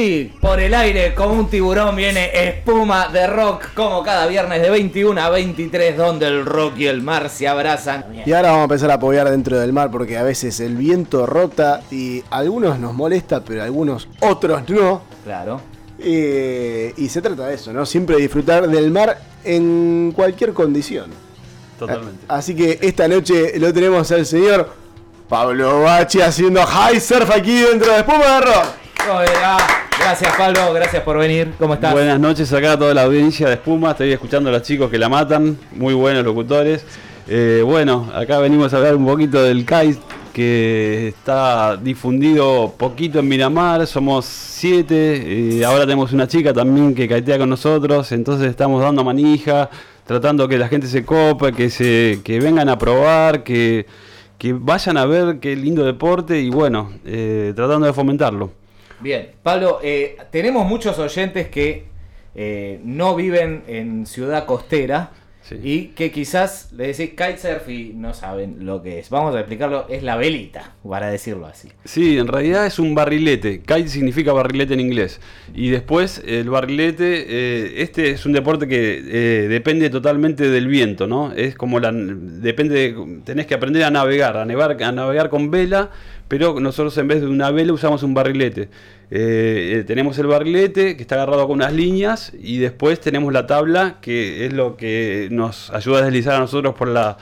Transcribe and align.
Así, 0.00 0.32
por 0.40 0.58
el 0.58 0.72
aire, 0.72 1.14
como 1.14 1.34
un 1.34 1.50
tiburón, 1.50 1.94
viene 1.94 2.30
espuma 2.32 3.08
de 3.08 3.26
rock, 3.26 3.74
como 3.74 4.02
cada 4.02 4.26
viernes 4.28 4.62
de 4.62 4.70
21 4.70 5.20
a 5.20 5.28
23, 5.28 5.94
donde 5.94 6.26
el 6.26 6.46
rock 6.46 6.78
y 6.78 6.86
el 6.86 7.02
mar 7.02 7.28
se 7.28 7.46
abrazan. 7.46 8.06
Y 8.24 8.32
ahora 8.32 8.48
vamos 8.48 8.60
a 8.60 8.64
empezar 8.64 8.90
a 8.92 8.94
apoyar 8.94 9.28
dentro 9.28 9.60
del 9.60 9.74
mar 9.74 9.90
porque 9.90 10.16
a 10.16 10.22
veces 10.22 10.58
el 10.60 10.76
viento 10.76 11.26
rota 11.26 11.82
y 11.90 12.22
a 12.30 12.38
algunos 12.38 12.78
nos 12.78 12.94
molesta, 12.94 13.44
pero 13.44 13.60
a 13.60 13.66
algunos 13.66 14.08
otros 14.20 14.66
no. 14.70 15.02
Claro. 15.22 15.60
Eh, 15.98 16.94
y 16.96 17.10
se 17.10 17.20
trata 17.20 17.48
de 17.48 17.56
eso, 17.56 17.70
¿no? 17.70 17.84
Siempre 17.84 18.16
disfrutar 18.16 18.68
del 18.68 18.90
mar 18.90 19.18
en 19.44 20.14
cualquier 20.16 20.54
condición. 20.54 21.10
Totalmente. 21.78 22.24
Así 22.26 22.56
que 22.56 22.78
esta 22.80 23.06
noche 23.06 23.58
lo 23.58 23.70
tenemos 23.70 24.10
al 24.12 24.24
señor 24.24 24.70
Pablo 25.28 25.82
Bachi 25.82 26.22
haciendo 26.22 26.64
high 26.64 26.98
surf 26.98 27.30
aquí 27.30 27.60
dentro 27.60 27.92
de 27.92 27.98
Espuma 27.98 28.36
de 28.36 28.40
Rock. 28.46 29.89
Gracias 30.00 30.34
Pablo, 30.36 30.72
gracias 30.72 31.02
por 31.02 31.18
venir. 31.18 31.52
¿Cómo 31.58 31.74
estás? 31.74 31.92
Buenas 31.92 32.18
noches 32.18 32.50
acá 32.54 32.72
a 32.72 32.78
toda 32.78 32.94
la 32.94 33.02
audiencia 33.02 33.46
de 33.46 33.54
Espuma. 33.54 33.90
Estoy 33.90 34.10
escuchando 34.10 34.48
a 34.48 34.52
los 34.52 34.62
chicos 34.62 34.90
que 34.90 34.98
la 34.98 35.10
matan. 35.10 35.58
Muy 35.72 35.92
buenos 35.92 36.24
locutores. 36.24 36.84
Eh, 37.28 37.62
bueno, 37.64 38.10
acá 38.14 38.38
venimos 38.38 38.72
a 38.72 38.78
hablar 38.78 38.96
un 38.96 39.04
poquito 39.04 39.42
del 39.42 39.58
kite 39.66 39.98
que 40.32 41.08
está 41.08 41.76
difundido 41.76 42.74
poquito 42.78 43.18
en 43.18 43.28
Miramar. 43.28 43.86
Somos 43.86 44.24
siete. 44.24 45.62
ahora 45.66 45.82
tenemos 45.82 46.12
una 46.12 46.26
chica 46.26 46.54
también 46.54 46.94
que 46.94 47.06
kaitea 47.06 47.38
con 47.38 47.50
nosotros. 47.50 48.10
Entonces 48.12 48.48
estamos 48.48 48.82
dando 48.82 49.04
manija, 49.04 49.68
tratando 50.06 50.48
que 50.48 50.56
la 50.56 50.68
gente 50.68 50.86
se 50.86 51.04
cope, 51.04 51.52
que, 51.52 51.68
se, 51.68 52.20
que 52.24 52.40
vengan 52.40 52.70
a 52.70 52.78
probar, 52.78 53.44
que, 53.44 53.86
que 54.38 54.54
vayan 54.54 54.96
a 54.96 55.04
ver 55.04 55.40
qué 55.40 55.54
lindo 55.54 55.84
deporte 55.84 56.40
y 56.40 56.48
bueno, 56.48 56.90
eh, 57.04 57.52
tratando 57.54 57.86
de 57.86 57.92
fomentarlo. 57.92 58.59
Bien, 59.00 59.30
Pablo, 59.42 59.80
eh, 59.82 60.16
tenemos 60.30 60.66
muchos 60.66 60.98
oyentes 60.98 61.48
que 61.48 61.84
eh, 62.34 62.80
no 62.84 63.16
viven 63.16 63.62
en 63.66 64.06
ciudad 64.06 64.46
costera 64.46 65.10
Sí. 65.42 65.58
y 65.64 65.82
que 65.96 66.12
quizás 66.12 66.70
le 66.72 66.88
decís 66.88 67.10
kitesurf 67.10 67.66
y 67.70 67.92
no 67.96 68.12
saben 68.12 68.66
lo 68.66 68.82
que 68.82 68.98
es. 69.00 69.08
Vamos 69.08 69.34
a 69.34 69.40
explicarlo, 69.40 69.86
es 69.88 70.02
la 70.02 70.16
velita, 70.16 70.74
para 70.86 71.10
decirlo 71.10 71.46
así. 71.46 71.68
Sí, 71.84 72.18
en 72.18 72.28
realidad 72.28 72.66
es 72.66 72.78
un 72.78 72.94
barrilete. 72.94 73.60
Kite 73.60 73.88
significa 73.88 74.32
barrilete 74.34 74.74
en 74.74 74.80
inglés. 74.80 75.18
Y 75.54 75.70
después 75.70 76.22
el 76.26 76.50
barrilete, 76.50 77.24
eh, 77.26 77.82
este 77.82 78.10
es 78.10 78.26
un 78.26 78.32
deporte 78.32 78.68
que 78.68 79.02
eh, 79.02 79.48
depende 79.48 79.88
totalmente 79.88 80.48
del 80.50 80.68
viento, 80.68 81.06
¿no? 81.08 81.32
Es 81.32 81.56
como 81.56 81.80
la, 81.80 81.90
depende, 81.90 82.74
de- 82.92 83.20
tenés 83.24 83.46
que 83.46 83.54
aprender 83.54 83.82
a 83.84 83.90
navegar, 83.90 84.36
a, 84.36 84.44
nevar- 84.44 84.80
a 84.80 84.92
navegar 84.92 85.30
con 85.30 85.50
vela, 85.50 85.90
pero 86.30 86.60
nosotros 86.60 86.96
en 86.98 87.08
vez 87.08 87.20
de 87.20 87.26
una 87.26 87.50
vela 87.50 87.72
usamos 87.72 88.04
un 88.04 88.14
barrilete. 88.14 88.68
Eh, 89.10 89.78
eh, 89.80 89.84
tenemos 89.84 90.16
el 90.20 90.28
barrilete 90.28 90.94
que 90.96 91.02
está 91.02 91.16
agarrado 91.16 91.48
con 91.48 91.56
unas 91.56 91.72
líneas 91.72 92.32
y 92.40 92.58
después 92.58 93.00
tenemos 93.00 93.32
la 93.32 93.48
tabla 93.48 93.96
que 94.00 94.46
es 94.46 94.52
lo 94.52 94.76
que 94.76 95.26
nos 95.32 95.70
ayuda 95.70 95.98
a 95.98 96.02
deslizar 96.02 96.36
a 96.36 96.38
nosotros 96.38 96.74
por 96.76 96.86
la 96.88 97.16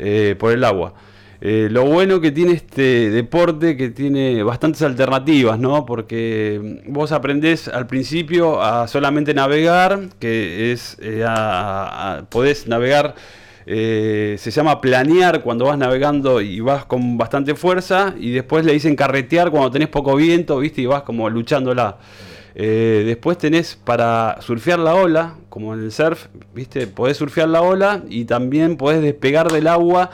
eh, 0.00 0.34
por 0.38 0.52
el 0.52 0.64
agua. 0.64 0.94
Lo 1.42 1.86
bueno 1.86 2.20
que 2.20 2.32
tiene 2.32 2.52
este 2.52 3.08
deporte 3.10 3.74
que 3.74 3.88
tiene 3.88 4.42
bastantes 4.42 4.82
alternativas, 4.82 5.58
¿no? 5.58 5.86
Porque 5.86 6.82
vos 6.86 7.12
aprendés 7.12 7.66
al 7.66 7.86
principio 7.86 8.60
a 8.62 8.86
solamente 8.88 9.32
navegar, 9.32 10.00
que 10.18 10.70
es 10.72 10.98
a- 11.26 12.18
a- 12.18 12.22
podés 12.28 12.66
navegar 12.68 13.14
eh, 13.72 14.34
se 14.36 14.50
llama 14.50 14.80
planear 14.80 15.42
cuando 15.42 15.66
vas 15.66 15.78
navegando 15.78 16.40
y 16.40 16.58
vas 16.58 16.86
con 16.86 17.16
bastante 17.16 17.54
fuerza 17.54 18.14
y 18.18 18.32
después 18.32 18.64
le 18.64 18.72
dicen 18.72 18.96
carretear 18.96 19.52
cuando 19.52 19.70
tenés 19.70 19.86
poco 19.86 20.16
viento, 20.16 20.58
¿viste? 20.58 20.82
Y 20.82 20.86
vas 20.86 21.02
como 21.02 21.30
luchándola. 21.30 21.98
Eh, 22.56 23.04
después 23.06 23.38
tenés 23.38 23.76
para 23.76 24.38
surfear 24.40 24.80
la 24.80 24.96
ola, 24.96 25.36
como 25.48 25.72
en 25.72 25.84
el 25.84 25.92
surf, 25.92 26.26
¿viste? 26.52 26.88
Podés 26.88 27.18
surfear 27.18 27.48
la 27.48 27.62
ola 27.62 28.02
y 28.08 28.24
también 28.24 28.76
podés 28.76 29.02
despegar 29.02 29.52
del 29.52 29.68
agua 29.68 30.10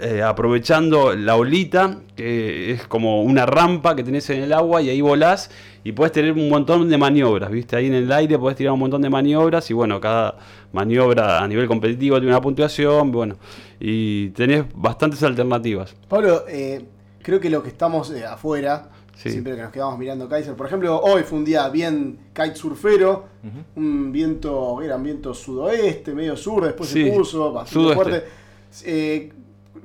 eh, 0.00 0.22
aprovechando 0.22 1.14
la 1.14 1.36
olita, 1.36 1.98
que 2.16 2.70
es 2.72 2.86
como 2.86 3.22
una 3.22 3.44
rampa 3.44 3.94
que 3.94 4.04
tenés 4.04 4.30
en 4.30 4.42
el 4.42 4.54
agua 4.54 4.80
y 4.80 4.88
ahí 4.88 5.02
volás 5.02 5.50
y 5.88 5.92
podés 5.92 6.10
tener 6.12 6.32
un 6.32 6.48
montón 6.48 6.88
de 6.88 6.98
maniobras, 6.98 7.50
¿viste? 7.50 7.76
Ahí 7.76 7.86
en 7.86 7.94
el 7.94 8.10
aire 8.10 8.38
podés 8.38 8.56
tirar 8.56 8.72
un 8.72 8.80
montón 8.80 9.02
de 9.02 9.08
maniobras 9.10 9.70
y 9.70 9.74
bueno, 9.74 10.00
cada 10.00 10.36
maniobra 10.72 11.42
a 11.42 11.46
nivel 11.46 11.68
competitivo 11.68 12.16
tiene 12.16 12.32
una 12.32 12.40
puntuación, 12.40 13.12
bueno, 13.12 13.36
y 13.78 14.30
tenés 14.30 14.64
bastantes 14.74 15.22
alternativas. 15.22 15.94
Pablo, 16.08 16.44
eh, 16.48 16.84
creo 17.22 17.38
que 17.38 17.50
lo 17.50 17.62
que 17.62 17.68
estamos 17.68 18.10
eh, 18.10 18.24
afuera, 18.26 18.90
Sí. 19.14 19.30
siempre 19.30 19.56
que 19.56 19.62
nos 19.62 19.72
quedamos 19.72 19.96
mirando 19.98 20.28
Kaiser, 20.28 20.54
por 20.56 20.66
ejemplo, 20.66 21.00
hoy 21.00 21.22
fue 21.22 21.38
un 21.38 21.44
día 21.46 21.68
bien 21.70 22.18
kitesurfero, 22.34 23.24
un 23.76 24.12
viento, 24.12 24.82
era 24.82 24.96
un 24.96 25.04
viento 25.04 25.32
sudoeste, 25.32 26.12
medio 26.14 26.36
sur, 26.36 26.64
después 26.64 26.90
Sí, 26.90 27.04
se 27.04 27.12
puso 27.12 27.50
bastante 27.52 27.72
sudoeste. 27.72 28.02
fuerte. 28.02 28.28
Eh, 28.84 29.32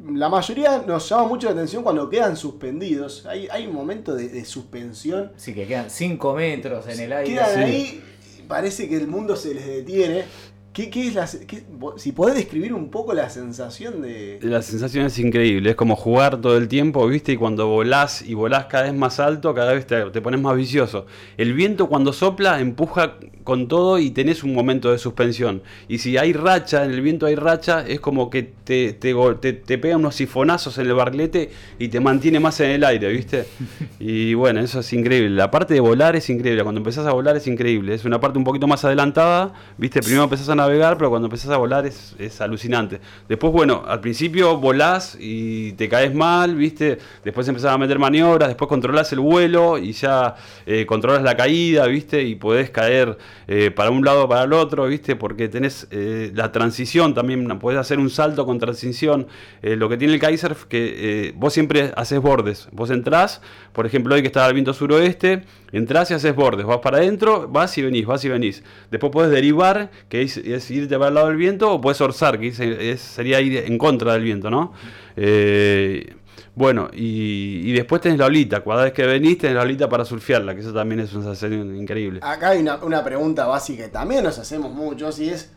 la 0.09 0.29
mayoría 0.29 0.83
nos 0.85 1.07
llama 1.07 1.27
mucho 1.27 1.47
la 1.47 1.53
atención 1.53 1.83
cuando 1.83 2.09
quedan 2.09 2.35
suspendidos. 2.35 3.25
Hay, 3.25 3.47
hay 3.51 3.67
un 3.67 3.73
momento 3.73 4.15
de, 4.15 4.29
de 4.29 4.45
suspensión. 4.45 5.31
Así 5.35 5.53
que 5.53 5.67
quedan 5.67 5.89
5 5.89 6.33
metros 6.33 6.87
en 6.87 6.99
el 6.99 7.13
aire. 7.13 7.33
Quedan 7.33 7.55
sí. 7.55 7.61
ahí, 7.61 8.03
parece 8.47 8.89
que 8.89 8.97
el 8.97 9.07
mundo 9.07 9.35
se 9.35 9.53
les 9.53 9.65
detiene. 9.65 10.25
¿Qué, 10.73 10.89
qué 10.89 11.07
es 11.07 11.15
la, 11.15 11.29
qué- 11.47 11.63
si 11.97 12.13
podés 12.13 12.35
describir 12.35 12.73
un 12.73 12.89
poco 12.89 13.13
la 13.13 13.29
sensación 13.29 14.01
de... 14.01 14.39
La 14.41 14.61
sensación 14.61 15.05
es 15.05 15.19
increíble, 15.19 15.71
es 15.71 15.75
como 15.75 15.97
jugar 15.97 16.39
todo 16.39 16.55
el 16.57 16.69
tiempo, 16.69 17.05
¿viste? 17.07 17.33
Y 17.33 17.35
cuando 17.35 17.67
volás 17.67 18.21
y 18.21 18.35
volás 18.35 18.67
cada 18.67 18.83
vez 18.85 18.93
más 18.93 19.19
alto, 19.19 19.53
cada 19.53 19.73
vez 19.73 19.85
te, 19.85 20.01
te 20.11 20.21
pones 20.21 20.39
más 20.39 20.55
vicioso. 20.55 21.05
El 21.35 21.53
viento 21.53 21.87
cuando 21.89 22.13
sopla 22.13 22.61
empuja 22.61 23.17
con 23.43 23.67
todo 23.67 23.99
y 23.99 24.11
tenés 24.11 24.43
un 24.43 24.53
momento 24.53 24.91
de 24.91 24.97
suspensión. 24.97 25.61
Y 25.89 25.97
si 25.97 26.15
hay 26.17 26.31
racha, 26.31 26.85
en 26.85 26.91
el 26.91 27.01
viento 27.01 27.25
hay 27.25 27.35
racha, 27.35 27.85
es 27.85 27.99
como 27.99 28.29
que 28.29 28.43
te, 28.43 28.93
te, 28.93 29.13
te, 29.41 29.53
te 29.53 29.77
pega 29.77 29.97
unos 29.97 30.15
sifonazos 30.15 30.77
en 30.77 30.87
el 30.87 30.93
barrilete 30.93 31.49
y 31.79 31.89
te 31.89 31.99
mantiene 31.99 32.39
más 32.39 32.59
en 32.61 32.69
el 32.69 32.83
aire, 32.85 33.09
¿viste? 33.11 33.45
Y 33.99 34.33
bueno, 34.35 34.59
eso 34.61 34.79
es 34.79 34.93
increíble. 34.93 35.29
La 35.31 35.51
parte 35.51 35.73
de 35.73 35.79
volar 35.79 36.15
es 36.15 36.29
increíble, 36.29 36.63
cuando 36.63 36.79
empezás 36.79 37.05
a 37.05 37.11
volar 37.11 37.35
es 37.35 37.45
increíble. 37.47 37.93
Es 37.93 38.05
una 38.05 38.19
parte 38.19 38.37
un 38.37 38.43
poquito 38.45 38.67
más 38.67 38.83
adelantada, 38.85 39.53
¿viste? 39.77 40.01
Primero 40.01 40.23
empezás 40.23 40.47
a 40.49 40.55
navegar, 40.61 40.97
pero 40.97 41.09
cuando 41.09 41.27
empezás 41.27 41.51
a 41.51 41.57
volar 41.57 41.85
es, 41.85 42.15
es 42.19 42.41
alucinante. 42.41 42.99
Después, 43.27 43.51
bueno, 43.51 43.83
al 43.87 43.99
principio 43.99 44.57
volás 44.57 45.17
y 45.19 45.73
te 45.73 45.89
caes 45.89 46.13
mal, 46.13 46.55
¿viste? 46.55 46.97
Después 47.23 47.47
empezás 47.47 47.73
a 47.73 47.77
meter 47.77 47.99
maniobras, 47.99 48.49
después 48.49 48.67
controlás 48.67 49.11
el 49.13 49.19
vuelo 49.19 49.77
y 49.77 49.91
ya 49.93 50.35
eh, 50.65 50.85
controlas 50.85 51.23
la 51.23 51.35
caída, 51.35 51.85
¿viste? 51.87 52.23
Y 52.23 52.35
podés 52.35 52.69
caer 52.69 53.17
eh, 53.47 53.71
para 53.71 53.89
un 53.89 54.03
lado 54.03 54.25
o 54.25 54.29
para 54.29 54.43
el 54.43 54.53
otro, 54.53 54.87
¿viste? 54.87 55.15
Porque 55.15 55.49
tenés 55.49 55.87
eh, 55.91 56.31
la 56.33 56.51
transición 56.51 57.13
también, 57.13 57.47
podés 57.59 57.79
hacer 57.79 57.99
un 57.99 58.09
salto 58.09 58.45
con 58.45 58.59
transición. 58.59 59.27
Lo 59.61 59.89
que 59.89 59.97
tiene 59.97 60.13
el 60.13 60.19
kitesurf 60.19 60.65
que 60.65 61.33
vos 61.35 61.53
siempre 61.53 61.91
haces 61.95 62.19
bordes. 62.19 62.67
Vos 62.71 62.89
entrás, 62.89 63.41
por 63.73 63.85
ejemplo, 63.85 64.15
hoy 64.15 64.21
que 64.21 64.27
está 64.27 64.47
el 64.47 64.53
viento 64.53 64.73
suroeste, 64.73 65.43
entrás 65.71 66.11
y 66.11 66.13
haces 66.13 66.35
bordes. 66.35 66.65
Vas 66.65 66.79
para 66.79 66.97
adentro, 66.97 67.47
vas 67.47 67.77
y 67.77 67.81
venís, 67.81 68.05
vas 68.05 68.23
y 68.25 68.29
venís. 68.29 68.63
Después 68.89 69.11
podés 69.11 69.31
derivar, 69.31 69.91
que 70.09 70.21
es, 70.21 70.37
es 70.51 70.69
irte 70.71 70.97
para 70.97 71.09
el 71.09 71.15
lado 71.15 71.27
del 71.27 71.37
viento, 71.37 71.71
o 71.71 71.81
podés 71.81 72.01
orzar, 72.01 72.39
que 72.39 72.51
sería 72.97 73.41
ir 73.41 73.57
en 73.57 73.77
contra 73.77 74.13
del 74.13 74.23
viento, 74.23 74.49
¿no? 74.49 74.73
Eh, 75.15 76.15
bueno, 76.53 76.89
y, 76.93 77.71
después 77.71 78.01
tenés 78.01 78.19
la 78.19 78.25
olita. 78.25 78.63
Cada 78.63 78.83
vez 78.83 78.93
que 78.93 79.05
venís 79.05 79.37
tenés 79.37 79.55
la 79.55 79.61
olita 79.61 79.87
para 79.87 80.03
surfearla, 80.03 80.53
que 80.53 80.61
eso 80.61 80.73
también 80.73 80.99
es 81.01 81.13
una 81.13 81.33
sensación 81.33 81.75
increíble. 81.75 82.19
Acá 82.21 82.49
hay 82.49 82.59
una, 82.59 82.75
una 82.83 83.03
pregunta 83.03 83.45
básica 83.45 83.85
que 83.85 83.89
también 83.89 84.23
nos 84.23 84.37
hacemos 84.37 84.71
muchos 84.73 85.19
y 85.19 85.29
es, 85.29 85.51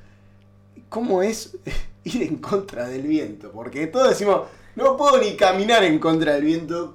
¿cómo 0.88 1.22
es 1.22 1.56
ir 2.04 2.22
en 2.22 2.36
contra 2.36 2.88
del 2.88 3.02
viento? 3.02 3.50
Porque 3.50 3.86
todos 3.88 4.10
decimos, 4.10 4.42
no 4.76 4.96
puedo 4.96 5.20
ni 5.20 5.36
caminar 5.36 5.82
en 5.84 5.98
contra 5.98 6.34
del 6.34 6.44
viento. 6.44 6.92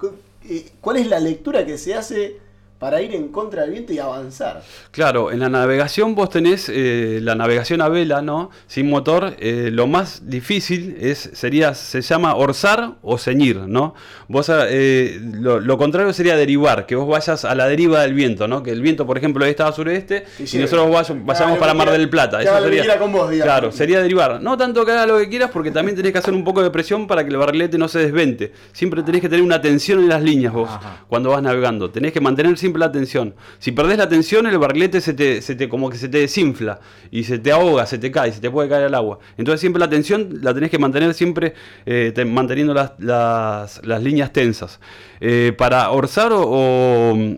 Eh, 0.48 0.70
¿Cuál 0.80 0.96
es 0.96 1.06
la 1.06 1.20
lectura 1.20 1.66
que 1.66 1.76
se 1.76 1.94
hace 1.94 2.38
para 2.80 3.02
ir 3.02 3.14
en 3.14 3.28
contra 3.28 3.62
del 3.62 3.72
viento 3.72 3.92
y 3.92 3.98
avanzar? 3.98 4.62
Claro, 4.90 5.30
en 5.30 5.38
la 5.38 5.50
navegación 5.50 6.14
vos 6.14 6.30
tenés 6.30 6.70
eh, 6.72 7.20
la 7.22 7.34
navegación 7.34 7.82
a 7.82 7.90
vela, 7.90 8.22
¿no? 8.22 8.50
Sin 8.66 8.88
motor, 8.88 9.36
eh, 9.38 9.68
lo 9.70 9.86
más 9.86 10.22
difícil 10.30 10.96
es, 10.98 11.30
sería, 11.34 11.74
se 11.74 12.00
llama 12.00 12.34
orzar 12.34 12.94
o 13.02 13.18
ceñir, 13.18 13.58
¿no? 13.58 13.94
Vos, 14.28 14.50
eh, 14.50 15.20
lo, 15.22 15.60
lo 15.60 15.76
contrario 15.76 16.14
sería 16.14 16.36
derivar, 16.36 16.86
que 16.86 16.96
vos 16.96 17.06
vayas 17.06 17.44
a 17.44 17.54
la 17.54 17.68
deriva 17.68 18.00
del 18.00 18.14
viento, 18.14 18.48
¿no? 18.48 18.62
Que 18.62 18.70
el 18.70 18.80
viento, 18.80 19.06
por 19.06 19.18
ejemplo, 19.18 19.44
hoy 19.44 19.50
estaba 19.50 19.72
sureste 19.72 20.24
Y 20.38 20.56
nosotros 20.56 20.90
vayamos 21.26 21.58
para 21.58 21.74
Mar 21.74 21.90
del 21.90 22.08
Plata. 22.08 22.38
que 22.38 22.44
Eso 22.44 22.52
haga 22.52 22.60
lo 22.60 22.70
que 22.70 22.76
sería, 22.78 22.98
con 22.98 23.12
vos, 23.12 23.30
digamos. 23.30 23.52
Claro, 23.52 23.72
sería 23.72 24.00
derivar. 24.00 24.40
No 24.40 24.56
tanto 24.56 24.86
que 24.86 24.92
haga 24.92 25.04
lo 25.04 25.18
que 25.18 25.28
quieras, 25.28 25.50
porque 25.52 25.70
también 25.70 25.96
tenés 25.96 26.12
que 26.12 26.18
hacer 26.18 26.32
un 26.32 26.44
poco 26.44 26.62
de 26.62 26.70
presión 26.70 27.06
para 27.06 27.24
que 27.24 27.30
el 27.30 27.36
barrilete 27.36 27.76
no 27.76 27.88
se 27.88 27.98
desvente. 27.98 28.52
Siempre 28.72 29.02
tenés 29.02 29.20
que 29.20 29.28
tener 29.28 29.44
una 29.44 29.60
tensión 29.60 29.98
en 29.98 30.08
las 30.08 30.22
líneas 30.22 30.54
vos 30.54 30.70
Ajá. 30.70 31.04
cuando 31.08 31.28
vas 31.28 31.42
navegando. 31.42 31.90
Tenés 31.90 32.12
que 32.14 32.20
mantener 32.22 32.56
siempre 32.56 32.69
la 32.78 32.92
tensión. 32.92 33.34
Si 33.58 33.72
perdés 33.72 33.98
la 33.98 34.08
tensión, 34.08 34.46
el 34.46 34.56
barrilete 34.58 35.00
se 35.00 35.12
te, 35.14 35.42
se 35.42 35.54
te, 35.56 35.68
como 35.68 35.90
que 35.90 35.98
se 35.98 36.08
te 36.08 36.18
desinfla 36.18 36.80
y 37.10 37.24
se 37.24 37.38
te 37.38 37.50
ahoga, 37.50 37.86
se 37.86 37.98
te 37.98 38.10
cae, 38.10 38.30
se 38.32 38.40
te 38.40 38.50
puede 38.50 38.68
caer 38.68 38.84
al 38.84 38.94
agua. 38.94 39.18
Entonces 39.36 39.60
siempre 39.60 39.80
la 39.80 39.88
tensión 39.90 40.38
la 40.42 40.54
tenés 40.54 40.70
que 40.70 40.78
mantener 40.78 41.12
siempre 41.14 41.54
eh, 41.86 42.12
te- 42.14 42.24
manteniendo 42.24 42.72
las, 42.74 42.92
las- 42.98 43.80
líneas 44.02 44.32
tensas. 44.32 44.78
Eh, 45.20 45.52
para 45.58 45.90
orzar 45.90 46.32
o, 46.32 46.40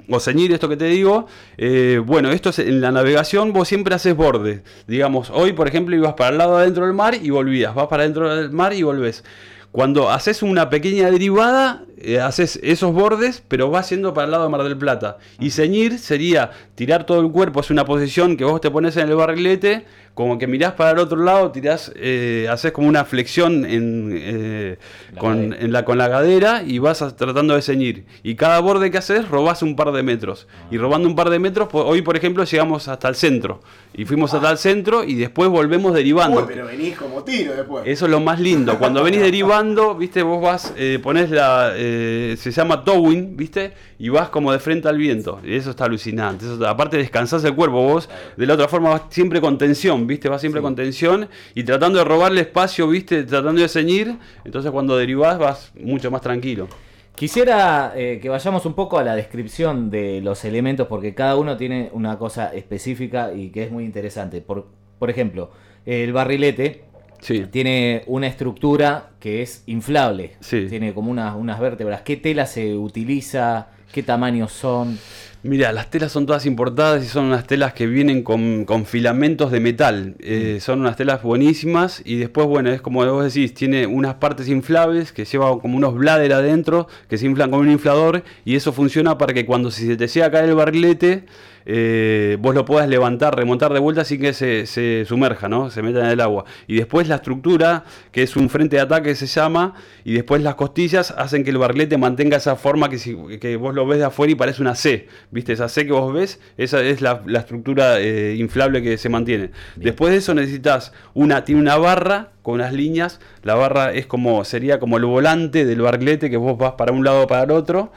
o, 0.09 0.21
ceñir 0.21 0.53
esto 0.53 0.69
que 0.69 0.77
te 0.77 0.85
digo, 0.85 1.27
eh, 1.57 2.01
bueno, 2.05 2.31
esto 2.31 2.51
es 2.51 2.59
en 2.61 2.81
la 2.81 2.93
navegación 2.93 3.53
vos 3.53 3.67
siempre 3.69 3.95
haces 3.95 4.15
borde. 4.15 4.63
Digamos, 4.87 5.31
hoy 5.31 5.53
por 5.53 5.67
ejemplo 5.67 5.97
ibas 5.97 6.15
para 6.15 6.31
el 6.31 6.39
lado 6.39 6.57
adentro 6.57 6.85
del 6.87 6.95
mar 6.95 7.15
y 7.21 7.31
volvías, 7.31 7.75
vas 7.75 7.89
para 7.89 8.03
adentro 8.05 8.35
del 8.37 8.51
mar 8.51 8.73
y 8.73 8.83
volvés. 8.83 9.25
Cuando 9.73 10.11
haces 10.11 10.43
una 10.43 10.69
pequeña 10.69 11.11
derivada, 11.11 11.85
eh, 11.99 12.21
haces 12.21 12.61
esos 12.63 12.93
bordes, 12.93 13.43
pero 13.49 13.71
vas 13.71 13.89
yendo 13.91 14.13
para 14.13 14.27
el 14.27 14.31
lado 14.33 14.45
de 14.45 14.51
Mar 14.51 14.63
del 14.65 14.77
Plata. 14.77 15.17
Y 15.41 15.51
ceñir 15.51 15.99
sería 15.99 16.51
tirar 16.75 17.05
todo 17.07 17.21
el 17.21 17.31
cuerpo, 17.33 17.61
es 17.61 17.71
una 17.71 17.85
posición 17.87 18.37
que 18.37 18.45
vos 18.45 18.61
te 18.61 18.71
pones 18.71 18.97
en 18.99 19.09
el 19.09 19.17
barrilete, 19.17 19.87
como 20.15 20.37
que 20.37 20.47
mirás 20.47 20.75
para 20.75 20.91
el 20.91 20.99
otro 20.99 21.17
lado, 21.17 21.53
tirás, 21.53 21.91
eh, 21.97 22.47
haces 22.51 22.73
como 22.73 22.87
una 22.87 23.07
flexión 23.07 23.65
en, 23.65 24.11
eh, 24.15 24.77
La 25.15 25.19
con, 25.19 25.55
en 25.55 25.73
la, 25.73 25.87
con 25.87 25.97
la 25.97 26.11
cadera 26.11 26.63
y 26.67 26.79
vas 26.79 27.01
a- 27.01 27.17
tratando 27.17 27.55
de 27.55 27.63
ceñir. 27.63 28.05
Y 28.23 28.35
cada 28.35 28.61
borde 28.61 28.91
que 28.91 28.99
haces, 28.99 29.27
robás 29.31 29.63
un 29.63 29.75
par 29.75 29.91
de 29.93 30.03
metros. 30.03 30.49
Y 30.71 30.77
robando 30.77 31.09
un 31.09 31.17
par 31.17 31.31
de 31.31 31.39
metros, 31.39 31.69
hoy 31.73 32.03
por 32.03 32.15
ejemplo 32.19 32.45
llegamos 32.45 32.89
hasta 32.89 33.09
el 33.09 33.15
centro. 33.15 33.63
Y 33.95 34.05
fuimos 34.05 34.35
hasta 34.35 34.51
el 34.51 34.59
centro 34.59 35.03
y 35.03 35.15
después 35.15 35.49
volvemos 35.49 35.95
derivando. 35.95 36.41
Uy, 36.41 36.47
pero 36.47 36.67
venís 36.67 36.95
como 36.97 37.23
tiro 37.25 37.55
después. 37.55 37.85
Eso 37.87 38.05
es 38.05 38.11
lo 38.11 38.21
más 38.21 38.39
lindo. 38.39 38.79
Cuando 38.79 39.03
venís 39.03 39.21
derivando, 39.23 39.62
viste, 39.99 40.23
vos 40.23 40.43
vas, 40.43 40.75
eh, 40.77 40.99
pones 41.03 41.31
la. 41.31 41.73
eh, 41.77 42.35
se 42.39 42.51
llama 42.51 42.85
towing, 42.85 43.37
viste, 43.37 43.73
y 43.99 44.09
vas 44.09 44.29
como 44.29 44.53
de 44.53 44.59
frente 44.59 44.89
al 44.89 44.99
viento. 44.99 45.41
Y 45.45 45.55
eso 45.55 45.71
está 45.71 45.85
alucinante. 45.85 46.45
Eso, 46.45 46.67
aparte, 46.67 46.97
descansás 46.97 47.45
el 47.45 47.55
cuerpo. 47.55 47.83
Vos, 47.83 48.09
de 48.37 48.47
la 48.47 48.55
otra 48.55 48.69
forma, 48.69 48.91
vas 48.91 49.03
siempre 49.11 49.41
con 49.41 49.59
tensión, 49.59 50.07
viste, 50.07 50.29
vas 50.29 50.41
siempre 50.41 50.61
con 50.61 50.75
tensión 50.75 51.29
y 51.55 51.65
tratando 51.65 51.99
de 51.99 52.05
robarle 52.05 52.41
espacio, 52.43 52.89
viste, 52.89 53.23
tratando 53.25 53.61
de 53.61 53.69
ceñir. 53.69 54.17
Entonces, 54.45 54.71
cuando 54.71 54.97
derivás, 54.97 55.39
vas 55.39 55.73
mucho 55.81 56.11
más 56.11 56.21
tranquilo. 56.21 56.69
Quisiera 57.15 57.93
eh, 57.95 58.19
que 58.21 58.29
vayamos 58.29 58.67
un 58.67 58.75
poco 58.75 58.99
a 58.99 59.05
la 59.05 59.15
descripción 59.15 59.91
de 59.91 60.21
los 60.23 60.45
elementos 60.45 60.89
porque 60.89 61.15
cada 61.15 61.37
uno 61.37 61.57
tiene 61.57 61.91
una 61.93 62.19
cosa 62.19 62.53
específica 62.55 63.33
y 63.33 63.51
que 63.51 63.65
es 63.65 63.71
muy 63.71 63.85
interesante. 63.85 64.41
Por, 64.41 64.67
por 64.99 65.11
ejemplo, 65.11 65.51
el 65.85 66.13
barrilete 66.13 66.85
Sí. 67.23 67.47
tiene 67.51 68.03
una 68.07 68.27
estructura 68.27 69.11
que 69.21 69.43
es 69.43 69.63
inflable. 69.67 70.33
Sí. 70.41 70.67
Tiene 70.69 70.93
como 70.93 71.11
unas, 71.11 71.35
unas 71.37 71.61
vértebras. 71.61 72.03
¿Qué 72.03 72.17
tela 72.17 72.47
se 72.47 72.77
utiliza? 72.77 73.69
¿Qué 73.93 74.03
tamaños 74.03 74.53
son? 74.53 74.99
Mira, 75.45 75.73
las 75.73 75.91
telas 75.91 76.13
son 76.13 76.25
todas 76.25 76.47
importadas 76.47 77.05
y 77.05 77.09
son 77.09 77.27
unas 77.27 77.47
telas 77.47 77.75
que 77.75 77.87
vienen 77.87 78.23
con, 78.23 78.65
con 78.65 78.87
filamentos 78.87 79.51
de 79.51 79.59
metal. 79.59 80.15
Eh, 80.21 80.59
son 80.61 80.81
unas 80.81 80.97
telas 80.97 81.23
buenísimas 81.23 82.01
y 82.05 82.17
después, 82.17 82.47
bueno, 82.47 82.71
es 82.71 82.81
como 82.81 83.05
vos 83.05 83.25
decís, 83.25 83.53
tiene 83.53 83.87
unas 83.87 84.15
partes 84.15 84.49
inflables 84.49 85.13
que 85.13 85.25
llevan 85.25 85.59
como 85.59 85.77
unos 85.77 85.95
bladder 85.95 86.33
adentro 86.33 86.87
que 87.09 87.19
se 87.19 87.27
inflan 87.27 87.51
con 87.51 87.61
un 87.61 87.71
inflador 87.73 88.23
y 88.45 88.55
eso 88.55 88.73
funciona 88.73 89.19
para 89.19 89.35
que 89.35 89.45
cuando 89.45 89.71
si 89.73 89.87
se 89.87 89.97
te 89.97 90.07
llega 90.07 90.27
a 90.27 90.31
caer 90.31 90.49
el 90.49 90.55
barrilete, 90.55 91.25
eh, 91.67 92.37
vos 92.41 92.55
lo 92.55 92.65
puedas 92.65 92.89
levantar, 92.89 93.37
remontar 93.37 93.73
de 93.73 93.79
vuelta 93.81 94.05
sin 94.05 94.21
que 94.21 94.33
se, 94.33 94.67
se 94.67 95.05
sumerja, 95.07 95.49
¿no? 95.49 95.71
Se 95.71 95.83
meta 95.83 96.01
en 96.01 96.07
el 96.07 96.21
agua. 96.21 96.45
Y 96.67 96.77
después 96.77 97.09
la 97.09 97.17
estructura, 97.17 97.85
que 98.11 98.23
es 98.23 98.37
un 98.37 98.49
frente 98.49 98.77
de 98.77 98.83
ataque 98.83 99.15
se 99.15 99.27
llama, 99.27 99.75
y 100.05 100.13
después 100.15 100.43
las 100.43 100.55
costillas 100.57 101.13
hacen 101.13 101.45
que 101.45 101.51
el 101.51 101.59
barrilete 101.59 101.99
mantenga 101.99 102.37
esa 102.37 102.57
forma 102.57 102.89
que, 102.89 102.99
si- 102.99 103.17
que 103.41 103.57
vos 103.57 103.75
lo 103.75 103.87
ves 103.87 103.99
de 103.99 104.05
afuera 104.07 104.33
y 104.33 104.35
parece 104.35 104.63
una 104.63 104.75
C. 104.75 105.09
¿Viste? 105.31 105.53
Esa 105.53 105.69
C 105.69 105.87
que 105.87 105.93
vos 105.93 106.13
ves, 106.13 106.41
esa 106.57 106.81
es 106.83 107.01
la, 107.01 107.23
la 107.27 107.41
estructura 107.41 108.01
eh, 108.01 108.35
inflable 108.39 108.83
que 108.83 108.99
se 108.99 109.09
mantiene. 109.09 109.51
Después 109.77 110.13
de 110.13 110.19
eso 110.19 110.35
necesitas 110.35 110.93
una, 111.15 111.45
tiene 111.45 111.61
una 111.61 111.77
barra 111.77 112.31
con 112.43 112.55
unas 112.55 112.73
líneas. 112.73 113.21
La 113.43 113.55
barra 113.55 113.93
es 113.93 114.07
como, 114.07 114.45
sería 114.45 114.81
como 114.81 114.97
el 114.97 115.05
volante 115.05 115.65
del 115.65 115.81
barrilete 115.81 116.31
que 116.31 116.37
vos 116.37 116.59
vas 116.59 116.73
para 116.73 116.93
un 116.93 117.05
lado 117.05 117.23
o 117.23 117.27
para 117.27 117.45
el 117.45 117.51
otro. 117.51 117.93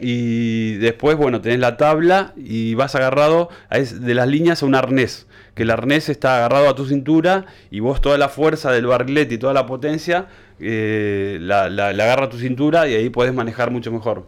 Y 0.00 0.74
después, 0.74 1.16
bueno, 1.16 1.40
tenés 1.40 1.58
la 1.60 1.76
tabla 1.76 2.32
y 2.36 2.74
vas 2.74 2.94
agarrado 2.94 3.48
a 3.70 3.78
es- 3.78 4.00
de 4.00 4.14
las 4.14 4.28
líneas 4.28 4.62
a 4.62 4.66
un 4.66 4.74
arnés. 4.74 5.26
Que 5.54 5.62
el 5.62 5.70
arnés 5.70 6.08
está 6.08 6.36
agarrado 6.38 6.68
a 6.68 6.74
tu 6.74 6.84
cintura 6.86 7.46
y 7.70 7.80
vos 7.80 8.00
toda 8.00 8.18
la 8.18 8.28
fuerza 8.28 8.72
del 8.72 8.86
barrilete 8.86 9.34
y 9.34 9.38
toda 9.38 9.52
la 9.54 9.66
potencia 9.66 10.26
eh, 10.60 11.38
la, 11.40 11.68
la- 11.68 11.92
la 11.92 12.04
agarra 12.04 12.24
a 12.26 12.28
tu 12.28 12.38
cintura 12.38 12.88
y 12.88 12.94
ahí 12.94 13.10
podés 13.10 13.34
manejar 13.34 13.70
mucho 13.70 13.90
mejor. 13.92 14.24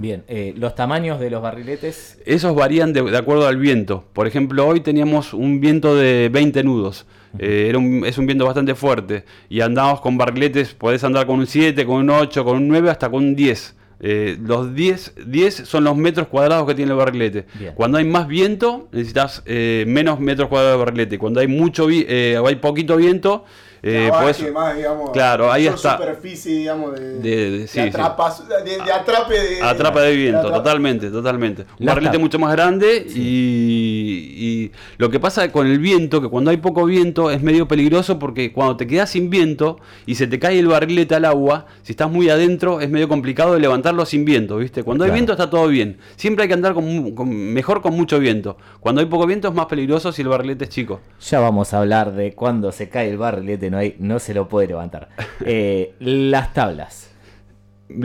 Bien, 0.00 0.22
eh, 0.28 0.54
los 0.56 0.74
tamaños 0.76 1.18
de 1.18 1.28
los 1.30 1.42
barriletes. 1.42 2.18
Esos 2.24 2.54
varían 2.54 2.92
de, 2.92 3.02
de 3.02 3.16
acuerdo 3.16 3.48
al 3.48 3.56
viento. 3.56 4.04
Por 4.12 4.28
ejemplo, 4.28 4.64
hoy 4.66 4.80
teníamos 4.80 5.34
un 5.34 5.60
viento 5.60 5.96
de 5.96 6.28
20 6.32 6.62
nudos. 6.62 7.06
Eh, 7.38 7.66
era 7.68 7.78
un- 7.78 8.04
es 8.06 8.16
un 8.18 8.26
viento 8.26 8.44
bastante 8.44 8.74
fuerte. 8.76 9.24
Y 9.48 9.60
andamos 9.60 10.00
con 10.00 10.16
barriletes, 10.16 10.74
podés 10.74 11.02
andar 11.02 11.26
con 11.26 11.40
un 11.40 11.46
7, 11.48 11.84
con 11.84 11.96
un 11.96 12.10
8, 12.10 12.44
con 12.44 12.56
un 12.58 12.68
9, 12.68 12.90
hasta 12.90 13.08
con 13.10 13.24
un 13.24 13.34
10. 13.34 13.74
Eh, 14.00 14.38
los 14.40 14.74
10, 14.74 15.14
10 15.26 15.54
son 15.54 15.84
los 15.84 15.96
metros 15.96 16.28
cuadrados 16.28 16.66
que 16.66 16.74
tiene 16.74 16.92
el 16.92 16.98
barrilete. 16.98 17.46
Bien. 17.58 17.74
Cuando 17.74 17.98
hay 17.98 18.04
más 18.04 18.28
viento, 18.28 18.88
necesitas 18.92 19.42
eh, 19.46 19.84
menos 19.88 20.20
metros 20.20 20.48
cuadrados 20.48 20.78
de 20.78 20.84
barrilete. 20.84 21.18
Cuando 21.18 21.40
hay 21.40 21.48
mucho 21.48 21.88
eh, 21.90 22.40
hay 22.44 22.56
poquito 22.56 22.96
viento, 22.96 23.44
eh, 23.82 24.10
más, 24.52 24.76
digamos, 24.76 25.10
Claro, 25.10 25.50
ahí 25.52 25.66
está. 25.66 25.96
superficie, 25.98 26.56
digamos, 26.58 26.94
de, 26.98 27.18
De- 27.18 27.36
de- 27.36 27.50
de 27.60 27.66
sí, 27.68 27.80
sí. 27.80 27.88
atrapas- 27.88 28.46
de- 28.46 28.76
de 28.84 28.92
atrape 28.92 29.34
de... 29.40 29.62
Atrapa 29.62 30.00
de 30.02 30.16
viento, 30.16 30.40
atrapa- 30.48 30.56
totalmente, 30.56 31.10
totalmente. 31.10 31.62
Un 31.78 31.86
La 31.86 31.92
barrilete 31.92 32.18
mucho 32.18 32.38
más 32.38 32.52
grande 32.52 33.06
y, 33.14 34.34
y 34.36 34.72
lo 34.98 35.10
que 35.10 35.20
pasa 35.20 35.50
con 35.52 35.66
el 35.66 35.78
viento, 35.78 36.20
que 36.20 36.28
cuando 36.28 36.50
hay 36.50 36.56
poco 36.58 36.84
viento 36.84 37.30
es 37.30 37.42
medio 37.42 37.68
peligroso 37.68 38.18
porque 38.18 38.52
cuando 38.52 38.76
te 38.76 38.86
quedas 38.86 39.10
sin 39.10 39.30
viento 39.30 39.78
y 40.06 40.14
se 40.16 40.26
te 40.26 40.38
cae 40.38 40.58
el 40.58 40.66
barrilete 40.68 41.14
al 41.14 41.24
agua, 41.24 41.66
si 41.82 41.92
estás 41.92 42.10
muy 42.10 42.28
adentro 42.30 42.80
es 42.80 42.90
medio 42.90 43.08
complicado 43.08 43.54
de 43.54 43.60
levantarlo 43.60 44.04
sin 44.06 44.24
viento, 44.24 44.56
¿viste? 44.58 44.82
Cuando 44.82 45.04
hay 45.04 45.10
viento 45.10 45.32
está 45.32 45.50
todo 45.50 45.68
bien. 45.68 45.98
Siempre 46.16 46.42
hay 46.42 46.48
que 46.48 46.54
andar 46.54 46.74
con, 46.74 46.84
mu- 46.84 47.14
con- 47.14 47.28
mejor 47.52 47.82
con 47.82 47.94
mucho 47.94 48.18
viento. 48.18 48.56
Cuando 48.80 49.00
hay 49.00 49.06
poco 49.06 49.26
viento 49.26 49.48
es 49.48 49.54
más 49.54 49.66
peligroso 49.66 50.12
si 50.12 50.22
el 50.22 50.28
barrilete 50.28 50.64
es 50.64 50.70
chico. 50.70 51.00
Ya 51.20 51.40
vamos 51.40 51.72
a 51.74 51.78
hablar 51.78 52.12
de 52.12 52.34
cuando 52.34 52.72
se 52.72 52.88
cae 52.88 53.10
el 53.10 53.18
barrilete, 53.18 53.67
no, 53.70 53.78
hay, 53.78 53.96
no 53.98 54.18
se 54.18 54.34
lo 54.34 54.48
puede 54.48 54.68
levantar. 54.68 55.08
Eh, 55.44 55.94
las 56.00 56.52
tablas. 56.52 57.10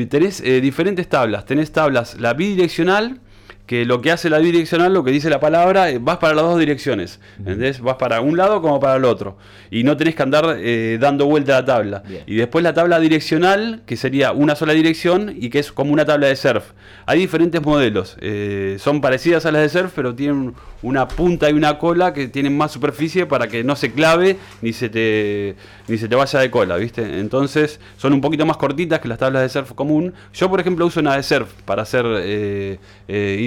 Tenés 0.10 0.40
eh, 0.42 0.62
diferentes 0.62 1.08
tablas. 1.10 1.46
Tenés 1.46 1.72
tablas, 1.72 2.20
la 2.20 2.34
bidireccional, 2.34 3.20
que 3.66 3.86
lo 3.86 4.02
que 4.02 4.12
hace 4.12 4.30
la 4.30 4.40
bidireccional, 4.40 4.94
lo 4.94 5.04
que 5.04 5.12
dice 5.12 5.30
la 5.30 5.40
palabra, 5.40 5.90
eh, 5.90 5.98
vas 6.00 6.18
para 6.18 6.34
las 6.34 6.44
dos 6.44 6.60
direcciones. 6.60 7.20
¿Entendés? 7.38 7.80
Vas 7.80 7.96
para 7.96 8.20
un 8.22 8.36
lado 8.36 8.62
como 8.62 8.80
para 8.80 8.98
el 8.98 9.06
otro. 9.06 9.38
Y 9.72 9.84
no 9.84 9.96
tenés 9.96 10.16
que 10.16 10.24
andar 10.24 10.58
eh, 10.60 10.98
dando 11.00 11.26
vuelta 11.26 11.58
a 11.58 11.62
la 11.62 11.66
tabla. 11.66 12.04
Bien. 12.08 12.24
Y 12.28 12.36
después 12.36 12.64
la 12.64 12.74
tabla 12.74 13.00
direccional, 13.00 13.82
que 13.86 13.96
sería 13.96 14.34
una 14.34 14.56
sola 14.56 14.74
dirección 14.74 15.34
y 15.40 15.50
que 15.50 15.60
es 15.60 15.72
como 15.72 15.94
una 15.94 16.06
tabla 16.06 16.28
de 16.28 16.36
surf. 16.36 16.72
Hay 17.06 17.20
diferentes 17.20 17.62
modelos. 17.62 18.18
eh, 18.20 18.78
son 18.80 19.02
parecidas 19.02 19.46
a 19.46 19.52
las 19.52 19.62
de 19.62 19.70
surf, 19.80 19.94
pero 19.96 20.14
tienen 20.14 20.54
una 20.82 21.08
punta 21.08 21.50
y 21.50 21.54
una 21.54 21.78
cola 21.80 22.14
que 22.14 22.28
tienen 22.28 22.58
más 22.58 22.72
superficie 22.72 23.26
para 23.26 23.48
que 23.48 23.64
no 23.64 23.76
se 23.76 23.94
clave 23.94 24.38
ni 24.62 24.74
se 24.74 24.90
te, 24.90 25.56
ni 25.88 25.98
se 25.98 26.10
te 26.10 26.16
vaya 26.16 26.40
de 26.40 26.52
cola, 26.52 26.76
¿viste? 26.76 27.20
Entonces 27.20 27.80
son 27.98 28.12
un 28.12 28.20
poquito 28.20 28.46
más 28.46 28.58
cortitas 28.58 29.00
que 29.00 29.08
las 29.08 29.18
tablas 29.18 29.44
de 29.44 29.50
surf 29.50 29.72
común. 29.72 30.14
Yo, 30.34 30.50
por 30.50 30.60
ejemplo, 30.60 30.86
uso 30.86 31.00
una 31.00 31.16
de 31.16 31.24
surf 31.24 31.50
para 31.66 31.84
hacer 31.84 32.06
eh, 32.08 32.78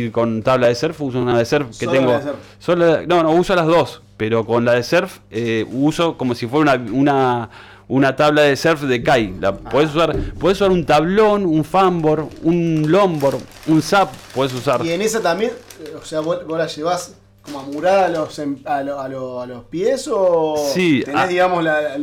ir 0.07 0.13
con 0.13 0.43
tabla 0.43 0.69
de 0.69 0.75
surf. 0.75 1.01
Uso 1.01 1.19
una 1.21 1.39
de 1.39 1.45
surf 1.45 1.69
que 1.79 1.85
Solo 1.87 1.93
tengo. 1.93 2.13
la 2.13 2.19
de 2.19 2.25
surf. 2.25 2.37
Solo- 2.59 3.07
no, 3.07 3.23
no, 3.23 3.31
uso 3.33 3.55
las 3.55 3.67
dos, 3.67 4.03
pero 4.17 4.45
con 4.47 4.65
la 4.65 4.73
de 4.73 4.83
surf 4.83 5.19
eh, 5.31 5.67
uso 5.73 6.17
como 6.17 6.35
si 6.35 6.47
fuera 6.47 6.75
una, 6.75 6.93
una, 6.93 7.51
una 7.89 8.17
tabla 8.17 8.43
de 8.43 8.57
surf 8.57 8.83
de 8.83 9.03
Kai. 9.03 9.35
La, 9.41 9.57
podés, 9.57 9.95
usar, 9.95 10.17
podés 10.39 10.59
usar 10.61 10.71
un 10.71 10.85
tablón, 10.87 11.45
un 11.47 11.65
fanboard, 11.65 12.27
un 12.43 12.85
longboard, 12.89 13.39
un 13.69 13.83
zap, 13.83 14.11
podés 14.35 14.53
usar. 14.55 14.85
Y 14.85 14.91
en 14.91 15.03
esa 15.03 15.21
también, 15.21 15.53
eh, 15.85 15.95
o 16.01 16.05
sea, 16.05 16.21
vos, 16.21 16.47
vos 16.47 16.59
la 16.59 16.67
llevás 16.67 17.15
como 17.43 17.61
amurada 17.61 18.07
a 18.07 18.09
los, 18.09 18.39
em- 18.41 18.59
a, 18.65 18.83
lo- 18.83 19.01
a 19.01 19.09
lo- 19.09 19.41
a 19.41 19.47
los 19.47 19.65
pies 19.67 20.09
o 20.13 20.57
Sí, 20.75 21.03
tenés, 21.05 21.21
ah. 21.23 21.27
digamos, 21.29 21.63
la, 21.63 21.81
la- 21.81 21.99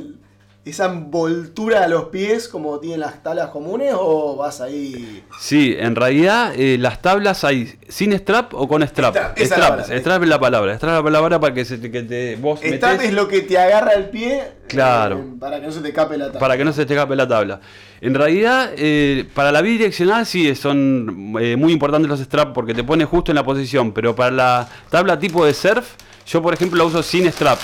esa 0.65 0.86
envoltura 0.86 1.84
a 1.84 1.88
los 1.89 2.05
pies 2.05 2.48
como 2.48 2.79
tienen 2.79 3.01
las 3.01 3.22
tablas 3.22 3.50
comunes 3.50 3.93
o 3.98 4.38
vas 4.38 4.62
ahí... 4.62 5.22
Sí, 5.38 5.75
en 5.77 5.93
realidad 5.93 6.53
eh, 6.55 6.77
las 6.79 7.01
tablas 7.01 7.43
hay 7.43 7.77
sin 7.89 8.13
strap 8.13 8.53
o 8.53 8.65
con 8.70 8.82
strap. 8.84 9.13
Strap, 9.13 9.38
esa 9.38 9.43
es 9.43 9.50
la 9.50 9.55
strap, 9.58 9.70
palabra. 9.77 9.98
strap 10.00 10.24
es 10.24 10.29
la 10.29 10.39
palabra. 10.39 10.75
Strap 10.77 10.91
es 10.91 10.96
la 10.96 11.03
palabra 11.03 11.39
para 11.41 11.53
que, 11.53 11.65
se 11.65 11.82
que 11.91 12.03
te 12.03 12.38
vos 12.38 12.60
Strap 12.62 12.72
metés- 13.00 13.01
es 13.08 13.13
lo 13.13 13.27
que 13.27 13.41
te 13.41 13.58
agarra 13.58 13.91
el 13.91 14.05
pie 14.10 14.43
Claro. 14.67 15.20
eh, 15.20 15.24
para 15.38 15.60
que 15.60 15.67
no 15.67 15.74
se 15.74 15.82
te 15.82 15.89
escape 15.89 16.17
la 16.17 16.25
tabla. 16.27 16.39
para 16.39 16.58
que 16.58 16.63
no 16.63 16.72
se 16.72 16.86
te 16.86 16.93
escape 16.93 17.15
la 17.17 17.27
tabla. 17.27 17.60
En 18.00 18.13
realidad, 18.13 18.72
eh, 18.77 19.25
para 19.34 19.51
la 19.51 19.62
bidireccional 19.62 20.25
sí 20.25 20.55
son 20.55 21.34
eh, 21.41 21.58
muy 21.58 21.74
importantes 21.74 22.08
los 22.10 22.22
straps 22.22 22.51
porque 22.53 22.74
te 22.74 22.86
pone 22.86 23.03
justo 23.03 23.32
en 23.32 23.36
la 23.36 23.43
posición, 23.43 23.91
pero 23.91 24.15
para 24.15 24.32
la 24.32 24.70
tabla 24.89 25.20
tipo 25.20 25.46
de 25.46 25.53
surf, 25.53 25.96
yo 26.25 26.41
por 26.41 26.53
ejemplo 26.53 26.77
la 26.77 26.86
uso 26.86 27.03
sin 27.03 27.29
straps. 27.29 27.63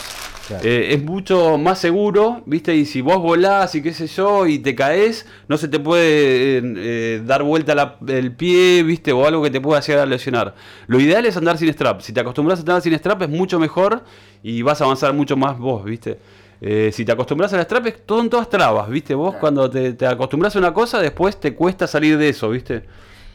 Claro. 0.49 0.63
Eh, 0.67 0.93
es 0.95 1.03
mucho 1.03 1.57
más 1.57 1.79
seguro, 1.79 2.41
¿viste? 2.45 2.75
Y 2.75 2.85
si 2.85 3.01
vos 3.01 3.19
volás 3.19 3.73
y 3.75 3.81
qué 3.81 3.93
sé 3.93 4.07
yo, 4.07 4.45
y 4.47 4.59
te 4.59 4.75
caes, 4.75 5.25
no 5.47 5.57
se 5.57 5.67
te 5.67 5.79
puede 5.79 6.57
eh, 6.57 6.61
eh, 6.77 7.21
dar 7.23 7.43
vuelta 7.43 7.73
la- 7.75 7.95
el 8.07 8.31
pie, 8.35 8.83
¿viste? 8.83 9.11
O 9.13 9.25
algo 9.27 9.43
que 9.43 9.51
te 9.51 9.61
pueda 9.61 9.79
llegar 9.79 10.03
a 10.03 10.05
lesionar. 10.07 10.55
Lo 10.87 10.99
ideal 10.99 11.25
es 11.25 11.37
andar 11.37 11.57
sin 11.57 11.71
strap. 11.71 12.01
Si 12.01 12.11
te 12.13 12.19
acostumbras 12.19 12.59
a 12.59 12.61
andar 12.63 12.81
sin 12.81 12.93
strap 12.97 13.21
es 13.21 13.29
mucho 13.29 13.59
mejor 13.59 14.03
y 14.43 14.61
vas 14.63 14.81
a 14.81 14.85
avanzar 14.85 15.13
mucho 15.13 15.37
más 15.37 15.57
vos, 15.57 15.85
¿viste? 15.85 16.17
Eh, 16.61 16.89
si 16.91 17.05
te 17.05 17.11
acostumbras 17.11 17.53
al 17.53 17.61
strap, 17.61 17.85
es 17.85 18.05
todo 18.05 18.19
en 18.21 18.29
todas 18.29 18.49
trabas, 18.49 18.89
¿viste? 18.89 19.13
Vos 19.15 19.29
Claro. 19.29 19.39
cuando 19.39 19.69
te, 19.69 19.93
te 19.93 20.05
acostumbras 20.07 20.55
a 20.55 20.59
una 20.59 20.73
cosa, 20.73 20.99
después 20.99 21.39
te 21.39 21.53
cuesta 21.53 21.87
salir 21.87 22.17
de 22.17 22.27
eso, 22.29 22.49
¿viste? 22.49 22.83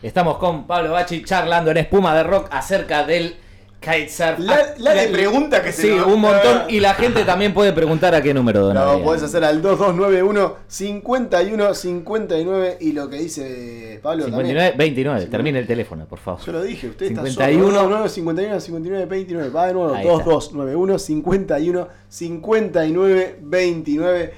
Estamos 0.03 0.37
con 0.37 0.67
Pablo 0.67 0.91
Bachi 0.93 1.23
charlando 1.25 1.71
en 1.71 1.79
Espuma 1.79 2.15
de 2.15 2.23
Rock 2.25 2.49
acerca 2.51 3.05
del 3.07 3.37
kitesurf. 3.85 4.39
La- 4.39 4.55
Ah, 4.55 4.75
la 4.79 4.95
de 4.95 5.09
pregunta 5.09 5.63
que 5.63 5.73
se 5.73 5.83
Sí, 5.83 5.89
nos- 5.91 6.07
un 6.07 6.21
montón. 6.21 6.63
Y 6.69 6.81
la 6.81 6.95
gente 6.95 7.25
también 7.25 7.53
puede 7.53 7.73
preguntar 7.73 8.15
a 8.15 8.23
qué 8.23 8.33
número 8.33 8.61
No, 8.61 8.67
donaría. 8.69 9.05
podés 9.05 9.23
hacer 9.23 9.45
al 9.45 9.61
2291 9.63 10.57
51 10.67 11.75
59 11.75 12.79
y 12.81 12.93
lo 12.93 13.09
que 13.09 13.17
dice 13.19 14.01
Pablo 14.03 14.25
59, 14.25 14.59
también. 14.71 14.79
29. 14.79 15.27
Termine 15.27 15.59
el 15.61 15.67
teléfono, 15.67 16.07
por 16.07 16.19
favor. 16.19 16.41
Yo 16.45 16.53
lo 16.53 16.63
dije, 16.63 16.89
usted 16.89 17.09
51. 17.09 17.69
está 17.69 17.83
solo. 17.83 18.09
51 18.09 18.61
59 18.61 19.07
29. 19.07 19.51
Va 19.51 19.67
de 19.67 19.73
nuevo. 19.75 19.95
Ahí 19.95 20.07
está. 20.07 20.25
2291 20.25 20.99
51 20.99 21.89
59 22.09 23.39
29. 23.43 24.33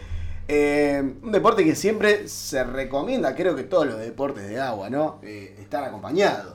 Eh, 0.49 1.03
un 1.23 1.33
deporte 1.33 1.65
que 1.65 1.75
siempre 1.75 2.29
se 2.29 2.63
recomienda, 2.63 3.35
creo 3.35 3.57
que 3.57 3.65
todos 3.65 3.85
los 3.87 3.99
deportes 3.99 4.49
de 4.49 4.61
agua, 4.61 4.89
¿no? 4.89 5.19
Eh, 5.25 5.57
estar 5.61 5.83
acompañados. 5.83 6.55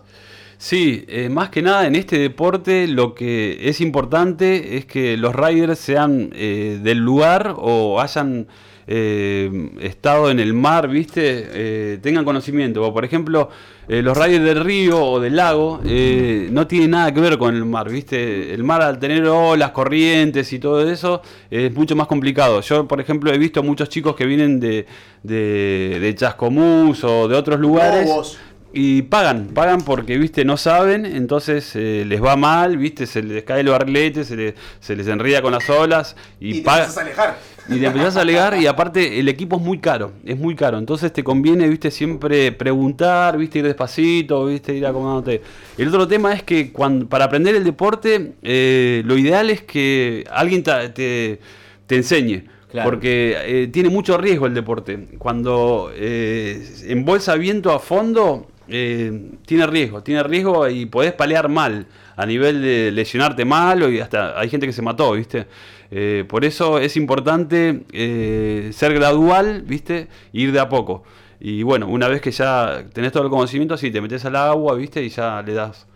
Sí, 0.64 1.06
eh, 1.08 1.28
más 1.28 1.50
que 1.50 1.64
nada 1.64 1.88
en 1.88 1.96
este 1.96 2.20
deporte 2.20 2.88
lo 2.88 3.16
que 3.16 3.68
es 3.68 3.82
importante 3.82 4.78
es 4.78 4.86
que 4.86 5.18
los 5.18 5.34
riders 5.34 5.80
sean 5.80 6.30
eh, 6.36 6.80
del 6.84 7.00
lugar 7.00 7.56
o 7.58 8.00
hayan 8.00 8.46
eh, 8.86 9.50
estado 9.82 10.30
en 10.30 10.40
el 10.40 10.54
mar, 10.54 10.88
¿viste? 10.88 11.48
Eh, 11.52 11.98
tengan 12.04 12.26
conocimiento. 12.26 12.84
O, 12.84 12.94
por 12.94 13.04
ejemplo, 13.04 13.50
eh, 13.88 14.04
los 14.04 14.16
riders 14.16 14.44
del 14.44 14.64
río 14.64 15.04
o 15.04 15.20
del 15.20 15.36
lago 15.36 15.82
eh, 15.84 16.48
no 16.52 16.68
tienen 16.68 16.92
nada 16.92 17.12
que 17.12 17.22
ver 17.22 17.40
con 17.40 17.56
el 17.56 17.66
mar, 17.66 17.90
¿viste? 17.90 18.54
El 18.54 18.64
mar 18.64 18.84
al 18.84 19.00
tener 19.00 19.26
olas, 19.26 19.72
corrientes 19.72 20.54
y 20.54 20.60
todo 20.60 20.88
eso 20.88 21.24
es 21.50 21.74
mucho 21.74 21.96
más 21.96 22.06
complicado. 22.06 22.62
Yo, 22.62 22.88
por 22.88 23.02
ejemplo, 23.02 23.34
he 23.34 23.38
visto 23.40 23.64
muchos 23.64 23.90
chicos 23.90 24.16
que 24.16 24.28
vienen 24.28 24.60
de, 24.60 24.86
de, 25.24 25.98
de 26.00 26.16
Chascomús 26.16 27.04
o 27.04 27.28
de 27.28 27.36
otros 27.36 27.60
lugares. 27.60 28.38
Y 28.74 29.02
pagan, 29.04 29.48
pagan 29.54 29.82
porque, 29.82 30.18
viste, 30.18 30.46
no 30.46 30.56
saben, 30.56 31.06
entonces 31.06 31.72
eh, 31.76 32.06
les 32.08 32.24
va 32.24 32.38
mal, 32.38 32.78
viste, 32.78 33.06
se 33.06 33.22
les 33.22 33.44
cae 33.44 33.60
el 33.62 33.68
barrilete, 33.68 34.24
se, 34.24 34.36
les- 34.38 34.54
se 34.80 34.96
les 34.96 35.08
enría 35.08 35.42
con 35.42 35.52
las 35.52 35.70
olas 35.70 36.16
y, 36.40 36.52
Y, 36.52 36.54
te 36.60 36.62
pagan. 36.62 36.80
empiezas 36.86 36.98
a 36.98 37.02
alejar. 37.02 37.38
Y 37.70 37.80
te 37.80 37.86
empezás 37.86 38.18
a 38.18 38.22
alegar 38.22 38.58
y 38.60 38.66
aparte 38.68 39.20
el 39.20 39.30
equipo 39.30 39.58
es 39.58 39.62
muy 39.62 39.78
caro, 39.80 40.14
es 40.26 40.38
muy 40.38 40.56
caro. 40.56 40.78
Entonces 40.80 41.14
te 41.14 41.24
conviene, 41.24 41.68
viste, 41.70 41.92
siempre 41.92 42.52
preguntar, 42.54 43.38
viste, 43.38 43.60
ir 43.60 43.66
despacito, 43.66 44.46
viste, 44.48 44.74
ir 44.74 44.86
acomodándote. 44.86 45.42
El 45.78 45.88
otro 45.90 46.08
tema 46.08 46.34
es 46.34 46.42
que 46.44 46.72
cuando, 46.72 47.08
para 47.08 47.26
aprender 47.26 47.54
el 47.56 47.64
deporte, 47.64 48.34
eh, 48.42 49.04
lo 49.06 49.18
ideal 49.18 49.50
es 49.52 49.62
que 49.62 50.26
alguien 50.32 50.64
te, 50.64 51.40
te 51.86 51.96
enseñe. 51.96 52.46
Claro. 52.72 52.90
Porque 52.90 53.36
eh, 53.46 53.68
tiene 53.68 53.90
mucho 53.90 54.18
riesgo 54.18 54.48
el 54.48 54.54
deporte. 54.54 55.10
Cuando 55.18 55.92
eh, 55.94 56.66
embolsa 56.88 57.36
viento 57.36 57.72
a 57.74 57.80
fondo, 57.80 58.48
eh, 58.72 59.32
tiene 59.46 59.68
riesgo, 59.68 60.02
tiene 60.02 60.24
riesgo 60.24 60.70
y 60.70 60.86
podés 60.86 61.14
palear 61.14 61.50
mal, 61.50 61.88
a 62.16 62.26
nivel 62.26 62.62
de 62.62 62.92
lesionarte 62.92 63.44
mal, 63.44 63.94
y 63.94 64.00
hasta 64.00 64.40
hay 64.40 64.50
gente 64.50 64.66
que 64.66 64.74
se 64.74 64.82
mató, 64.82 65.12
¿viste? 65.12 65.48
Eh, 65.92 66.24
por 66.28 66.46
eso 66.46 66.80
es 66.80 66.96
importante 66.96 67.84
eh, 67.92 68.70
ser 68.74 68.94
gradual, 68.94 69.64
¿viste? 69.64 70.08
Ir 70.32 70.54
de 70.54 70.60
a 70.60 70.70
poco. 70.70 71.04
Y 71.40 71.64
bueno, 71.64 71.88
una 71.88 72.08
vez 72.08 72.22
que 72.22 72.32
ya 72.32 72.86
tenés 72.94 73.12
todo 73.12 73.24
el 73.24 73.30
conocimiento, 73.30 73.76
sí, 73.76 73.92
te 73.92 74.00
metes 74.00 74.24
al 74.26 74.38
agua, 74.38 74.76
¿viste? 74.76 75.04
Y 75.04 75.10
ya 75.10 75.42
le 75.42 75.54
das. 75.54 75.88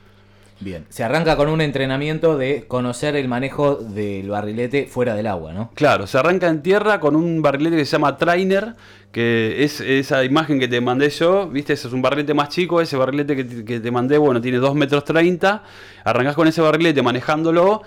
Bien. 0.60 0.86
Se 0.90 1.04
arranca 1.04 1.36
con 1.36 1.50
un 1.50 1.60
entrenamiento 1.62 2.38
de 2.38 2.66
conocer 2.68 3.16
el 3.16 3.28
manejo 3.28 3.76
del 3.76 4.30
barrilete 4.30 4.88
fuera 4.88 5.14
del 5.14 5.28
agua, 5.28 5.52
¿no? 5.54 5.72
Claro, 5.76 6.08
se 6.08 6.18
arranca 6.18 6.48
en 6.48 6.62
tierra 6.62 7.00
con 7.00 7.16
un 7.16 7.42
barrilete 7.42 7.76
que 7.78 7.86
se 7.86 7.92
llama 7.94 8.18
Trainer, 8.18 8.74
que 9.12 9.64
es 9.64 9.82
esa 9.82 10.24
imagen 10.24 10.60
que 10.60 10.68
te 10.68 10.80
mandé 10.82 11.10
yo, 11.10 11.48
viste, 11.48 11.74
ese 11.74 11.88
es 11.88 11.94
un 11.94 12.02
barrilete 12.02 12.34
más 12.34 12.50
chico, 12.50 12.80
ese 12.82 12.96
barrilete 12.98 13.36
que 13.36 13.44
te, 13.44 13.66
que 13.66 13.80
te 13.80 13.92
mandé, 13.92 14.18
bueno, 14.18 14.40
tiene 14.42 14.58
2 14.60 14.76
metros 14.76 15.04
30, 15.04 15.64
arrancás 16.04 16.36
con 16.36 16.48
ese 16.48 16.62
barrilete 16.62 17.02
manejándolo 17.02 17.82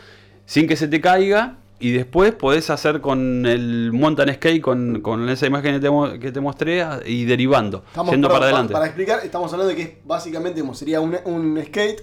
sin 0.44 0.66
que 0.66 0.76
se 0.76 0.88
te 0.88 1.00
caiga, 1.00 1.56
y 1.80 1.92
después 1.92 2.32
podés 2.32 2.70
hacer 2.70 3.00
con 3.00 3.46
el 3.46 3.92
mountain 3.92 4.34
skate, 4.34 4.60
con, 4.60 5.00
con 5.00 5.28
esa 5.28 5.46
imagen 5.46 5.74
que 5.74 5.80
te, 5.80 5.90
mo- 5.90 6.18
que 6.18 6.32
te 6.32 6.40
mostré, 6.40 6.84
y 7.06 7.24
derivando, 7.24 7.84
Estamos, 7.86 8.10
yendo 8.12 8.28
para 8.28 8.40
pa- 8.40 8.44
adelante. 8.46 8.72
Para 8.72 8.86
explicar, 8.86 9.20
estamos 9.22 9.52
hablando 9.52 9.68
de 9.70 9.76
que 9.76 9.82
es 9.82 9.90
básicamente 10.04 10.60
como 10.60 10.74
sería 10.74 11.00
un, 11.00 11.16
un 11.24 11.62
skate 11.64 12.02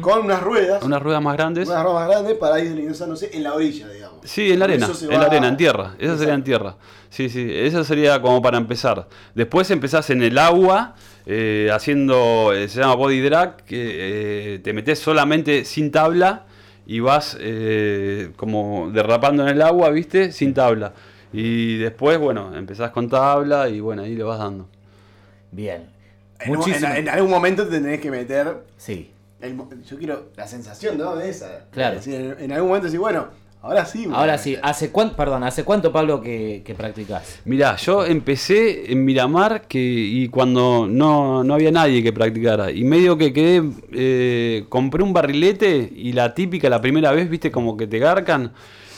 con 0.00 0.24
unas 0.24 0.42
ruedas. 0.42 0.82
Unas 0.82 1.02
ruedas 1.02 1.20
más 1.22 1.36
grandes. 1.36 1.68
unas 1.68 1.82
ruedas 1.82 2.00
más 2.00 2.08
grandes 2.10 2.34
para 2.38 2.60
ir 2.60 2.74
deslizándose 2.74 3.30
en 3.36 3.42
la 3.42 3.54
orilla, 3.54 3.88
digamos. 3.88 4.18
Sí, 4.24 4.52
en 4.52 4.58
la 4.60 4.64
arena, 4.66 4.86
en 4.86 5.10
va- 5.10 5.18
la 5.18 5.26
arena, 5.26 5.48
en 5.48 5.56
tierra. 5.56 5.94
Esa 5.98 6.16
sería 6.18 6.34
en 6.34 6.44
tierra. 6.44 6.76
Sí, 7.10 7.28
sí, 7.28 7.46
eso 7.50 7.82
sería 7.84 8.20
como 8.22 8.40
para 8.40 8.56
empezar. 8.58 9.06
Después 9.34 9.70
empezás 9.70 10.10
en 10.10 10.22
el 10.22 10.38
agua, 10.38 10.94
eh, 11.26 11.70
haciendo, 11.72 12.52
eh, 12.54 12.68
se 12.68 12.80
llama 12.80 12.94
body 12.94 13.20
drag, 13.20 13.56
que 13.64 14.54
eh, 14.54 14.58
te 14.60 14.72
metes 14.72 14.98
solamente 14.98 15.64
sin 15.64 15.90
tabla 15.90 16.44
y 16.86 17.00
vas 17.00 17.36
eh, 17.40 18.30
como 18.36 18.90
derrapando 18.92 19.42
en 19.42 19.48
el 19.50 19.62
agua, 19.62 19.90
¿viste? 19.90 20.32
Sin 20.32 20.54
tabla. 20.54 20.92
Y 21.32 21.78
después, 21.78 22.18
bueno, 22.18 22.56
empezás 22.56 22.90
con 22.92 23.08
tabla 23.08 23.68
y 23.68 23.80
bueno, 23.80 24.02
ahí 24.02 24.14
le 24.14 24.22
vas 24.22 24.38
dando. 24.38 24.68
Bien. 25.50 25.88
En, 26.40 26.54
en- 26.54 26.84
en 26.96 27.08
algún 27.08 27.30
momento 27.30 27.64
te 27.66 27.80
tenés 27.80 28.00
que 28.00 28.10
meter. 28.10 28.58
Sí. 28.76 29.10
El 29.44 29.56
yo 29.84 29.98
quiero 29.98 30.30
la 30.36 30.46
sensación 30.46 30.98
¿no? 30.98 31.16
de 31.16 31.28
esa. 31.30 31.66
Claro. 31.70 31.98
Es 31.98 32.04
decir, 32.04 32.20
en, 32.20 32.44
en 32.44 32.52
algún 32.52 32.68
momento 32.68 32.86
decir, 32.86 33.00
bueno, 33.00 33.28
ahora 33.62 33.84
sí. 33.86 34.06
Ahora 34.12 34.36
sí. 34.38 34.56
¿hace 34.62 34.90
cuánto, 34.90 35.16
perdón, 35.16 35.42
hace 35.44 35.64
cuánto, 35.64 35.92
Pablo, 35.92 36.20
que, 36.20 36.62
que 36.64 36.74
practicás? 36.74 37.40
Mirá, 37.44 37.76
yo 37.76 38.04
empecé 38.04 38.92
en 38.92 39.04
Miramar 39.04 39.62
que, 39.68 39.78
y 39.80 40.28
cuando 40.28 40.86
no, 40.90 41.42
no 41.44 41.54
había 41.54 41.70
nadie 41.70 42.02
que 42.02 42.12
practicara. 42.12 42.70
Y 42.70 42.84
medio 42.84 43.16
que 43.16 43.32
quedé, 43.32 43.62
eh, 43.92 44.64
compré 44.68 45.02
un 45.02 45.12
barrilete 45.12 45.90
y 45.94 46.12
la 46.12 46.34
típica, 46.34 46.68
la 46.68 46.80
primera 46.80 47.12
vez, 47.12 47.28
viste, 47.30 47.50
como 47.50 47.76
que 47.76 47.86
te 47.86 47.98
garcan. 47.98 48.52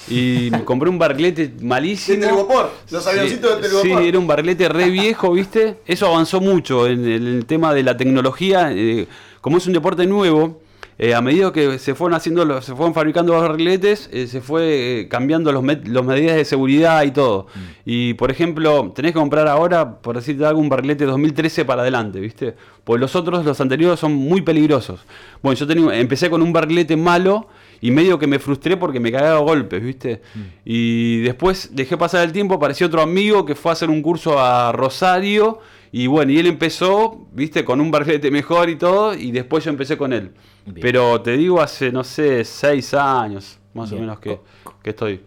Y 0.09 0.51
compré 0.65 0.89
un 0.89 0.99
barrilete 0.99 1.53
malísimo. 1.63 2.21
De 2.21 2.27
telgopor, 2.29 2.71
los 2.91 3.03
Sí, 3.03 3.11
avioncitos 3.11 3.61
de 3.61 3.69
Sí, 3.69 3.93
era 3.93 4.19
un 4.19 4.27
barrilete 4.27 4.69
re 4.69 4.89
viejo, 4.91 5.33
viste. 5.33 5.79
Eso 5.85 6.07
avanzó 6.07 6.41
mucho 6.41 6.87
en 6.87 7.05
el, 7.05 7.27
el 7.27 7.47
tema 7.47 7.75
de 7.75 7.83
la 7.83 7.97
tecnología. 7.97 8.71
eh, 8.73 9.07
como 9.47 9.59
es 9.59 9.67
un 9.69 9.75
deporte 9.75 10.05
nuevo, 10.09 10.61
eh, 10.99 11.15
a 11.15 11.21
medida 11.21 11.53
que 11.53 11.79
se 11.79 11.95
fueron 11.95 12.17
haciendo, 12.17 12.45
los- 12.45 12.65
se 12.65 12.75
fueron 12.75 12.95
fabricando 12.95 13.33
los 13.33 13.43
barriletes, 13.43 14.11
eh, 14.13 14.27
se 14.27 14.41
fue 14.41 15.03
eh, 15.03 15.09
cambiando 15.09 15.53
los, 15.53 15.63
met- 15.63 15.85
los 15.87 16.05
medidas 16.05 16.35
de 16.35 16.45
seguridad 16.45 17.05
y 17.05 17.13
todo. 17.13 17.47
Y 17.85 18.15
por 18.15 18.33
ejemplo, 18.33 18.91
tenés 18.93 19.13
que 19.13 19.19
comprar 19.21 19.47
ahora, 19.47 19.99
por 20.01 20.17
decirte 20.17 20.45
algo, 20.45 20.59
un 20.61 20.69
barrilete 20.69 21.05
2013 21.05 21.65
para 21.65 21.83
adelante, 21.83 22.19
¿viste? 22.19 22.57
Pues 22.83 23.01
los 23.01 23.15
otros, 23.15 23.45
los 23.45 23.61
anteriores, 23.61 24.01
son 24.01 24.15
muy 24.15 24.41
peligrosos. 24.43 24.99
Bueno, 25.45 25.57
yo 25.57 25.65
tenía, 25.69 25.97
empecé 26.01 26.29
con 26.29 26.43
un 26.43 26.53
barrilete 26.53 26.97
malo 26.97 27.47
y 27.81 27.93
medio 27.93 28.19
que 28.19 28.27
me 28.27 28.41
frustré 28.41 28.77
porque 28.77 28.99
me 28.99 29.13
cagaba 29.13 29.37
a 29.37 29.43
golpes, 29.43 29.81
¿viste? 29.81 30.23
Y 30.65 31.21
después 31.21 31.71
dejé 31.77 31.97
pasar 31.97 32.25
el 32.25 32.33
tiempo, 32.33 32.55
apareció 32.55 32.89
otro 32.89 33.01
amigo 33.01 33.45
que 33.45 33.55
fue 33.55 33.71
a 33.71 33.75
hacer 33.75 33.91
un 33.91 34.03
curso 34.03 34.41
a 34.41 34.73
Rosario 34.73 35.61
y 35.93 36.07
bueno, 36.07 36.33
y 36.33 36.39
él 36.39 36.47
empezó, 36.47 37.27
¿viste? 37.33 37.65
Con 37.65 37.81
un 37.81 37.91
barrilete 37.91 38.31
mejor 38.31 38.69
y 38.69 38.77
todo 38.77 39.15
y 39.15 39.33
después 39.33 39.65
yo 39.65 39.71
empecé 39.71 39.97
con 39.97 40.13
él. 40.13 40.33
Bien. 40.65 40.81
Pero 40.81 41.21
te 41.21 41.37
digo, 41.37 41.61
hace, 41.61 41.93
no 41.93 42.05
sé, 42.05 42.45
seis 42.45 42.93
años 42.95 43.59
más 43.75 43.91
Bien. 43.91 44.03
o 44.03 44.07
menos 44.07 44.21
que, 44.21 44.41
que 44.83 44.91
estoy. 44.91 45.23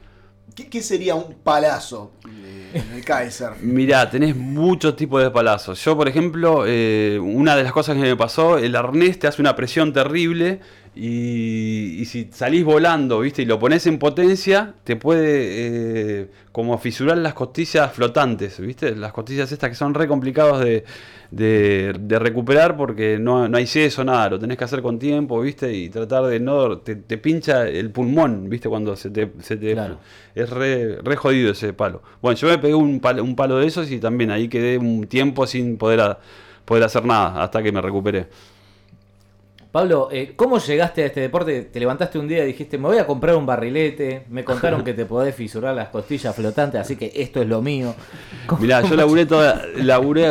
¿Qué, 0.56 0.68
qué 0.68 0.82
sería 0.82 1.16
un 1.16 1.36
palazo 1.36 2.12
de, 2.26 2.82
de 2.82 3.02
Kaiser? 3.02 3.52
Mirá, 3.62 4.10
tenés 4.10 4.36
muchos 4.36 4.96
tipos 4.96 5.24
de 5.24 5.32
palazos. 5.32 5.84
Yo, 5.84 5.96
por 5.96 6.10
ejemplo, 6.10 6.66
eh, 6.68 7.18
una 7.22 7.56
de 7.56 7.64
las 7.64 7.72
cosas 7.72 7.96
que 7.96 8.02
me 8.02 8.16
pasó, 8.16 8.58
el 8.58 8.76
arnés 8.76 9.20
te 9.20 9.28
hace 9.28 9.42
una 9.42 9.56
presión 9.56 9.94
terrible 9.94 10.60
y, 10.96 11.98
y 12.02 12.06
si 12.06 12.30
salís 12.32 12.64
volando, 12.66 13.20
¿viste? 13.22 13.42
Y 13.44 13.46
lo 13.46 13.60
pones 13.60 13.86
en 13.88 14.00
potencia, 14.00 14.74
te 14.84 14.96
puede 14.96 16.22
eh, 16.24 16.30
como 16.52 16.78
fisurar 16.78 17.18
las 17.18 17.34
costillas 17.34 17.92
flotantes, 17.94 18.60
¿viste? 18.60 18.96
Las 18.96 19.14
costillas 19.14 19.52
estas 19.52 19.70
que 19.70 19.76
son 19.76 19.94
re 19.94 20.08
complicados 20.08 20.60
de, 20.62 20.84
de- 21.32 21.96
de 22.00 22.20
recuperar 22.20 22.76
porque 22.76 23.18
no, 23.20 23.48
no 23.48 23.58
hay 23.58 23.66
yeso, 23.66 24.04
nada, 24.04 24.30
lo 24.32 24.40
tenés 24.40 24.58
que 24.58 24.64
hacer 24.64 24.82
con 24.82 25.00
tiempo, 25.00 25.40
¿viste? 25.42 25.72
Y 25.74 25.90
tratar 25.90 26.26
de 26.26 26.40
no... 26.40 26.80
Te, 26.80 26.96
te 26.96 27.18
pincha 27.18 27.68
el 27.68 27.92
pulmón, 27.92 28.50
¿viste? 28.50 28.68
Cuando 28.70 28.96
se 28.96 29.10
te... 29.10 29.32
Se 29.42 29.58
te 29.58 29.74
Claro. 29.74 30.00
Es 30.36 30.50
re, 30.50 30.98
re 31.04 31.16
jodido 31.16 31.52
ese 31.52 31.74
palo. 31.74 32.02
Bueno, 32.22 32.38
yo 32.38 32.48
me 32.48 32.58
pegué 32.58 32.74
un 32.76 33.00
palo, 33.00 33.24
un 33.24 33.36
palo 33.36 33.58
de 33.58 33.68
esos 33.68 33.90
y 33.92 34.00
también 34.00 34.32
ahí 34.32 34.48
quedé 34.48 34.78
un 34.78 35.06
tiempo 35.08 35.46
sin 35.48 35.78
poder, 35.78 36.02
a- 36.02 36.20
poder 36.66 36.84
hacer 36.84 37.06
nada 37.06 37.42
hasta 37.44 37.62
que 37.64 37.72
me 37.72 37.82
recuperé. 37.82 38.28
Pablo, 39.72 40.10
eh, 40.12 40.34
¿cómo 40.36 40.58
llegaste 40.58 41.04
a 41.04 41.06
este 41.06 41.22
deporte? 41.22 41.62
Te 41.62 41.80
levantaste 41.80 42.18
un 42.18 42.28
día 42.28 42.44
y 42.44 42.48
dijiste, 42.48 42.80
me 42.80 42.88
voy 42.88 42.98
a 42.98 43.06
comprar 43.06 43.36
un 43.36 43.46
barrilete, 43.46 44.24
me 44.28 44.44
contaron 44.44 44.84
que 44.84 44.96
te 44.96 45.06
podés 45.06 45.36
fisurar 45.36 45.76
las 45.76 45.90
costillas 45.90 46.36
flotantes, 46.36 46.82
así 46.82 46.96
que 46.96 47.12
esto 47.16 47.40
es 47.40 47.48
lo 47.48 47.62
mío. 47.62 47.94
¿Cómo- 48.48 48.62
Mirá, 48.64 48.82
yo 48.82 48.96
laburé 48.96 49.28
toda, 49.28 49.62
laburé, 49.76 50.26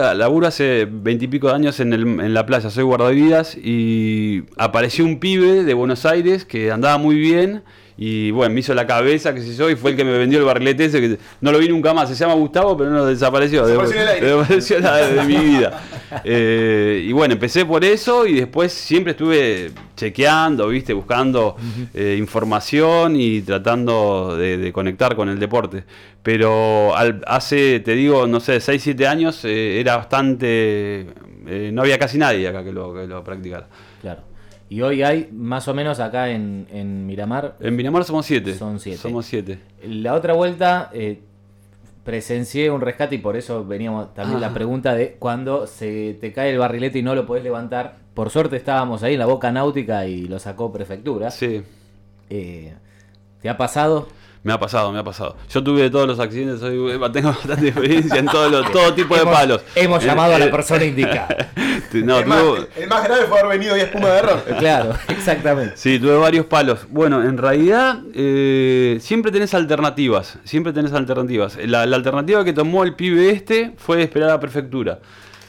hace 0.49 0.89
veintipico 0.91 1.47
de 1.49 1.55
años 1.55 1.79
en, 1.79 1.93
el- 1.93 2.03
en 2.19 2.35
la 2.35 2.47
playa, 2.47 2.69
soy 2.69 2.83
guardavidas 2.83 3.57
y 3.57 4.43
apareció 4.57 5.05
un 5.05 5.21
pibe 5.21 5.63
de 5.63 5.73
Buenos 5.75 6.05
Aires 6.05 6.45
que 6.45 6.73
andaba 6.73 6.99
muy 6.99 7.15
bien 7.15 7.63
y 8.01 8.31
bueno, 8.31 8.55
me 8.55 8.61
hizo 8.61 8.73
la 8.75 8.87
cabeza, 8.87 9.35
qué 9.35 9.43
sé 9.43 9.57
yo, 9.57 9.69
y 9.69 9.75
fue 9.75 9.91
el 9.91 9.97
que 9.97 10.05
me 10.05 10.17
vendió 10.17 10.39
el 10.39 10.45
barrilete 10.45 10.85
ese 10.85 11.01
que 11.01 11.19
no 11.41 11.51
lo 11.51 11.59
vi 11.59 11.69
nunca 11.69 11.93
más, 11.93 12.09
se 12.09 12.15
llama 12.15 12.35
Gustavo, 12.35 12.77
pero 12.77 12.91
no 12.91 13.05
desapareció, 13.05 13.67
Desapareció 13.67 14.01
aire. 14.09 14.27
desapareció 14.27 14.81
de, 14.81 15.15
de 15.15 15.23
mi 15.25 15.37
vida. 15.37 15.83
Eh, 16.25 17.05
y 17.07 17.13
bueno, 17.13 17.35
empecé 17.35 17.67
por 17.67 17.85
eso 17.85 18.27
y 18.27 18.33
después 18.35 18.73
siempre 18.73 19.11
estuve 19.11 19.73
chequeando, 19.95 20.69
viste, 20.69 20.95
buscando 20.95 21.55
eh, 21.93 22.17
información 22.19 23.15
y 23.15 23.43
tratando 23.43 24.35
de, 24.35 24.57
de 24.57 24.73
conectar 24.73 25.15
con 25.15 25.29
el 25.29 25.39
deporte. 25.39 25.85
Pero 26.23 26.97
al- 26.97 27.23
hace, 27.27 27.81
te 27.81 27.93
digo, 27.95 28.27
no 28.27 28.41
sé, 28.41 28.59
6, 28.59 28.83
7 28.83 29.07
años 29.07 29.45
eh, 29.45 29.81
era 29.81 29.99
bastante... 29.99 31.09
eh, 31.47 31.71
no 31.75 31.83
había 31.83 31.99
casi 31.99 32.17
nadie 32.17 32.49
acá 32.49 32.65
que 32.65 32.73
lo, 32.73 32.95
que 32.95 33.07
lo 33.07 33.23
practicara. 33.23 33.67
Y 34.71 34.83
hoy 34.83 35.03
hay, 35.03 35.31
más 35.33 35.67
o 35.69 35.75
menos 35.75 35.99
acá 35.99 36.31
en, 36.31 36.67
en 36.71 37.07
Miramar, 37.07 37.57
En 37.61 37.75
Miramar 37.75 38.05
somos 38.05 38.27
7. 38.27 38.55
Son 38.55 38.79
siete. 38.79 38.99
Somos 38.99 39.25
7. 39.27 39.59
La 39.85 40.15
otra 40.15 40.35
vuelta 40.35 40.91
eh, 40.93 41.23
presencié 42.05 42.71
un 42.71 42.81
rescate 42.81 43.17
y 43.17 43.19
por 43.19 43.37
eso 43.37 43.65
veníamos 43.65 44.15
también 44.15 44.41
la 44.41 44.53
pregunta 44.53 44.95
de 44.95 45.17
cuando 45.19 45.67
se 45.67 46.17
te 46.21 46.33
cae 46.33 46.51
el 46.51 46.59
barrilete 46.59 46.99
y 46.99 47.03
no 47.03 47.15
lo 47.15 47.27
podés 47.27 47.45
levantar. 47.45 47.97
Por 48.15 48.31
suerte 48.31 48.57
estábamos 48.57 49.03
ahí 49.03 49.15
en 49.15 49.19
la 49.21 49.27
boca 49.27 49.53
náutica 49.53 50.07
y 50.07 50.23
lo 50.23 50.39
sacó 50.39 50.73
prefectura. 50.73 51.31
Sí. 51.31 51.63
Eh, 52.31 52.75
¿Te 53.41 53.49
ha 53.49 53.57
pasado? 53.57 54.09
Me 54.45 54.53
ha 54.53 54.59
pasado, 54.61 54.93
me 54.93 54.99
ha 55.01 55.05
pasado. 55.05 55.37
Yo 55.51 55.63
tuve 55.63 55.91
todos 55.91 56.07
los 56.07 56.21
accidentes, 56.21 56.61
soy, 56.61 56.77
tengo 57.13 57.29
bastante 57.33 57.69
experiencia 57.69 58.17
en 58.19 58.27
todos 58.27 58.51
los, 58.51 58.71
todo 58.73 58.95
tipo 58.95 59.15
de 59.17 59.23
Hemos- 59.23 59.35
palos. 59.35 59.63
Hemos 59.75 60.03
Eh, 60.03 60.07
llamado 60.07 60.35
a 60.35 60.39
la 60.39 60.47
eh, 60.47 60.51
persona 60.51 60.85
indicada. 60.85 61.51
No, 61.93 62.19
el, 62.21 62.27
más, 62.27 62.43
tuve- 62.43 62.69
el 62.77 62.89
más 62.89 63.05
grave 63.05 63.25
fue 63.27 63.41
haber 63.41 63.59
venido 63.59 63.77
y 63.77 63.81
espuma 63.81 64.09
de 64.09 64.19
arroz. 64.19 64.43
claro, 64.59 64.95
exactamente. 65.09 65.77
Sí, 65.77 65.99
tuve 65.99 66.17
varios 66.17 66.47
palos. 66.47 66.87
Bueno, 66.89 67.23
en 67.25 67.37
realidad 67.37 68.01
eh, 68.15 68.99
siempre 69.01 69.33
tenés 69.33 69.55
alternativas. 69.55 70.39
Siempre 70.45 70.73
tenés 70.73 70.93
alternativas. 70.93 71.57
La, 71.67 71.85
la 71.87 71.97
alternativa 71.97 72.45
que 72.45 72.53
tomó 72.53 72.85
el 72.85 72.95
pibe 72.95 73.31
este 73.31 73.75
fue 73.77 74.03
esperar 74.03 74.31
a 74.31 74.33
la 74.35 74.41
prefectura. 74.41 75.01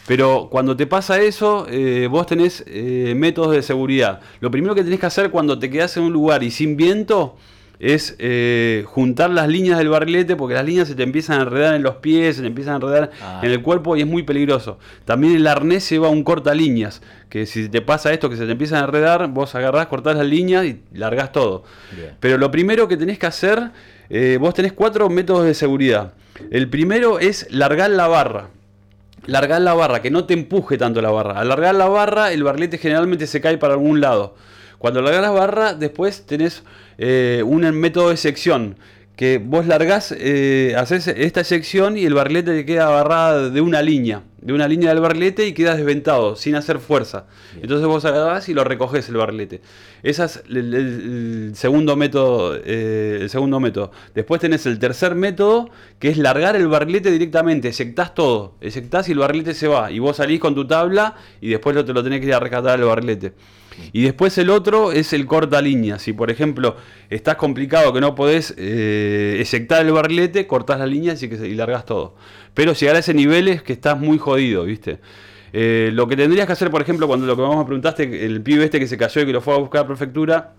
Pero 0.07 0.47
cuando 0.49 0.75
te 0.75 0.87
pasa 0.87 1.19
eso, 1.21 1.67
eh, 1.69 2.07
vos 2.09 2.25
tenés 2.25 2.63
eh, 2.65 3.13
métodos 3.15 3.51
de 3.51 3.61
seguridad. 3.61 4.19
Lo 4.39 4.49
primero 4.49 4.73
que 4.73 4.83
tenés 4.83 4.99
que 4.99 5.05
hacer 5.05 5.29
cuando 5.29 5.59
te 5.59 5.69
quedás 5.69 5.95
en 5.97 6.03
un 6.03 6.13
lugar 6.13 6.41
y 6.41 6.49
sin 6.49 6.75
viento 6.75 7.35
es 7.79 8.15
eh, 8.19 8.83
juntar 8.87 9.29
las 9.29 9.47
líneas 9.47 9.77
del 9.77 9.87
barrilete 9.87 10.35
porque 10.35 10.53
las 10.53 10.65
líneas 10.65 10.89
se 10.89 10.95
te 10.95 11.03
empiezan 11.03 11.39
a 11.39 11.43
enredar 11.43 11.75
en 11.75 11.81
los 11.83 11.95
pies, 11.95 12.35
se 12.35 12.41
te 12.41 12.47
empiezan 12.47 12.73
a 12.73 12.75
enredar 12.75 13.11
Ah. 13.21 13.39
en 13.41 13.51
el 13.51 13.61
cuerpo 13.61 13.95
y 13.95 14.01
es 14.01 14.07
muy 14.07 14.23
peligroso. 14.23 14.79
También 15.05 15.35
el 15.35 15.47
arnés 15.47 15.89
lleva 15.89 16.09
un 16.09 16.23
cortalíneas, 16.23 17.01
que 17.29 17.45
si 17.45 17.69
te 17.69 17.81
pasa 17.81 18.11
esto 18.11 18.29
que 18.29 18.35
se 18.35 18.45
te 18.45 18.51
empiezan 18.51 18.81
a 18.81 18.85
enredar, 18.85 19.27
vos 19.29 19.55
agarrás, 19.55 19.87
cortás 19.87 20.17
las 20.17 20.25
líneas 20.25 20.65
y 20.65 20.81
largás 20.93 21.31
todo. 21.31 21.63
Bien. 21.95 22.15
Pero 22.19 22.37
lo 22.37 22.51
primero 22.51 22.87
que 22.89 22.97
tenés 22.97 23.17
que 23.17 23.27
hacer, 23.27 23.71
eh, 24.09 24.37
vos 24.41 24.53
tenés 24.53 24.73
cuatro 24.73 25.09
métodos 25.09 25.45
de 25.45 25.53
seguridad. 25.53 26.13
El 26.51 26.69
primero 26.69 27.19
es 27.19 27.47
largar 27.49 27.91
la 27.91 28.07
barra. 28.07 28.49
Largar 29.25 29.61
la 29.61 29.73
barra, 29.73 30.01
que 30.01 30.09
no 30.11 30.25
te 30.25 30.33
empuje 30.33 30.77
tanto 30.77 31.01
la 31.01 31.11
barra. 31.11 31.39
Al 31.39 31.47
largar 31.49 31.75
la 31.75 31.87
barra, 31.87 32.31
el 32.31 32.43
barrilete 32.43 32.77
generalmente 32.77 33.27
se 33.27 33.39
cae 33.41 33.57
para 33.57 33.73
algún 33.73 34.01
lado. 34.01 34.35
Cuando 34.79 35.01
largas 35.01 35.21
la 35.21 35.31
barra, 35.31 35.73
después 35.73 36.25
tenés 36.25 36.63
eh, 36.99 37.41
un 37.43 37.61
método 37.79 38.09
de 38.11 38.17
sección. 38.17 38.75
Que 39.15 39.37
vos 39.37 39.67
largás, 39.67 40.15
eh, 40.17 40.75
haces 40.77 41.07
esta 41.09 41.43
sección 41.43 41.97
y 41.97 42.05
el 42.05 42.13
barrilete 42.13 42.53
te 42.55 42.65
queda 42.65 42.87
agarrada 42.87 43.49
de 43.49 43.59
una 43.59 43.81
línea. 43.81 44.23
De 44.39 44.53
una 44.53 44.65
línea 44.65 44.91
del 44.93 45.01
barrilete 45.01 45.45
y 45.45 45.51
queda 45.51 45.75
desventado, 45.75 46.37
sin 46.37 46.55
hacer 46.55 46.79
fuerza. 46.79 47.25
Entonces 47.61 47.85
vos 47.85 48.05
agarrás 48.05 48.47
y 48.47 48.53
lo 48.53 48.63
recoges 48.63 49.09
el 49.09 49.17
barrilete. 49.17 49.59
Ese 50.03 50.23
es 50.23 50.41
el, 50.47 50.55
el- 50.57 50.75
el 51.49 51.51
segundo 51.57 51.97
método. 51.97 52.55
eh, 52.63 53.17
el 53.23 53.29
segundo 53.29 53.59
método. 53.59 53.91
Después 54.15 54.39
tenés 54.39 54.65
el 54.65 54.79
tercer 54.79 55.15
método, 55.15 55.69
que 55.99 56.07
es 56.07 56.17
largar 56.17 56.55
el 56.55 56.69
barrilete 56.69 57.11
directamente. 57.11 57.67
Eyectás 57.67 58.15
todo. 58.15 58.53
Eyectás 58.61 59.09
y 59.09 59.11
el 59.11 59.17
barrilete 59.19 59.53
se 59.53 59.67
va. 59.67 59.91
Y 59.91 59.99
vos 59.99 60.15
salís 60.15 60.39
con 60.39 60.55
tu 60.55 60.65
tabla 60.65 61.15
y 61.41 61.49
después 61.49 61.75
lo, 61.75 61.83
te 61.83 61.91
lo 61.91 62.01
tenés 62.01 62.21
que 62.21 62.27
ir 62.27 62.33
a 62.35 62.39
rescatar 62.39 62.79
el 62.79 62.85
barrilete. 62.85 63.33
Y 63.91 64.03
después 64.03 64.37
el 64.37 64.49
otro 64.49 64.91
es 64.91 65.13
el 65.13 65.25
corta 65.25 65.61
línea. 65.61 65.99
Si 65.99 66.13
por 66.13 66.31
ejemplo 66.31 66.75
estás 67.09 67.35
complicado 67.35 67.93
que 67.93 68.01
no 68.01 68.15
podés 68.15 68.53
eh, 68.57 69.43
el 69.69 69.91
barrilete, 69.91 70.47
cortás 70.47 70.79
las 70.79 70.89
líneas 70.89 71.21
y, 71.23 71.29
que, 71.29 71.35
y 71.47 71.55
largás 71.55 71.85
todo. 71.85 72.15
Pero 72.53 72.73
llegar 72.73 72.95
a 72.95 72.99
ese 72.99 73.13
nivel 73.13 73.47
es 73.47 73.61
que 73.61 73.73
estás 73.73 73.99
muy 73.99 74.17
jodido, 74.17 74.65
¿viste? 74.65 74.99
Eh, 75.53 75.89
lo 75.93 76.07
que 76.07 76.15
tendrías 76.15 76.45
que 76.45 76.53
hacer, 76.53 76.69
por 76.69 76.81
ejemplo, 76.81 77.07
cuando 77.07 77.25
lo 77.25 77.35
que 77.35 77.41
vamos 77.41 77.57
me 77.57 77.65
preguntaste, 77.65 78.25
el 78.25 78.41
pibe 78.41 78.65
este 78.65 78.79
que 78.79 78.87
se 78.87 78.97
cayó 78.97 79.21
y 79.21 79.25
que 79.25 79.33
lo 79.33 79.41
fue 79.41 79.55
a 79.55 79.57
buscar 79.57 79.79
a 79.79 79.83
la 79.83 79.87
prefectura, 79.87 80.53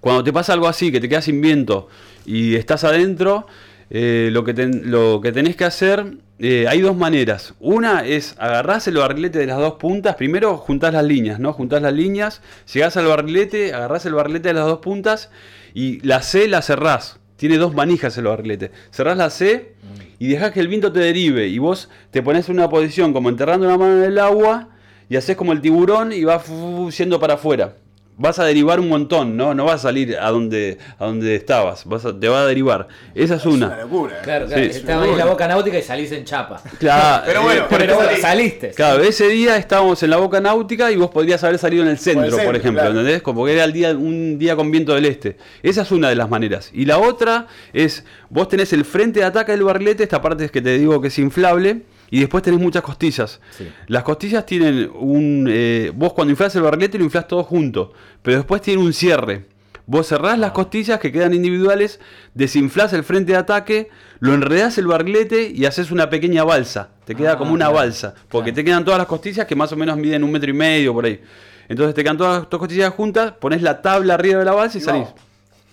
cuando 0.00 0.22
te 0.22 0.32
pasa 0.32 0.52
algo 0.52 0.68
así, 0.68 0.92
que 0.92 1.00
te 1.00 1.08
quedas 1.08 1.24
sin 1.24 1.40
viento 1.40 1.88
y 2.26 2.56
estás 2.56 2.84
adentro, 2.84 3.46
eh, 3.90 4.28
lo, 4.32 4.44
que 4.44 4.52
lo 4.52 5.20
que 5.22 5.32
tenés 5.32 5.56
que 5.56 5.64
hacer, 5.64 6.16
eh, 6.42 6.66
hay 6.68 6.80
dos 6.80 6.96
maneras. 6.96 7.54
Una 7.60 8.04
es 8.04 8.34
agarrás 8.38 8.86
el 8.88 8.96
barrilete 8.98 9.38
de 9.38 9.46
las 9.46 9.58
dos 9.58 9.74
puntas, 9.74 10.16
primero 10.16 10.58
juntás 10.58 10.92
las 10.92 11.04
líneas, 11.04 11.38
¿no? 11.38 11.52
Juntás 11.52 11.80
las 11.80 11.92
líneas, 11.94 12.42
llegás 12.72 12.96
al 12.96 13.06
barrilete, 13.06 13.72
agarrás 13.72 14.04
el 14.04 14.14
barrilete 14.14 14.48
de 14.48 14.54
las 14.54 14.66
dos 14.66 14.80
puntas 14.80 15.30
y 15.72 16.00
la 16.06 16.20
C 16.20 16.48
la 16.48 16.60
cerrás. 16.60 17.18
Tiene 17.36 17.56
dos 17.58 17.74
manijas 17.74 18.18
el 18.18 18.24
barrilete. 18.24 18.70
Cerrás 18.90 19.16
la 19.16 19.30
C 19.30 19.74
y 20.18 20.28
dejás 20.28 20.52
que 20.52 20.60
el 20.60 20.68
viento 20.68 20.92
te 20.92 21.00
derive 21.00 21.48
y 21.48 21.58
vos 21.58 21.88
te 22.10 22.22
pones 22.22 22.48
en 22.48 22.56
una 22.56 22.68
posición 22.68 23.12
como 23.12 23.28
enterrando 23.28 23.66
una 23.66 23.78
mano 23.78 23.96
en 23.96 24.04
el 24.04 24.18
agua 24.18 24.68
y 25.08 25.16
haces 25.16 25.36
como 25.36 25.52
el 25.52 25.60
tiburón 25.60 26.12
y 26.12 26.24
vas 26.24 26.42
fu- 26.44 26.90
yendo 26.90 27.18
para 27.18 27.34
afuera. 27.34 27.74
Vas 28.22 28.38
a 28.38 28.44
derivar 28.44 28.78
un 28.78 28.88
montón, 28.88 29.36
¿no? 29.36 29.52
No 29.52 29.64
vas 29.64 29.74
a 29.74 29.78
salir 29.88 30.16
a 30.16 30.30
donde, 30.30 30.78
a 31.00 31.06
donde 31.06 31.34
estabas, 31.34 31.84
vas 31.86 32.04
a- 32.04 32.16
te 32.18 32.28
va 32.28 32.42
a 32.42 32.46
derivar. 32.46 32.86
Esa 33.16 33.34
es 33.34 33.40
Es 33.40 33.46
una 33.46 33.66
una. 33.66 33.80
locura. 33.82 34.14
¿eh? 34.14 34.20
Claro, 34.22 34.46
claro. 34.46 34.62
Sí. 34.62 34.70
Estaba 34.78 35.04
en 35.08 35.18
la 35.18 35.24
boca 35.24 35.48
náutica 35.48 35.76
y 35.76 35.82
salís 35.82 36.12
en 36.12 36.24
chapa. 36.24 36.62
Claro, 36.78 37.24
Pero 37.26 37.42
bueno, 37.42 37.62
eh, 37.62 37.66
Pero 37.68 37.96
bueno, 37.96 38.10
saliste. 38.20 38.70
Claro, 38.70 39.02
ese 39.02 39.26
día 39.26 39.56
estábamos 39.56 40.00
en 40.04 40.10
la 40.10 40.18
boca 40.18 40.40
náutica 40.40 40.92
y 40.92 40.96
vos 40.96 41.10
podrías 41.10 41.42
haber 41.42 41.58
salido 41.58 41.82
en 41.82 41.88
el 41.88 41.98
centro, 41.98 42.22
por, 42.30 42.38
centro, 42.38 42.56
ejemplo, 42.56 42.80
claro. 42.82 42.98
¿entendés? 43.00 43.22
Como 43.22 43.44
que 43.44 43.54
era 43.54 43.64
el 43.64 43.72
día, 43.72 43.90
un 43.90 44.38
día 44.38 44.54
con 44.54 44.70
viento 44.70 44.94
del 44.94 45.06
este. 45.06 45.36
Esa 45.64 45.82
es 45.82 45.90
una 45.90 46.08
de 46.08 46.14
las 46.14 46.30
maneras. 46.30 46.70
Y 46.72 46.84
la 46.84 46.98
otra 46.98 47.48
es, 47.72 48.04
vos 48.30 48.48
tenés 48.48 48.72
el 48.72 48.84
frente 48.84 49.18
de 49.18 49.26
ataque 49.26 49.50
del 49.50 49.64
barrilete, 49.64 50.04
esta 50.04 50.22
parte 50.22 50.44
es 50.44 50.52
que 50.52 50.62
te 50.62 50.78
digo 50.78 51.00
que 51.00 51.08
es 51.08 51.18
inflable, 51.18 51.82
y 52.12 52.20
después 52.20 52.42
tenés 52.44 52.60
muchas 52.60 52.82
costillas. 52.82 53.40
Sí. 53.50 53.66
Las 53.88 54.02
costillas 54.04 54.44
tienen 54.46 54.90
un... 54.94 55.46
eh, 55.50 55.90
vos 55.94 56.12
cuando 56.12 56.30
inflás 56.30 56.54
el 56.54 56.62
barrilete 56.62 56.98
lo 56.98 57.04
inflás 57.04 57.26
todo 57.26 57.42
junto, 57.42 57.92
pero 58.22 58.36
después 58.36 58.60
tiene 58.62 58.82
un 58.82 58.92
cierre. 58.92 59.46
Vos 59.86 60.06
cerrás 60.08 60.38
las 60.38 60.52
costillas 60.52 61.00
que 61.00 61.10
quedan 61.10 61.32
individuales, 61.34 61.98
desinflás 62.34 62.92
el 62.92 63.02
frente 63.02 63.32
de 63.32 63.38
ataque, 63.38 63.88
lo 64.20 64.32
enredás 64.34 64.78
el 64.78 64.86
barrilete 64.86 65.50
y 65.52 65.64
haces 65.64 65.90
una 65.90 66.08
pequeña 66.10 66.44
balsa. 66.44 66.90
Te 67.04 67.14
queda 67.16 67.32
Ah, 67.32 67.38
como 67.38 67.52
una 67.52 67.64
claro. 67.66 67.74
balsa, 67.78 68.14
porque 68.28 68.50
Claro. 68.52 68.54
te 68.56 68.64
quedan 68.64 68.84
todas 68.84 68.98
las 68.98 69.06
costillas 69.08 69.46
que 69.46 69.56
más 69.56 69.72
o 69.72 69.76
menos 69.76 69.96
miden 69.96 70.22
un 70.22 70.30
metro 70.30 70.50
y 70.50 70.54
medio 70.54 70.92
por 70.92 71.06
ahí. 71.06 71.20
Entonces 71.68 71.94
te 71.94 72.02
quedan 72.04 72.18
todas 72.18 72.46
las 72.50 72.58
costillas 72.60 72.92
juntas, 72.94 73.32
pones 73.40 73.62
la 73.62 73.82
tabla 73.82 74.14
arriba 74.14 74.38
de 74.38 74.44
la 74.44 74.52
balsa 74.52 74.78
y 74.78 74.82
Y 74.82 74.84
salís. 74.84 75.08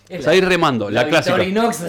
Es 0.09 0.25
Salís 0.25 0.43
remando, 0.43 0.89
la, 0.89 1.07
clásica. 1.07 1.35
Victorinox 1.37 1.83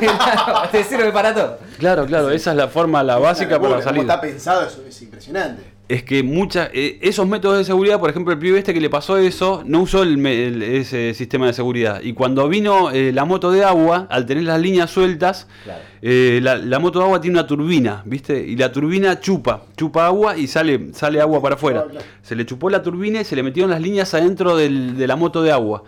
te 0.72 0.84
sirve 0.84 1.10
para 1.10 1.34
todo. 1.34 1.58
Claro, 1.78 2.06
claro, 2.06 2.30
esa 2.30 2.52
es 2.52 2.56
la 2.56 2.68
forma, 2.68 3.02
la 3.02 3.18
básica 3.18 3.60
para 3.60 3.82
salir. 3.82 4.02
Está 4.02 4.20
pensado 4.20 4.66
eso 4.66 4.82
es 4.88 5.02
impresionante. 5.02 5.62
Es 5.86 6.02
que 6.02 6.22
muchas 6.22 6.70
esos 6.72 7.26
métodos 7.26 7.58
de 7.58 7.64
seguridad, 7.64 7.98
por 8.00 8.08
ejemplo, 8.08 8.32
el 8.32 8.38
pibe 8.38 8.58
este 8.58 8.72
que 8.72 8.80
le 8.80 8.88
pasó 8.88 9.18
eso, 9.18 9.62
no 9.66 9.80
usó 9.82 10.02
el 10.02 10.16
me- 10.16 10.46
el- 10.46 10.62
ese 10.62 11.12
sistema 11.12 11.46
de 11.48 11.52
seguridad. 11.52 12.00
Y 12.00 12.14
cuando 12.14 12.48
vino 12.48 12.90
eh, 12.90 13.12
la 13.12 13.26
moto 13.26 13.50
de 13.50 13.64
agua, 13.64 14.06
al 14.08 14.24
tener 14.24 14.44
las 14.44 14.60
líneas 14.60 14.88
sueltas, 14.90 15.46
Claro. 15.64 15.80
eh, 16.00 16.38
la, 16.42 16.56
la 16.56 16.78
moto 16.78 17.00
de 17.00 17.04
agua 17.04 17.20
tiene 17.20 17.38
una 17.38 17.46
turbina, 17.46 18.02
¿viste? 18.06 18.38
Y 18.38 18.56
la 18.56 18.72
turbina 18.72 19.20
chupa, 19.20 19.64
chupa 19.76 20.06
agua 20.06 20.38
y 20.38 20.46
sale, 20.46 20.94
sale 20.94 21.20
agua 21.20 21.42
para 21.42 21.56
afuera. 21.56 21.84
Se 22.22 22.34
le 22.34 22.46
chupó 22.46 22.70
la 22.70 22.82
turbina 22.82 23.20
y 23.20 23.24
se 23.24 23.36
le 23.36 23.42
metieron 23.42 23.70
las 23.70 23.80
líneas 23.82 24.14
adentro 24.14 24.56
del- 24.56 24.96
de 24.96 25.06
la 25.06 25.16
moto 25.16 25.42
de 25.42 25.52
agua. 25.52 25.82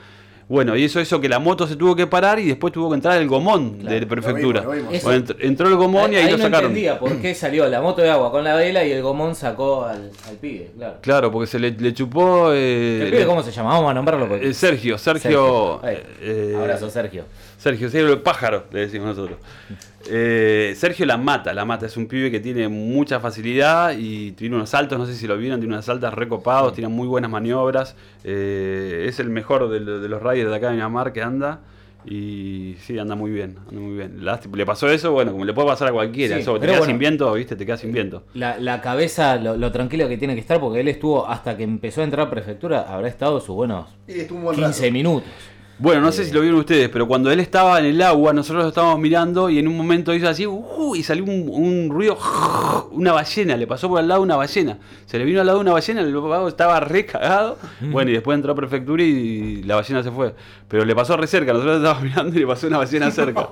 Bueno, 0.49 0.77
y 0.77 0.85
eso 0.85 1.01
hizo 1.01 1.21
que 1.21 1.29
la 1.29 1.41
moto 1.41 1.67
se 1.67 1.75
tuvo 1.75 1.97
que 1.97 2.07
parar 2.07 2.39
y 2.39 2.47
después 2.47 2.73
tuvo 2.73 2.89
que 2.91 2.95
entrar 2.95 3.21
el 3.21 3.27
gomón 3.27 3.79
Claro, 3.79 3.99
de 3.99 4.07
prefectura. 4.07 4.63
lo 4.63 4.71
vimos, 4.71 4.85
lo 4.85 4.91
vimos. 4.93 5.03
Bueno, 5.03 5.25
entr- 5.27 5.37
entró 5.41 5.69
el 5.69 5.75
gomón 5.75 6.13
y 6.13 6.17
ahí, 6.17 6.31
lo 6.31 6.37
no 6.39 6.45
sacaron. 6.45 6.67
entendía 6.71 6.99
por 7.01 7.17
qué 7.21 7.35
salió 7.35 7.67
la 7.69 7.83
moto 7.83 8.01
de 8.01 8.11
agua 8.11 8.31
con 8.31 8.45
la 8.45 8.55
vela 8.55 8.85
y 8.85 8.93
el 8.93 9.03
gomón 9.03 9.35
sacó 9.35 9.85
al, 9.87 10.13
al 10.29 10.37
pibe, 10.37 10.71
claro. 10.77 10.95
Claro, 11.01 11.33
porque 11.33 11.49
se 11.49 11.59
le, 11.59 11.73
le 11.73 11.93
chupó... 11.93 12.53
eh, 12.53 13.01
¿El 13.03 13.11
pibe 13.11 13.27
cómo 13.27 13.43
se 13.43 13.51
llama? 13.51 13.71
Vamos 13.71 13.91
a 13.91 13.95
nombrarlo 13.95 14.29
porque... 14.29 14.49
Eh, 14.51 14.55
Sergio, 14.55 14.97
Sergio. 14.99 15.85
Ahí. 15.85 15.99
eh, 16.21 16.55
Abrazo, 16.57 16.91
Sergio. 16.91 17.25
Sergio, 17.59 17.91
Sergio 17.91 18.13
el 18.13 18.21
pájaro, 18.21 18.67
le 18.71 18.81
decimos 18.81 19.09
nosotros. 19.17 19.39
Eh, 20.11 20.75
Sergio 20.77 21.05
la 21.07 21.17
mata, 21.17 21.53
la 21.53 21.65
mata. 21.65 21.87
Es 21.87 21.97
un 21.97 22.07
pibe 22.07 22.31
que 22.31 22.41
tiene 22.41 22.69
mucha 22.69 23.21
facilidad 23.21 23.95
y 23.99 24.33
tiene 24.33 24.57
unos 24.57 24.71
saltos, 24.71 24.99
no 24.99 25.07
sé 25.07 25.15
si 25.15 25.27
lo 25.27 25.37
vieron, 25.37 25.59
tiene 25.61 25.75
unas 25.75 25.85
saltas 25.87 26.15
recopados, 26.15 26.73
tiene 26.75 26.89
muy 26.89 27.07
buenas 27.09 27.31
maniobras. 27.31 27.97
Eh, 28.25 29.07
es 29.09 29.19
el 29.21 29.31
mejor 29.31 29.69
de, 29.69 29.81
lo- 29.81 30.01
de 30.01 30.09
los 30.09 30.23
riders 30.23 30.51
de 30.51 30.57
acá 30.57 30.69
de 30.69 30.75
Miramar 30.75 31.13
que 31.13 31.23
anda. 31.23 31.61
Y 32.09 32.77
sí, 32.83 32.97
anda 33.01 33.17
muy 33.17 33.33
bien, 33.33 33.57
anda 33.69 33.81
muy 33.81 33.97
bien. 33.97 34.25
Lástima- 34.25 34.57
Le 34.57 34.65
pasó 34.65 34.89
eso, 34.89 35.11
bueno, 35.11 35.33
como 35.33 35.45
le 35.45 35.53
puede 35.53 35.67
pasar 35.67 35.89
a 35.89 35.93
cualquiera. 35.93 36.37
Sí, 36.37 36.43
eso, 36.43 36.53
te 36.55 36.61
pero 36.61 36.71
quedas 36.71 36.79
bueno. 36.83 36.93
sin 36.93 36.99
viento, 37.01 37.33
viste, 37.33 37.57
te 37.57 37.67
quedas 37.67 37.81
sin 37.81 37.91
viento. 37.93 38.23
La, 38.35 38.59
la 38.61 38.81
cabeza, 38.81 39.35
lo, 39.37 39.57
lo 39.57 39.73
tranquilo 39.73 40.07
que 40.09 40.17
tiene 40.17 40.35
que 40.35 40.41
estar, 40.41 40.61
porque 40.61 40.79
él 40.81 40.87
estuvo 40.89 41.27
hasta 41.29 41.57
que 41.57 41.65
empezó 41.65 42.03
a 42.03 42.05
entrar 42.05 42.29
a 42.29 42.31
prefectura, 42.31 42.83
habrá 42.83 43.09
estado 43.09 43.41
sus 43.41 43.57
buenos 43.57 43.89
Y 44.07 44.21
estuvo 44.21 44.39
un 44.39 44.45
buen 44.45 44.57
15 44.57 44.83
rato. 44.83 44.93
minutos. 44.93 45.29
Bueno, 45.79 46.01
no 46.01 46.11
sé 46.11 46.25
si 46.25 46.33
lo 46.33 46.41
vieron 46.41 46.59
ustedes, 46.59 46.89
pero 46.89 47.07
cuando 47.07 47.31
él 47.31 47.39
estaba 47.39 47.79
en 47.79 47.85
el 47.85 48.01
agua, 48.01 48.33
nosotros 48.33 48.63
lo 48.63 48.69
estábamos 48.71 48.99
mirando 48.99 49.51
y 49.51 49.59
en 49.59 49.69
un 49.69 49.77
momento 49.77 50.15
hizo 50.15 50.27
así, 50.27 50.47
uh, 50.47 50.95
y 50.97 51.03
salió 51.03 51.25
un, 51.25 51.51
un 51.53 51.91
ruido, 51.91 52.17
una 52.93 53.13
ballena, 53.13 53.59
le 53.59 53.67
pasó 53.67 53.87
por 53.89 53.99
al 53.99 54.09
lado 54.09 54.23
una 54.23 54.37
ballena. 54.37 54.79
Se 55.05 55.19
le 55.19 55.25
vino 55.27 55.41
al 55.41 55.47
lado 55.47 55.61
una 55.61 55.73
ballena, 55.73 56.01
el 56.01 56.15
vago 56.17 56.49
estaba 56.49 56.81
re 56.81 57.05
cagado. 57.05 57.59
Bueno, 57.81 58.11
y 58.11 58.15
después 58.15 58.37
entró 58.37 58.53
a 58.53 58.55
prefectura 58.55 59.03
y 59.03 59.63
la 59.65 59.75
ballena 59.77 60.03
se 60.03 60.11
fue. 60.11 60.35
Pero 60.67 60.85
le 60.87 60.95
pasó 60.95 61.15
re 61.17 61.27
cerca, 61.27 61.53
nosotros 61.53 61.77
estábamos 61.77 62.03
mirando 62.11 62.37
y 62.37 62.41
le 62.41 62.47
pasó 62.47 62.67
una 62.69 62.79
ballena 62.79 63.11
cerca. 63.11 63.49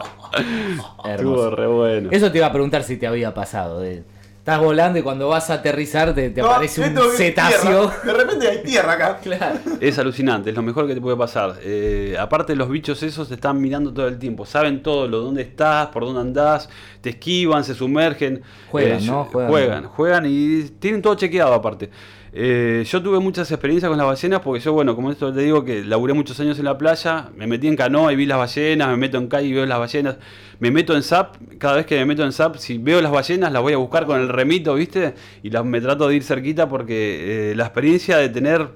Estuvo 1.04 1.50
re 1.50 1.66
bueno. 1.66 2.08
Eso 2.10 2.32
te 2.32 2.38
iba 2.38 2.46
a 2.46 2.52
preguntar 2.52 2.82
si 2.84 2.96
te 2.96 3.06
había 3.06 3.34
pasado. 3.34 3.80
de- 3.80 4.02
estás 4.44 4.60
volando 4.60 4.98
y 4.98 5.02
cuando 5.02 5.26
vas 5.28 5.48
a 5.48 5.54
aterrizar 5.54 6.14
te, 6.14 6.28
te 6.28 6.42
No, 6.42 6.48
aparece 6.50 6.82
un 6.82 6.94
cetáceo. 7.16 7.88
tierra. 7.90 8.04
De 8.04 8.12
repente 8.12 8.46
hay 8.46 8.62
tierra 8.62 8.92
acá. 8.92 9.18
Claro. 9.22 9.58
Es 9.80 9.98
alucinante, 9.98 10.50
es 10.50 10.56
lo 10.56 10.60
mejor 10.62 10.86
que 10.86 10.92
te 10.94 11.00
puede 11.00 11.16
pasar. 11.16 11.54
Eh, 11.62 12.14
aparte 12.20 12.54
los 12.54 12.68
bichos 12.68 13.02
esos 13.02 13.28
te 13.28 13.34
están 13.36 13.58
mirando 13.58 13.90
todo 13.94 14.06
el 14.06 14.18
tiempo, 14.18 14.44
saben 14.44 14.82
todo, 14.82 15.08
lo 15.08 15.20
dónde 15.20 15.40
estás, 15.40 15.86
por 15.86 16.04
dónde 16.04 16.20
andás, 16.20 16.68
te 17.00 17.08
esquivan, 17.10 17.64
se 17.64 17.74
sumergen. 17.74 18.42
Juegan, 18.70 18.98
Eh, 19.02 19.06
¿no? 19.06 19.24
Juegan, 19.24 19.50
Juegan. 19.50 19.84
juegan, 19.86 20.24
y 20.28 20.62
tienen 20.78 21.00
todo 21.00 21.14
chequeado 21.14 21.54
aparte. 21.54 21.88
Eh, 22.36 22.82
yo 22.90 23.00
tuve 23.00 23.20
muchas 23.20 23.48
experiencias 23.52 23.88
con 23.88 23.96
las 23.96 24.08
ballenas 24.08 24.40
porque 24.40 24.58
yo, 24.58 24.72
bueno, 24.72 24.96
como 24.96 25.12
esto 25.12 25.32
te 25.32 25.42
digo 25.42 25.64
que 25.64 25.84
laburé 25.84 26.14
muchos 26.14 26.40
años 26.40 26.58
en 26.58 26.64
la 26.64 26.76
playa, 26.76 27.30
me 27.36 27.46
metí 27.46 27.68
en 27.68 27.76
canoa 27.76 28.12
y 28.12 28.16
vi 28.16 28.26
las 28.26 28.38
ballenas, 28.38 28.88
me 28.88 28.96
meto 28.96 29.18
en 29.18 29.28
calle 29.28 29.46
y 29.46 29.52
veo 29.52 29.64
las 29.66 29.78
ballenas, 29.78 30.16
me 30.58 30.72
meto 30.72 30.96
en 30.96 31.04
SAP, 31.04 31.36
cada 31.58 31.76
vez 31.76 31.86
que 31.86 31.96
me 31.96 32.04
meto 32.06 32.24
en 32.24 32.32
SAP, 32.32 32.56
si 32.56 32.78
veo 32.78 33.00
las 33.00 33.12
ballenas 33.12 33.52
las 33.52 33.62
voy 33.62 33.74
a 33.74 33.76
buscar 33.76 34.04
con 34.04 34.20
el 34.20 34.28
remito, 34.28 34.74
¿viste? 34.74 35.14
Y 35.44 35.50
las, 35.50 35.64
me 35.64 35.80
trato 35.80 36.08
de 36.08 36.16
ir 36.16 36.24
cerquita 36.24 36.68
porque 36.68 37.52
eh, 37.52 37.54
la 37.54 37.66
experiencia 37.66 38.16
de 38.16 38.28
tener 38.28 38.68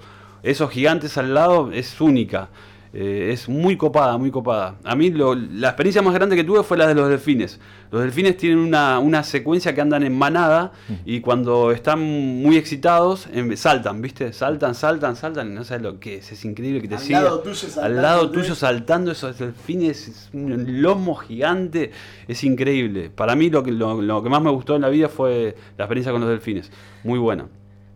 esos 0.45 0.71
gigantes 0.71 1.19
al 1.19 1.35
lado 1.35 1.73
es 1.73 2.01
única. 2.01 2.51
Eh, 2.95 3.31
es 3.33 3.49
muy 3.49 3.77
copada, 3.77 4.17
muy 4.17 4.31
copada. 4.31 4.77
A 4.83 4.97
mí 4.97 5.11
lo- 5.11 5.35
la 5.35 5.69
experiencia 5.69 6.01
más 6.01 6.15
grande 6.15 6.37
que 6.37 6.45
tuve 6.45 6.63
fue 6.63 6.79
la 6.79 6.87
de 6.87 6.95
los 6.95 7.09
delfines. 7.11 7.61
Los 7.91 8.03
delfines 8.03 8.37
tienen 8.37 8.59
una, 8.59 8.99
una 8.99 9.23
secuencia 9.23 9.75
que 9.75 9.81
andan 9.81 10.03
en 10.03 10.17
manada 10.17 10.73
y 11.07 11.21
cuando 11.21 11.71
están 11.73 12.01
muy 12.01 12.57
excitados 12.57 13.29
em, 13.33 13.57
saltan, 13.57 14.01
¿viste? 14.03 14.33
Saltan, 14.33 14.75
saltan, 14.75 15.17
saltan 15.17 15.51
y 15.53 15.55
no 15.55 15.65
sabes 15.65 15.83
lo 15.83 15.99
que 16.01 16.17
es. 16.17 16.33
Es 16.33 16.45
increíble 16.45 16.81
que 16.83 16.89
te 16.89 16.95
Al 16.97 17.01
sigan. 17.01 17.25
lado 17.25 17.41
tuyo 17.41 17.55
saltando, 17.57 17.87
Al 17.87 18.03
lado 18.03 18.31
tuyo 18.31 18.55
saltando 18.55 19.11
esos 19.13 19.39
delfines, 19.39 20.09
es 20.09 20.31
un 20.33 20.81
lomo 20.83 21.15
gigante, 21.15 21.93
es 22.27 22.43
increíble. 22.45 23.11
Para 23.11 23.35
mí 23.37 23.49
lo 23.51 23.63
que, 23.63 23.71
lo, 23.73 24.01
lo 24.03 24.23
que 24.23 24.29
más 24.31 24.43
me 24.43 24.51
gustó 24.51 24.77
en 24.77 24.83
la 24.83 24.89
vida 24.89 25.09
fue 25.09 25.55
la 25.77 25.85
experiencia 25.85 26.13
con 26.13 26.21
los 26.21 26.31
delfines. 26.31 26.71
Muy 27.05 27.19
buena. 27.19 27.47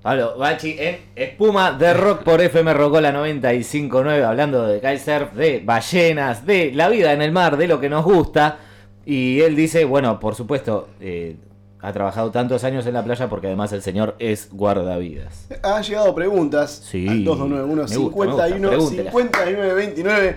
Pablo 0.03 0.37
Bachi 0.37 0.75
en 0.79 0.99
Espuma 1.15 1.73
de 1.73 1.95
Rock 1.95 2.25
por 2.25 2.41
FM 2.41 2.75
Rocola 2.75 3.13
95.9, 3.13 4.25
hablando 4.25 4.67
de 4.67 4.81
kitesurf, 4.81 5.33
de 5.35 5.61
ballenas, 5.65 6.45
de 6.45 6.73
la 6.73 6.89
vida 6.89 7.13
en 7.13 7.23
el 7.23 7.31
mar, 7.31 7.57
de 7.57 7.69
lo 7.69 7.79
que 7.81 7.89
nos 7.89 8.05
gusta. 8.05 8.59
Y 9.07 9.41
él 9.41 9.55
dice, 9.55 9.85
bueno, 9.85 10.19
por 10.19 10.35
supuesto, 10.35 10.89
eh, 11.01 11.37
ha 11.81 11.93
trabajado 11.93 12.33
tantos 12.33 12.65
años 12.65 12.85
en 12.87 12.95
la 12.95 13.05
playa 13.05 13.29
porque 13.29 13.47
además 13.47 13.73
el 13.73 13.83
señor 13.83 14.17
es 14.19 14.49
guardavidas. 14.53 15.47
Han 15.63 15.83
llegado 15.85 16.15
preguntas 16.17 16.83
Sí. 16.85 17.07
al 17.09 17.25
2291 17.25 17.87
Me 17.89 17.97
gusta, 17.97 18.19
me 18.19 18.27
gusta, 18.27 18.47
51 18.49 18.69
pregúntela. 18.71 19.11
59 19.13 19.75
29. 19.75 20.37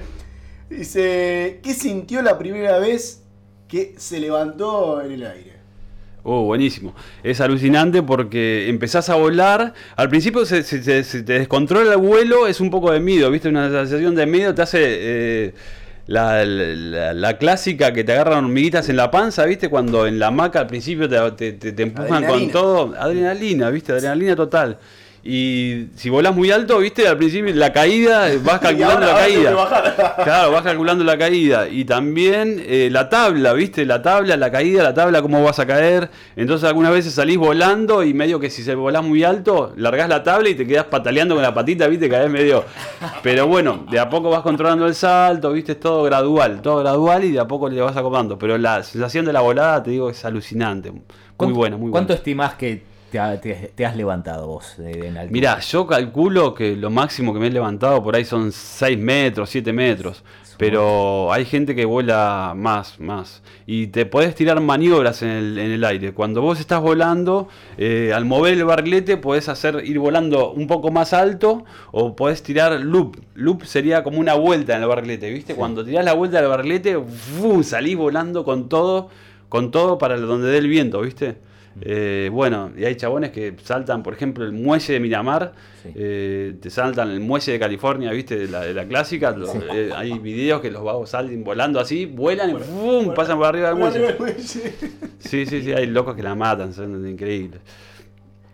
Dice, 0.70 1.60
¿qué 1.64 1.74
sintió 1.74 2.22
la 2.22 2.38
primera 2.38 2.78
vez 2.80 3.24
que 3.68 3.96
se 3.98 4.20
levantó 4.20 5.02
en 5.02 5.12
el 5.12 5.26
aire? 5.26 5.55
Oh, 6.28 6.42
buenísimo. 6.44 6.96
Es 7.22 7.40
alucinante 7.40 8.02
porque 8.02 8.68
empezás 8.68 9.10
a 9.10 9.16
volar. 9.16 9.74
Al 9.96 10.10
principio 10.10 10.44
se, 10.44 10.64
se- 10.64 10.82
se- 10.82 11.04
se 11.04 11.22
te 11.22 11.34
descontrola 11.34 11.92
el 11.94 12.00
vuelo, 12.00 12.48
es 12.48 12.60
un 12.60 12.72
poco 12.72 12.92
de 12.92 13.00
miedo, 13.00 13.30
¿viste? 13.30 13.48
Una 13.50 13.70
sensación 13.70 14.16
de 14.16 14.26
miedo 14.26 14.56
te 14.56 14.64
hace 14.64 14.80
eh, 14.82 15.54
la, 16.08 16.44
la- 16.44 17.14
la 17.14 17.38
clásica 17.38 17.94
que 17.94 18.04
te 18.04 18.14
agarran 18.14 18.46
hormiguitas 18.46 18.90
en 18.90 18.96
la 18.98 19.12
panza, 19.12 19.46
¿viste? 19.46 19.70
Cuando 19.70 20.08
en 20.08 20.18
la 20.18 20.28
hamaca 20.28 20.62
al 20.62 20.68
principio 20.68 21.08
te, 21.08 21.20
te- 21.34 21.54
te- 21.60 21.72
te 21.74 21.84
empujan 21.84 22.24
con 22.26 22.50
todo. 22.52 22.96
Adrenalina, 23.00 23.70
¿viste? 23.70 23.92
Adrenalina 23.92 24.36
total. 24.36 24.80
Y 25.28 25.88
si 25.96 26.12
volás 26.12 26.36
muy 26.36 26.52
alto, 26.52 26.78
¿viste? 26.78 27.08
Al 27.08 27.18
principio 27.18 27.52
la 27.56 27.74
caída, 27.74 28.28
vas 28.44 28.60
calculando 28.60 29.08
ahora- 29.08 29.14
la 29.14 29.20
caída. 29.20 30.16
Claro, 30.24 30.52
vas 30.52 30.62
calculando 30.62 31.04
la 31.04 31.18
caída. 31.18 31.68
Y 31.68 31.84
también 31.84 32.64
eh, 32.68 32.90
la 32.92 33.10
tabla, 33.10 33.54
¿viste? 33.54 33.86
La 33.88 34.04
tabla, 34.04 34.38
la 34.38 34.52
caída, 34.52 34.84
la 34.84 34.94
tabla, 34.94 35.24
cómo 35.24 35.44
vas 35.44 35.58
a 35.58 35.66
caer. 35.66 36.12
Entonces 36.36 36.68
algunas 36.70 36.92
veces 36.92 37.14
salís 37.16 37.38
volando 37.38 38.04
y 38.04 38.14
medio 38.14 38.40
que 38.40 38.52
si 38.52 38.62
se 38.62 38.76
volás 38.76 39.04
muy 39.04 39.24
alto, 39.24 39.74
largás 39.78 40.10
la 40.10 40.22
tabla 40.24 40.50
y 40.50 40.54
te 40.56 40.68
quedás 40.68 40.86
pataleando 40.86 41.34
con 41.34 41.42
la 41.42 41.54
patita, 41.56 41.88
¿viste? 41.88 42.08
Caes 42.08 42.30
medio. 42.30 42.64
Pero 43.24 43.48
bueno, 43.48 43.86
de 43.90 43.98
a 44.00 44.08
poco 44.10 44.30
vas 44.30 44.42
controlando 44.44 44.86
el 44.86 44.94
salto, 44.94 45.52
¿viste? 45.54 45.72
Es 45.72 45.80
todo 45.80 46.04
gradual, 46.04 46.62
todo 46.62 46.78
gradual 46.78 47.24
y 47.24 47.32
de 47.32 47.40
a 47.40 47.48
poco 47.48 47.68
le 47.68 47.82
vas 47.82 47.98
acomodando. 47.98 48.38
Pero 48.38 48.60
la 48.60 48.84
sensación 48.84 49.26
de 49.26 49.34
la 49.34 49.42
volada, 49.42 49.82
te 49.82 49.90
digo, 49.90 50.12
es 50.12 50.24
alucinante. 50.24 50.92
Muy 50.92 51.02
¿Cuánto- 51.36 51.56
buena, 51.56 51.78
muy 51.78 51.90
buena. 51.90 51.92
¿Cuánto 51.94 52.14
estimás 52.14 52.54
que 52.54 52.84
te, 53.12 53.20
ha- 53.20 53.40
te- 53.40 53.72
te 53.76 53.86
has 53.86 53.96
levantado 53.96 54.48
vos 54.48 54.78
en? 54.80 55.18
Mirá, 55.32 55.60
yo 55.60 55.86
calculo 55.88 56.54
que 56.54 56.76
lo 56.76 56.90
máximo 56.90 57.34
que 57.34 57.40
me 57.40 57.48
he 57.48 57.52
levantado 57.52 58.04
por 58.04 58.16
ahí 58.16 58.26
son 58.26 58.52
6 58.52 58.98
metros, 58.98 59.50
7 59.50 59.72
metros. 59.74 60.24
Pero 60.58 61.34
hay 61.34 61.44
gente 61.44 61.76
que 61.76 61.84
vuela 61.84 62.54
más, 62.56 62.98
más. 63.02 63.44
Y 63.68 63.88
te 63.88 64.06
podés 64.06 64.36
tirar 64.36 64.62
maniobras 64.62 65.22
en 65.22 65.30
el, 65.30 65.58
en 65.58 65.72
el 65.72 65.84
aire. 65.84 66.14
Cuando 66.14 66.42
vos 66.42 66.62
estás 66.62 66.80
volando, 66.80 67.50
eh, 67.78 68.14
al 68.16 68.24
mover 68.24 68.54
el 68.54 68.64
barrilete 68.64 69.18
podés 69.18 69.50
hacer 69.50 69.82
ir 69.84 70.00
volando 70.00 70.54
un 70.54 70.66
poco 70.68 70.92
más 70.92 71.12
alto 71.12 71.66
o 71.92 72.16
podés 72.16 72.42
tirar 72.42 72.72
loop. 72.80 73.18
Loop 73.34 73.66
sería 73.66 74.02
como 74.02 74.18
una 74.20 74.36
vuelta 74.36 74.78
en 74.78 74.82
el 74.84 74.88
barrilete, 74.88 75.30
¿viste? 75.30 75.56
Cuando 75.56 75.84
tirás 75.84 76.06
la 76.06 76.14
vuelta 76.14 76.40
del 76.40 76.48
barrilete, 76.50 76.98
¡fu! 77.02 77.62
salís 77.62 77.98
volando 77.98 78.46
con 78.46 78.70
todo, 78.70 79.10
con 79.50 79.72
todo 79.72 79.98
para 79.98 80.16
donde 80.18 80.48
dé 80.48 80.60
el 80.60 80.70
viento, 80.70 81.02
¿viste? 81.02 81.36
Eh, 81.82 82.30
bueno, 82.32 82.72
y 82.78 82.86
hay 82.86 82.96
chabones 82.96 83.32
que 83.32 83.54
saltan, 83.62 84.02
por 84.02 84.14
ejemplo, 84.14 84.46
el 84.46 84.54
muelle 84.54 84.94
de 84.94 85.00
Miramar, 85.00 85.54
Sí. 85.84 85.90
eh, 85.94 86.56
te 86.62 86.70
saltan 86.70 87.12
el 87.12 87.20
muelle 87.20 87.52
de 87.52 87.60
California, 87.60 88.12
¿viste? 88.12 88.38
De 88.38 88.48
la, 88.48 88.62
de 88.62 88.74
la 88.74 88.86
clásica. 88.86 89.36
eh, 89.74 89.92
hay 89.96 90.18
videos 90.20 90.62
que 90.62 90.72
los 90.72 90.84
vagos 90.84 91.10
salen 91.10 91.44
volando 91.44 91.80
así, 91.80 92.06
vuelan 92.06 92.52
y 92.52 92.54
¡fum! 92.60 93.14
pasan 93.14 93.38
por 93.38 93.48
arriba 93.48 93.70
del 93.70 93.78
muelle. 93.78 94.16
Sí, 95.20 95.46
sí, 95.46 95.62
sí, 95.64 95.74
hay 95.74 95.88
locos 95.88 96.16
que 96.16 96.24
la 96.24 96.34
matan, 96.36 96.74
son 96.74 97.08
increíbles. 97.08 97.60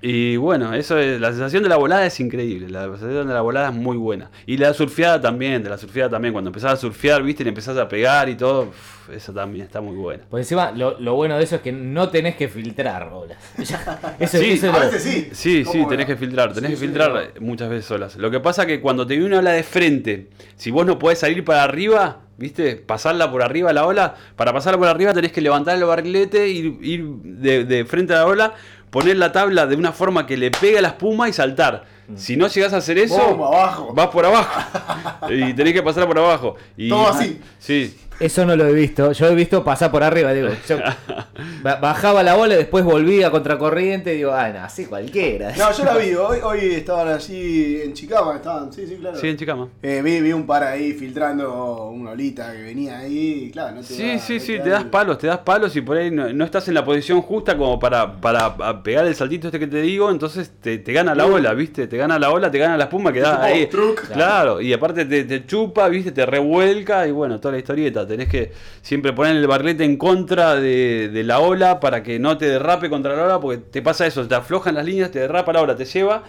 Y 0.03 0.35
bueno, 0.37 0.73
eso 0.73 0.97
es, 0.97 1.19
la 1.21 1.29
sensación 1.29 1.61
de 1.61 1.69
la 1.69 1.75
volada 1.77 2.05
es 2.07 2.19
increíble, 2.19 2.67
la 2.69 2.85
sensación 2.85 3.27
de 3.27 3.33
la 3.35 3.41
volada 3.41 3.69
es 3.69 3.75
muy 3.75 3.97
buena. 3.97 4.31
Y 4.47 4.57
la 4.57 4.73
surfeada 4.73 5.21
también, 5.21 5.61
de 5.61 5.69
la 5.69 5.77
surfeada 5.77 6.09
también, 6.09 6.33
cuando 6.33 6.49
empezás 6.49 6.73
a 6.73 6.77
surfear, 6.77 7.21
viste, 7.21 7.43
y 7.43 7.45
le 7.45 7.49
empezás 7.49 7.77
a 7.77 7.87
pegar 7.87 8.27
y 8.27 8.35
todo, 8.35 8.63
uf, 8.69 9.09
eso 9.11 9.31
también 9.31 9.65
está 9.65 9.79
muy 9.79 9.95
buena. 9.95 10.23
Por 10.27 10.39
encima, 10.39 10.71
lo, 10.71 10.99
lo 10.99 11.13
bueno 11.13 11.37
de 11.37 11.43
eso 11.43 11.57
es 11.57 11.61
que 11.61 11.71
no 11.71 12.09
tenés 12.09 12.35
que 12.35 12.47
filtrar 12.47 13.03
olas. 13.13 13.37
Eso, 14.19 14.37
Sí, 14.39 14.51
eso 14.53 14.67
es 14.69 14.73
A 14.73 14.85
lo- 14.85 14.91
sí. 14.91 14.99
Sí, 14.99 15.29
sí, 15.33 15.63
¿Cómo 15.65 15.87
tenés 15.89 16.05
que 16.07 16.15
filtrar, 16.15 16.53
tenés 16.53 16.69
Sí, 16.69 16.73
que 16.75 16.79
sí, 16.79 16.85
filtrar 16.87 17.33
muchas 17.39 17.69
veces 17.69 17.85
solas. 17.85 18.15
Lo 18.15 18.31
que 18.31 18.39
pasa 18.39 18.65
que 18.65 18.81
cuando 18.81 19.05
te 19.05 19.13
viene 19.13 19.27
una 19.27 19.39
ola 19.39 19.51
de 19.51 19.63
frente, 19.63 20.29
si 20.55 20.71
vos 20.71 20.85
no 20.85 20.97
podés 20.97 21.19
salir 21.19 21.43
para 21.45 21.63
arriba, 21.63 22.21
¿viste? 22.37 22.75
Pasarla 22.75 23.29
por 23.31 23.43
arriba 23.43 23.71
la 23.73 23.85
ola, 23.85 24.15
para 24.35 24.51
pasarla 24.53 24.77
por 24.79 24.87
arriba 24.87 25.13
tenés 25.13 25.31
que 25.31 25.41
levantar 25.41 25.77
el 25.77 25.83
barrilete, 25.83 26.47
ir, 26.49 26.77
ir 26.81 27.05
de, 27.05 27.65
de 27.65 27.85
frente 27.85 28.13
a 28.13 28.17
la 28.17 28.25
ola, 28.27 28.53
poner 28.91 29.17
la 29.17 29.32
tabla 29.32 29.65
de 29.65 29.75
una 29.75 29.91
forma 29.91 30.27
que 30.27 30.38
le 30.38 30.51
pegue 30.51 30.77
a 30.77 30.82
la 30.82 30.89
espuma 30.89 31.27
y 31.27 31.34
saltar. 31.34 31.86
Si 32.15 32.36
no 32.36 32.47
llegás 32.47 32.73
a 32.73 32.77
hacer 32.77 32.97
eso, 32.97 33.21
abajo. 33.21 33.93
vas 33.93 34.08
por 34.08 34.25
abajo. 34.25 35.30
y 35.30 35.54
tenés 35.54 35.73
que 35.73 35.82
pasar 35.82 36.06
por 36.06 36.19
abajo. 36.19 36.56
Y, 36.75 36.89
Todo 36.89 37.08
así. 37.08 37.39
Sí. 37.58 37.97
Eso 38.21 38.45
no 38.45 38.55
lo 38.55 38.65
he 38.67 38.73
visto. 38.73 39.12
Yo 39.12 39.27
he 39.27 39.36
visto 39.36 39.63
pasar 39.63 39.91
por 39.91 40.03
arriba, 40.03 40.31
digo. 40.34 40.49
yo 40.67 40.77
bajaba 41.81 42.23
la 42.23 42.36
bola 42.36 42.53
y 42.55 42.57
después 42.57 42.84
volvía 42.84 43.27
a 43.27 43.31
contracorriente 43.31 44.13
y 44.13 44.17
digo, 44.17 44.31
ah, 44.31 44.49
no, 44.49 44.60
así 44.63 44.86
cualquiera. 44.86 45.51
No, 45.57 45.71
yo 45.71 45.84
la 45.86 45.97
vi. 45.97 46.13
Hoy, 46.13 46.39
hoy 46.43 46.60
estaban 46.75 47.07
allí 47.07 47.81
en 47.81 47.93
Chicago. 47.93 48.34
Estaban, 48.34 48.71
sí, 48.71 48.86
sí, 48.88 48.95
claro. 48.95 49.17
Sí, 49.17 49.27
en 49.29 49.38
Chicama. 49.38 49.67
Eh, 49.81 50.01
vi, 50.03 50.21
vi 50.21 50.34
un 50.34 50.45
par 50.45 50.63
ahí 50.63 50.93
filtrando 50.93 51.88
una 51.89 52.12
olita 52.12 52.51
que 52.53 52.62
venía 52.63 52.99
ahí. 52.99 53.45
y 53.47 53.51
Claro, 53.51 53.75
no 53.75 53.81
te 53.81 53.88
Sí, 53.88 54.07
da- 54.13 54.19
sí, 54.19 54.34
no 54.36 54.39
sí, 54.39 54.57
da 54.57 54.63
te 54.63 54.69
das 54.69 54.84
el- 54.84 54.89
palos, 54.89 55.17
te 55.17 55.27
das 55.27 55.39
palos 55.39 55.75
y 55.75 55.81
por 55.81 55.97
ahí 55.97 56.12
no, 56.12 56.31
no 56.34 56.45
estás 56.45 56.67
en 56.67 56.73
la 56.75 56.86
posición 56.86 57.21
justa 57.21 57.57
como 57.57 57.79
para, 57.79 58.19
para 58.19 58.81
pegar 58.84 59.05
el 59.05 59.15
saltito 59.15 59.47
este 59.47 59.60
que 59.60 59.67
te 59.67 59.81
digo, 59.81 60.10
entonces 60.12 60.51
te, 60.62 60.77
te 60.77 60.93
gana 60.93 61.15
la 61.15 61.25
ola, 61.25 61.53
¿viste? 61.53 61.88
Te 61.88 61.97
gana 61.97 62.19
la 62.19 62.29
ola, 62.31 62.51
te 62.51 62.57
gana 62.57 62.77
la 62.77 62.86
espuma, 62.86 63.12
quedás 63.12 63.31
Tipo 63.41 63.43
ahí. 63.43 63.67
truc. 63.67 64.01
Claro, 64.12 64.62
y 64.62 64.73
aparte 64.73 65.05
te, 65.05 65.23
te 65.23 65.45
chupa, 65.45 65.88
¿viste? 65.89 66.12
Te 66.12 66.25
revuelca 66.25 67.07
y 67.07 67.12
bueno, 67.12 67.39
toda 67.39 67.53
la 67.53 67.57
historieta. 67.60 68.05
Tenés 68.12 68.30
que 68.30 68.52
siempre 68.82 69.13
poner 69.13 69.36
el 69.36 69.47
barrilete 69.47 69.84
en 69.84 69.97
contra 69.97 70.56
de, 70.56 71.10
de 71.10 71.24
la 71.24 71.39
ola 71.39 71.80
para 71.80 72.04
que 72.04 72.19
no 72.19 72.38
te 72.38 72.47
derrape 72.47 72.89
contra 72.89 73.15
la 73.15 73.24
ola, 73.24 73.39
porque 73.39 73.58
te 73.58 73.82
pasa 73.82 74.06
eso, 74.06 74.28
te 74.28 74.36
aflojan 74.36 74.76
las 74.76 74.86
líneas, 74.86 75.12
te 75.12 75.19
derrapa 75.19 75.54
la 75.54 75.62
ola, 75.62 75.76
te 75.76 75.86
lleva. 75.86 76.24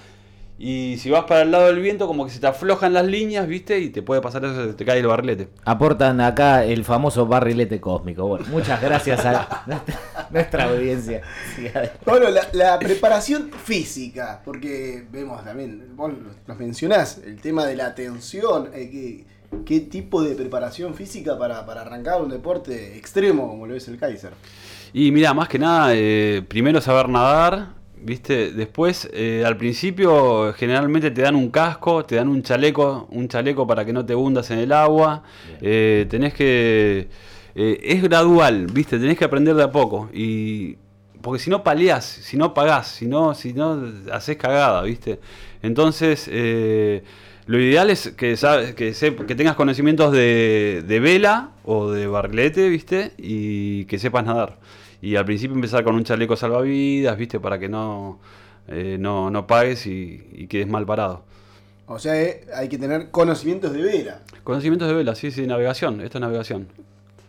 Y 0.64 0.96
si 0.98 1.10
vas 1.10 1.24
para 1.24 1.42
el 1.42 1.50
lado 1.50 1.66
del 1.66 1.80
viento, 1.80 2.06
como 2.06 2.24
que 2.24 2.30
se 2.30 2.38
te 2.38 2.46
aflojan 2.46 2.92
las 2.92 3.04
líneas, 3.04 3.48
¿viste? 3.48 3.80
Y 3.80 3.88
te 3.88 4.00
puede 4.00 4.20
pasar 4.20 4.44
eso, 4.44 4.76
te 4.76 4.84
cae 4.84 5.00
el 5.00 5.08
barrilete. 5.08 5.48
Aportan 5.64 6.20
acá 6.20 6.64
el 6.64 6.84
famoso 6.84 7.26
barrilete 7.26 7.80
cósmico. 7.80 8.28
Bueno, 8.28 8.46
muchas 8.48 8.80
gracias 8.80 9.24
a 9.26 9.64
nuestra, 9.66 10.28
nuestra 10.30 10.64
audiencia. 10.64 11.22
Sí. 11.56 11.68
Bueno, 12.06 12.30
la, 12.30 12.46
la 12.52 12.78
preparación 12.78 13.50
física, 13.50 14.40
porque 14.44 15.04
vemos 15.10 15.42
también, 15.44 15.96
vos 15.96 16.12
nos 16.46 16.58
mencionás, 16.58 17.18
el 17.26 17.40
tema 17.40 17.66
de 17.66 17.74
la 17.74 17.96
tensión, 17.96 18.70
eh, 18.72 18.88
¿qué, 18.88 19.24
qué 19.64 19.80
tipo 19.80 20.22
de 20.22 20.34
preparación 20.34 20.94
física 20.94 21.38
para, 21.38 21.64
para 21.66 21.82
arrancar 21.82 22.22
un 22.22 22.30
deporte 22.30 22.96
extremo 22.96 23.48
como 23.48 23.66
lo 23.66 23.74
es 23.74 23.88
el 23.88 23.98
Kaiser? 23.98 24.32
Y 24.92 25.10
mira, 25.10 25.32
más 25.34 25.48
que 25.48 25.58
nada, 25.58 25.92
eh, 25.94 26.42
primero 26.46 26.80
saber 26.80 27.08
nadar, 27.08 27.70
¿viste? 28.02 28.52
Después, 28.52 29.08
eh, 29.12 29.44
al 29.46 29.56
principio, 29.56 30.52
generalmente 30.54 31.10
te 31.10 31.22
dan 31.22 31.34
un 31.36 31.50
casco, 31.50 32.04
te 32.04 32.16
dan 32.16 32.28
un 32.28 32.42
chaleco, 32.42 33.08
un 33.10 33.28
chaleco 33.28 33.66
para 33.66 33.84
que 33.84 33.92
no 33.92 34.04
te 34.04 34.14
hundas 34.14 34.50
en 34.50 34.58
el 34.58 34.72
agua. 34.72 35.22
Eh, 35.60 36.06
tenés 36.10 36.34
que. 36.34 37.08
eh, 37.54 37.80
es 37.82 38.02
gradual, 38.02 38.66
¿viste? 38.66 38.98
Tenés 38.98 39.16
que 39.18 39.24
aprender 39.24 39.54
de 39.54 39.62
a 39.62 39.72
poco. 39.72 40.10
Y. 40.12 40.76
Porque 41.22 41.38
si 41.38 41.50
no 41.50 41.62
paleás, 41.62 42.04
si 42.04 42.36
no 42.36 42.52
pagás, 42.52 42.88
si 42.88 43.06
no, 43.06 43.34
si 43.34 43.52
no 43.52 43.80
haces 44.12 44.36
cagada, 44.36 44.82
¿viste? 44.82 45.20
Entonces, 45.62 46.28
eh, 46.30 47.04
lo 47.46 47.58
ideal 47.60 47.90
es 47.90 48.08
que, 48.16 48.36
sabes, 48.36 48.74
que, 48.74 48.90
sep- 48.92 49.26
que 49.26 49.34
tengas 49.34 49.56
conocimientos 49.56 50.12
de, 50.12 50.84
de 50.86 51.00
vela 51.00 51.50
o 51.64 51.90
de 51.90 52.06
barrilete, 52.06 52.68
¿viste? 52.68 53.12
Y 53.18 53.84
que 53.86 53.98
sepas 53.98 54.24
nadar. 54.24 54.58
Y 55.00 55.16
al 55.16 55.24
principio 55.24 55.54
empezar 55.56 55.82
con 55.84 55.94
un 55.96 56.04
chaleco 56.04 56.36
salvavidas, 56.36 57.16
¿viste? 57.18 57.40
Para 57.40 57.58
que 57.58 57.68
no, 57.68 58.20
eh, 58.68 58.96
no, 59.00 59.30
no 59.30 59.46
pagues 59.46 59.86
y, 59.86 60.24
y 60.32 60.46
quedes 60.46 60.68
mal 60.68 60.86
parado. 60.86 61.24
O 61.86 61.98
sea, 61.98 62.20
eh, 62.22 62.46
hay 62.54 62.68
que 62.68 62.78
tener 62.78 63.10
conocimientos 63.10 63.72
de 63.72 63.82
vela, 63.82 64.20
Conocimientos 64.44 64.88
de 64.88 64.94
vela, 64.94 65.14
sí, 65.14 65.30
sí, 65.30 65.46
navegación. 65.46 66.00
Esto 66.00 66.18
es 66.18 66.22
navegación. 66.22 66.68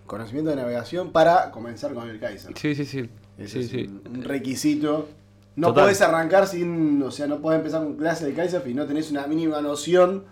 conocimiento 0.05 0.51
de 0.51 0.57
navegación 0.57 1.11
para 1.11 1.49
comenzar 1.51 1.93
con 1.93 2.09
el 2.09 2.19
Kaiser. 2.19 2.51
Sí, 2.57 2.75
sí, 2.75 2.85
sí. 2.85 3.09
Ese 3.37 3.47
Sí, 3.47 3.59
es 3.61 3.69
sí. 3.69 3.99
un 4.05 4.23
requisito. 4.23 5.09
No 5.55 5.67
Total. 5.67 5.83
podés 5.85 6.01
arrancar 6.01 6.47
sin, 6.47 7.01
o 7.03 7.11
sea, 7.11 7.27
no 7.27 7.39
podés 7.39 7.59
empezar 7.59 7.83
con 7.83 7.95
clase 7.95 8.25
de 8.25 8.33
Kaiser 8.33 8.63
y 8.67 8.73
no 8.73 8.85
tenés 8.85 9.11
una 9.11 9.27
mínima 9.27 9.61
noción. 9.61 10.23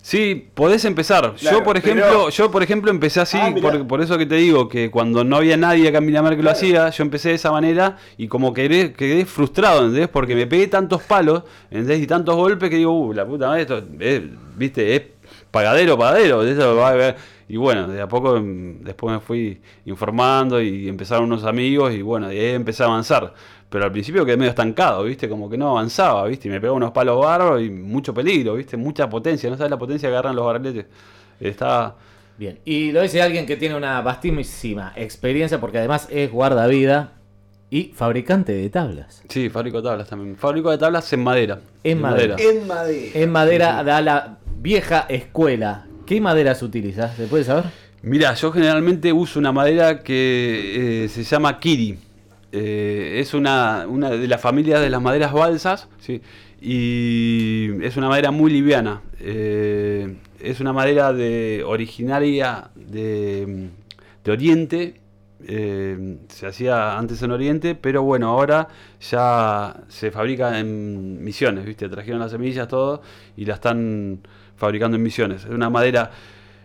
Sí, 0.00 0.48
podés 0.54 0.84
empezar. 0.84 1.34
Claro, 1.34 1.58
yo, 1.58 1.64
por 1.64 1.80
pero- 1.80 2.00
ejemplo, 2.00 2.28
yo 2.30 2.50
por 2.50 2.62
ejemplo 2.62 2.90
empecé 2.90 3.20
así, 3.20 3.36
Ah, 3.40 3.52
por, 3.60 3.86
por 3.86 4.00
eso 4.00 4.16
que 4.16 4.26
te 4.26 4.36
digo 4.36 4.68
que 4.68 4.90
cuando 4.90 5.24
no 5.24 5.36
había 5.36 5.56
nadie 5.56 5.88
acá 5.88 5.98
en 5.98 6.06
Miramar 6.06 6.32
que 6.32 6.36
lo 6.36 6.42
Claro. 6.42 6.56
hacía, 6.56 6.88
yo 6.90 7.02
empecé 7.02 7.30
de 7.30 7.34
esa 7.34 7.50
manera 7.50 7.96
y 8.16 8.28
como 8.28 8.52
que 8.54 8.68
quedé, 8.68 8.92
quedé 8.92 9.24
frustrado, 9.26 9.80
¿entendés? 9.86 10.08
Porque 10.08 10.34
me 10.36 10.46
pegué 10.46 10.68
tantos 10.68 11.02
palos, 11.02 11.42
¿entendés? 11.70 12.00
Y 12.00 12.06
tantos 12.06 12.36
golpes 12.36 12.70
que 12.70 12.76
digo, 12.76 12.92
uh, 12.92 13.12
la 13.12 13.26
puta 13.26 13.48
madre, 13.48 13.62
esto, 13.62 13.82
es, 13.98 14.22
viste, 14.56 14.94
es 14.96 15.02
pagadero, 15.50 15.98
pagadero, 15.98 16.44
de 16.44 16.52
eso 16.52 16.76
va 16.76 16.90
a 16.90 16.94
ver. 16.94 17.16
Y 17.50 17.56
bueno, 17.56 17.88
de 17.88 18.00
a 18.00 18.06
poco 18.08 18.38
mm, 18.38 18.84
después 18.84 19.12
me 19.14 19.20
fui 19.20 19.60
informando 19.86 20.60
y 20.62 20.86
empezaron 20.88 21.24
unos 21.24 21.44
amigos 21.44 21.92
y 21.94 22.02
bueno, 22.02 22.28
de 22.28 22.38
ahí 22.38 22.54
empecé 22.54 22.82
a 22.82 22.86
avanzar. 22.86 23.34
Pero 23.68 23.84
al 23.84 23.92
principio 23.92 24.24
quedé 24.24 24.36
medio 24.36 24.50
estancado, 24.50 25.04
¿viste? 25.04 25.28
Como 25.28 25.50
que 25.50 25.58
no 25.58 25.70
avanzaba, 25.70 26.26
¿viste? 26.26 26.48
Y 26.48 26.50
me 26.50 26.60
pegaba 26.60 26.76
unos 26.76 26.92
palos 26.92 27.20
bárbaros 27.20 27.62
y 27.62 27.68
mucho 27.68 28.14
peligro, 28.14 28.54
¿viste? 28.54 28.76
Mucha 28.76 29.08
potencia, 29.10 29.50
no 29.50 29.56
sabes 29.56 29.70
la 29.70 29.78
potencia 29.78 30.08
que 30.08 30.14
agarran 30.14 30.34
los 30.34 30.44
barriletes. 30.44 30.86
Está... 31.38 31.94
Bien, 32.38 32.60
y 32.64 32.92
lo 32.92 33.02
dice 33.02 33.20
alguien 33.20 33.46
que 33.46 33.56
tiene 33.56 33.74
una 33.74 34.00
vastísima 34.00 34.92
experiencia 34.94 35.60
porque 35.60 35.78
además 35.78 36.06
es 36.08 36.30
guardavida 36.30 37.14
y 37.68 37.92
fabricante 37.94 38.52
de 38.52 38.70
tablas. 38.70 39.22
Sí, 39.28 39.50
fabrico 39.50 39.82
tablas 39.82 40.08
también. 40.08 40.36
Fabrico 40.36 40.70
de 40.70 40.78
tablas 40.78 41.12
en 41.12 41.22
madera. 41.22 41.60
En 41.82 42.00
madera. 42.00 42.36
En 42.38 42.66
madera. 42.66 43.10
En 43.14 43.30
madera 43.32 43.82
da 43.82 44.00
la 44.00 44.38
vieja 44.56 45.06
escuela. 45.08 45.86
¿Qué 46.06 46.20
madera 46.20 46.54
se 46.54 46.64
utiliza? 46.64 47.14
¿Se 47.14 47.26
puede 47.26 47.44
saber? 47.44 47.64
Mira, 48.02 48.32
yo 48.34 48.52
generalmente 48.52 49.12
uso 49.12 49.38
una 49.38 49.52
madera 49.52 50.02
que 50.02 51.04
eh, 51.04 51.08
se 51.08 51.24
llama 51.24 51.58
Kiri. 51.58 51.98
Eh, 52.50 53.18
es 53.20 53.34
una, 53.34 53.86
una 53.86 54.10
de 54.10 54.26
las 54.26 54.40
familias 54.40 54.80
de 54.80 54.88
las 54.88 55.02
maderas 55.02 55.32
balsas, 55.32 55.88
¿sí? 55.98 56.22
y 56.60 57.68
es 57.82 57.96
una 57.96 58.08
madera 58.08 58.30
muy 58.30 58.50
liviana. 58.50 59.02
Eh, 59.20 60.16
es 60.40 60.60
una 60.60 60.72
madera 60.72 61.12
de, 61.12 61.62
originaria 61.66 62.70
de, 62.74 63.68
de 64.24 64.32
Oriente. 64.32 65.00
eh, 65.46 66.18
se 66.28 66.46
hacía 66.46 66.98
antes 66.98 67.22
en 67.22 67.30
Oriente, 67.32 67.74
pero 67.74 68.02
bueno, 68.02 68.28
ahora 68.30 68.68
ya 69.00 69.76
se 69.88 70.10
fabrica 70.10 70.58
en 70.58 71.22
Misiones, 71.22 71.64
¿viste? 71.66 71.88
Trajeron 71.88 72.20
las 72.20 72.30
semillas, 72.32 72.66
todo, 72.68 73.02
y 73.36 73.44
la 73.44 73.54
están 73.54 74.20
fabricando 74.56 74.96
en 74.96 75.02
Misiones. 75.02 75.44
Es 75.44 75.50
una 75.50 75.70
madera 75.70 76.10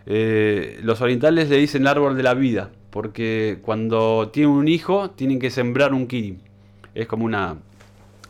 los 0.05 0.99
orientales 1.01 1.49
le 1.49 1.57
dicen 1.57 1.83
el 1.83 1.87
árbol 1.87 2.17
de 2.17 2.23
la 2.23 2.33
vida, 2.33 2.71
porque 2.93 3.57
cuando 3.63 4.29
tienen 4.31 4.51
un 4.51 4.67
hijo 4.67 5.09
tienen 5.09 5.39
que 5.39 5.49
sembrar 5.49 5.95
un 5.95 6.05
kiri. 6.05 6.37
Es 6.93 7.07
como 7.07 7.25
una 7.25 7.55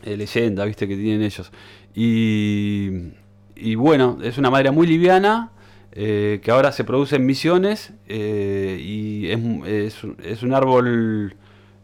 eh, 0.04 0.16
leyenda, 0.16 0.64
viste, 0.64 0.88
que 0.88 0.96
tienen 0.96 1.20
ellos. 1.20 1.52
Y, 1.94 3.10
y 3.56 3.74
bueno, 3.74 4.16
es 4.22 4.38
una 4.38 4.50
madera 4.50 4.72
muy 4.72 4.86
liviana, 4.86 5.50
eh, 5.92 6.40
que 6.42 6.50
ahora 6.50 6.72
se 6.72 6.82
produce 6.82 7.16
en 7.16 7.26
misiones, 7.26 7.92
eh, 8.08 8.78
y 8.80 9.26
es, 9.30 9.38
es 9.94 10.02
un- 10.02 10.16
es 10.24 10.42
un 10.42 10.54
árbol 10.54 11.36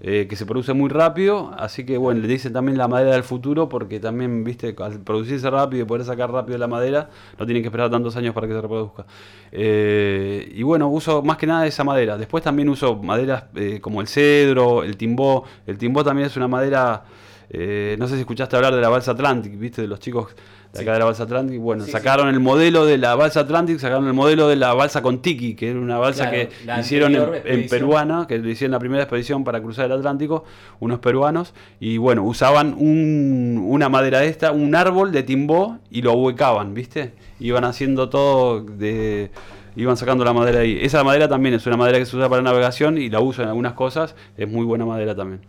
eh, 0.02 0.26
que 0.30 0.34
se 0.34 0.46
produce 0.46 0.72
muy 0.72 0.88
rápido, 0.88 1.52
así 1.58 1.84
que 1.84 1.98
bueno, 1.98 2.22
le 2.22 2.28
dicen 2.28 2.54
también 2.54 2.78
la 2.78 2.88
madera 2.88 3.12
del 3.12 3.22
futuro, 3.22 3.68
porque 3.68 4.00
también, 4.00 4.44
viste, 4.44 4.74
al 4.78 5.00
producirse 5.00 5.50
rápido 5.50 5.82
y 5.82 5.86
poder 5.86 6.06
sacar 6.06 6.32
rápido 6.32 6.56
la 6.56 6.68
madera, 6.68 7.10
no 7.38 7.44
tienen 7.44 7.62
que 7.62 7.68
esperar 7.68 7.90
tantos 7.90 8.16
años 8.16 8.34
para 8.34 8.46
que 8.46 8.54
se 8.54 8.60
reproduzca. 8.62 9.04
Eh, 9.52 10.50
y 10.54 10.62
bueno, 10.62 10.88
uso 10.88 11.22
más 11.22 11.36
que 11.36 11.46
nada 11.46 11.66
esa 11.66 11.84
madera. 11.84 12.16
Después 12.16 12.42
también 12.42 12.70
uso 12.70 12.96
maderas 12.96 13.44
eh, 13.54 13.78
como 13.82 14.00
el 14.00 14.06
cedro, 14.06 14.84
el 14.84 14.96
timbó. 14.96 15.44
El 15.66 15.76
timbó 15.76 16.02
también 16.02 16.28
es 16.28 16.36
una 16.38 16.48
madera, 16.48 17.04
no 17.52 18.08
sé 18.08 18.14
si 18.14 18.20
escuchaste 18.20 18.56
hablar 18.56 18.74
de 18.74 18.80
la 18.80 18.88
balsa 18.88 19.10
Atlantic, 19.10 19.58
viste, 19.58 19.82
de 19.82 19.88
los 19.88 20.00
chicos 20.00 20.34
de 20.72 20.80
acá 20.82 20.92
de 20.92 20.98
la 21.00 21.04
balsa 21.04 21.22
Atlantic. 21.24 21.60
Bueno, 21.60 21.84
Sí, 21.84 21.90
sacaron 21.90 22.28
el 22.28 22.38
modelo 22.40 22.86
de 22.86 22.96
la 22.98 23.14
balsa 23.14 23.40
Atlantic, 23.40 23.78
sacaron 23.78 24.06
el 24.06 24.12
modelo 24.12 24.48
de 24.48 24.56
la 24.56 24.72
balsa 24.74 25.02
Contiki, 25.02 25.54
que 25.54 25.70
era 25.70 25.80
una 25.80 25.98
balsa 25.98 26.30
Claro, 26.30 26.48
que 26.48 26.80
hicieron 26.80 27.12
en, 27.44 27.68
peruana, 27.68 28.26
que 28.28 28.38
lo 28.38 28.48
hicieron 28.48 28.72
la 28.72 28.78
primera 28.78 29.02
expedición 29.02 29.42
para 29.44 29.60
cruzar 29.60 29.86
el 29.86 29.92
Atlántico, 29.92 30.44
unos 30.78 30.98
peruanos, 31.00 31.54
y 31.80 31.96
bueno, 31.98 32.22
usaban 32.24 32.74
un- 32.78 33.60
una 33.68 33.88
madera 33.88 34.20
de 34.20 34.28
esta, 34.28 34.52
un 34.52 34.74
árbol 34.74 35.12
de 35.12 35.22
timbó, 35.22 35.78
y 35.90 36.02
lo 36.02 36.12
huecaban, 36.12 36.74
¿viste? 36.74 37.12
Iban 37.40 37.64
haciendo 37.64 38.08
todo 38.08 38.60
de... 38.62 39.30
Iban 39.76 39.96
sacando 39.96 40.24
la 40.24 40.32
madera 40.32 40.60
ahí. 40.60 40.78
Esa 40.82 41.04
madera 41.04 41.28
también 41.28 41.54
es 41.54 41.64
una 41.64 41.76
madera 41.76 41.98
que 41.98 42.04
se 42.04 42.16
usa 42.16 42.28
para 42.28 42.42
navegación 42.42 42.98
y 42.98 43.08
la 43.08 43.20
uso 43.20 43.42
en 43.42 43.48
algunas 43.48 43.74
cosas. 43.74 44.16
Es 44.36 44.48
muy 44.48 44.64
buena 44.66 44.84
madera 44.84 45.14
también. 45.14 45.42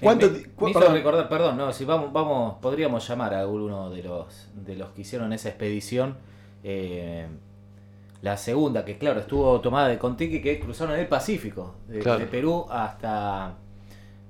¿Cuánto 0.00 0.26
Eh, 0.26 0.30
me- 0.30 0.64
me 0.64 0.70
hizo 0.70 0.92
recordar, 0.92 1.28
perdón, 1.28 1.56
no, 1.56 1.72
si 1.72 1.84
vamos, 1.84 2.12
vamos, 2.12 2.56
podríamos 2.60 3.06
llamar 3.08 3.34
a 3.34 3.40
alguno 3.40 3.90
de 3.90 4.02
los 4.02 4.48
de 4.54 4.76
los 4.76 4.90
que 4.90 5.02
hicieron 5.02 5.32
esa 5.32 5.48
expedición. 5.48 6.16
eh, 6.64 7.26
la 8.20 8.36
segunda, 8.36 8.84
que 8.84 8.98
claro, 8.98 9.20
estuvo 9.20 9.60
tomada 9.60 9.86
de 9.88 9.96
Contiki, 9.98 10.42
que 10.42 10.58
cruzaron 10.58 10.96
el 10.98 11.06
Pacífico, 11.06 11.76
de, 11.86 12.00
Claro. 12.00 12.18
de 12.18 12.26
Perú 12.26 12.66
hasta, 12.68 13.54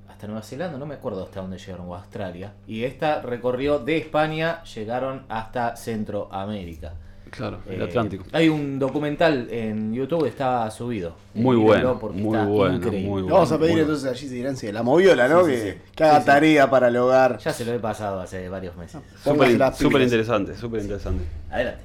hasta 0.08 0.26
Nueva 0.26 0.42
Zelanda, 0.42 0.76
no 0.78 0.84
me 0.84 0.96
acuerdo 0.96 1.24
hasta 1.24 1.40
dónde 1.40 1.56
llegaron, 1.56 1.88
o 1.88 1.94
Australia. 1.94 2.52
Y 2.66 2.84
esta 2.84 3.22
recorrió 3.22 3.78
de 3.78 3.96
España, 3.96 4.62
llegaron 4.64 5.24
hasta 5.30 5.74
Centroamérica. 5.76 6.92
Claro, 7.30 7.58
el 7.68 7.80
Eh, 7.80 7.84
Atlántico. 7.84 8.24
Hay 8.32 8.48
un 8.48 8.78
documental 8.78 9.48
en 9.50 9.92
YouTube, 9.94 10.26
está 10.26 10.70
subido. 10.70 11.14
Muy 11.34 11.56
Eh, 11.56 11.60
bueno, 11.60 11.94
muy 12.12 12.36
está 12.36 12.44
bueno, 12.46 12.76
increíble. 12.76 13.08
muy 13.08 13.22
bueno. 13.22 13.34
vamos 13.36 13.52
a 13.52 13.58
pedir 13.58 13.72
Bueno. 13.72 13.86
entonces 13.86 14.10
a 14.10 14.14
Gigi 14.14 14.40
Grancia, 14.40 14.72
la 14.72 14.82
moviola, 14.82 15.28
¿no? 15.28 15.44
Sí, 15.44 15.50
que 15.52 15.56
sí, 15.58 15.68
sí. 15.70 15.78
que 15.94 16.04
haga 16.04 16.14
Sí, 16.16 16.20
sí. 16.20 16.26
tarea 16.26 16.70
para 16.70 16.88
el 16.88 16.96
hogar. 16.96 17.38
Ya 17.38 17.52
se 17.52 17.64
lo 17.64 17.72
he 17.74 17.78
pasado 17.78 18.20
hace 18.20 18.48
varios 18.48 18.76
meses. 18.76 19.00
Póngase 19.24 19.82
Súper 19.82 20.02
interesante, 20.02 20.56
súper 20.56 20.80
interesante. 20.82 21.24
Adelante. 21.50 21.82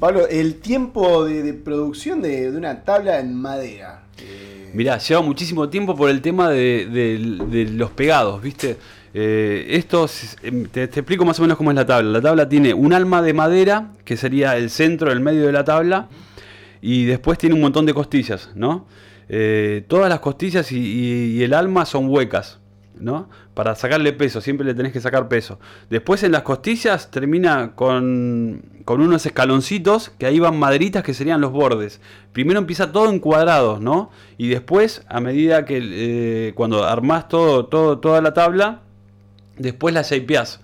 Pablo, 0.00 0.26
el 0.28 0.56
tiempo 0.56 1.24
de, 1.24 1.42
de 1.42 1.54
producción 1.54 2.20
de, 2.20 2.50
de 2.50 2.58
una 2.58 2.82
tabla 2.82 3.20
en 3.20 3.34
madera. 3.34 4.02
eh, 4.18 4.70
Mirá, 4.74 4.98
lleva 4.98 5.22
muchísimo 5.22 5.68
tiempo 5.68 5.94
por 5.94 6.10
el 6.10 6.20
tema 6.20 6.50
de, 6.50 6.86
de- 6.90 7.38
de 7.46 7.64
los 7.70 7.90
pegados, 7.92 8.42
¿viste? 8.42 8.76
Eh, 9.16 9.66
esto, 9.70 10.06
es- 10.06 10.36
em, 10.42 10.66
te, 10.66 10.82
explico 10.82 11.24
más 11.24 11.38
o 11.38 11.42
menos 11.42 11.56
cómo 11.56 11.70
es 11.70 11.76
la 11.76 11.86
tabla. 11.86 12.10
La 12.10 12.20
tabla 12.20 12.48
tiene 12.48 12.74
un 12.74 12.92
alma 12.92 13.22
de 13.22 13.32
madera, 13.32 13.92
que 14.04 14.16
sería 14.16 14.56
el 14.56 14.70
centro, 14.70 15.12
el 15.12 15.20
medio 15.20 15.46
de 15.46 15.52
la 15.52 15.64
tabla, 15.64 16.08
y 16.82 17.04
después 17.04 17.38
tiene 17.38 17.54
un 17.54 17.60
montón 17.60 17.86
de 17.86 17.94
costillas, 17.94 18.50
¿no? 18.56 18.86
Eh, 19.28 19.84
todas 19.88 20.08
las 20.08 20.20
costillas 20.20 20.70
y, 20.72 21.42
el 21.42 21.54
alma 21.54 21.86
son 21.86 22.08
huecas. 22.10 22.60
¿no? 22.96 23.28
Para 23.54 23.74
sacarle 23.74 24.12
peso, 24.12 24.40
siempre 24.40 24.64
le 24.64 24.72
tenés 24.72 24.92
que 24.92 25.00
sacar 25.00 25.26
peso. 25.26 25.58
Después 25.90 26.22
en 26.22 26.30
las 26.30 26.42
costillas 26.42 27.10
termina 27.10 27.72
con, 27.74 28.62
con 28.84 29.00
unos 29.00 29.26
escaloncitos 29.26 30.10
que 30.10 30.26
ahí 30.26 30.38
van 30.38 30.56
maderitas 30.56 31.02
que 31.02 31.12
serían 31.12 31.40
los 31.40 31.50
bordes. 31.50 32.00
Primero 32.32 32.60
empieza 32.60 32.92
todo 32.92 33.10
en 33.10 33.18
cuadrados, 33.18 33.80
¿no? 33.80 34.10
Y 34.38 34.46
después, 34.48 35.02
a 35.08 35.20
medida 35.20 35.64
que 35.64 35.80
eh, 35.82 36.52
cuando 36.54 36.84
armás 36.84 37.28
todo, 37.28 37.66
todo, 37.66 37.98
toda 37.98 38.20
la 38.20 38.32
tabla, 38.32 38.82
después 39.56 39.94
la 39.94 40.02
shapeás. 40.02 40.60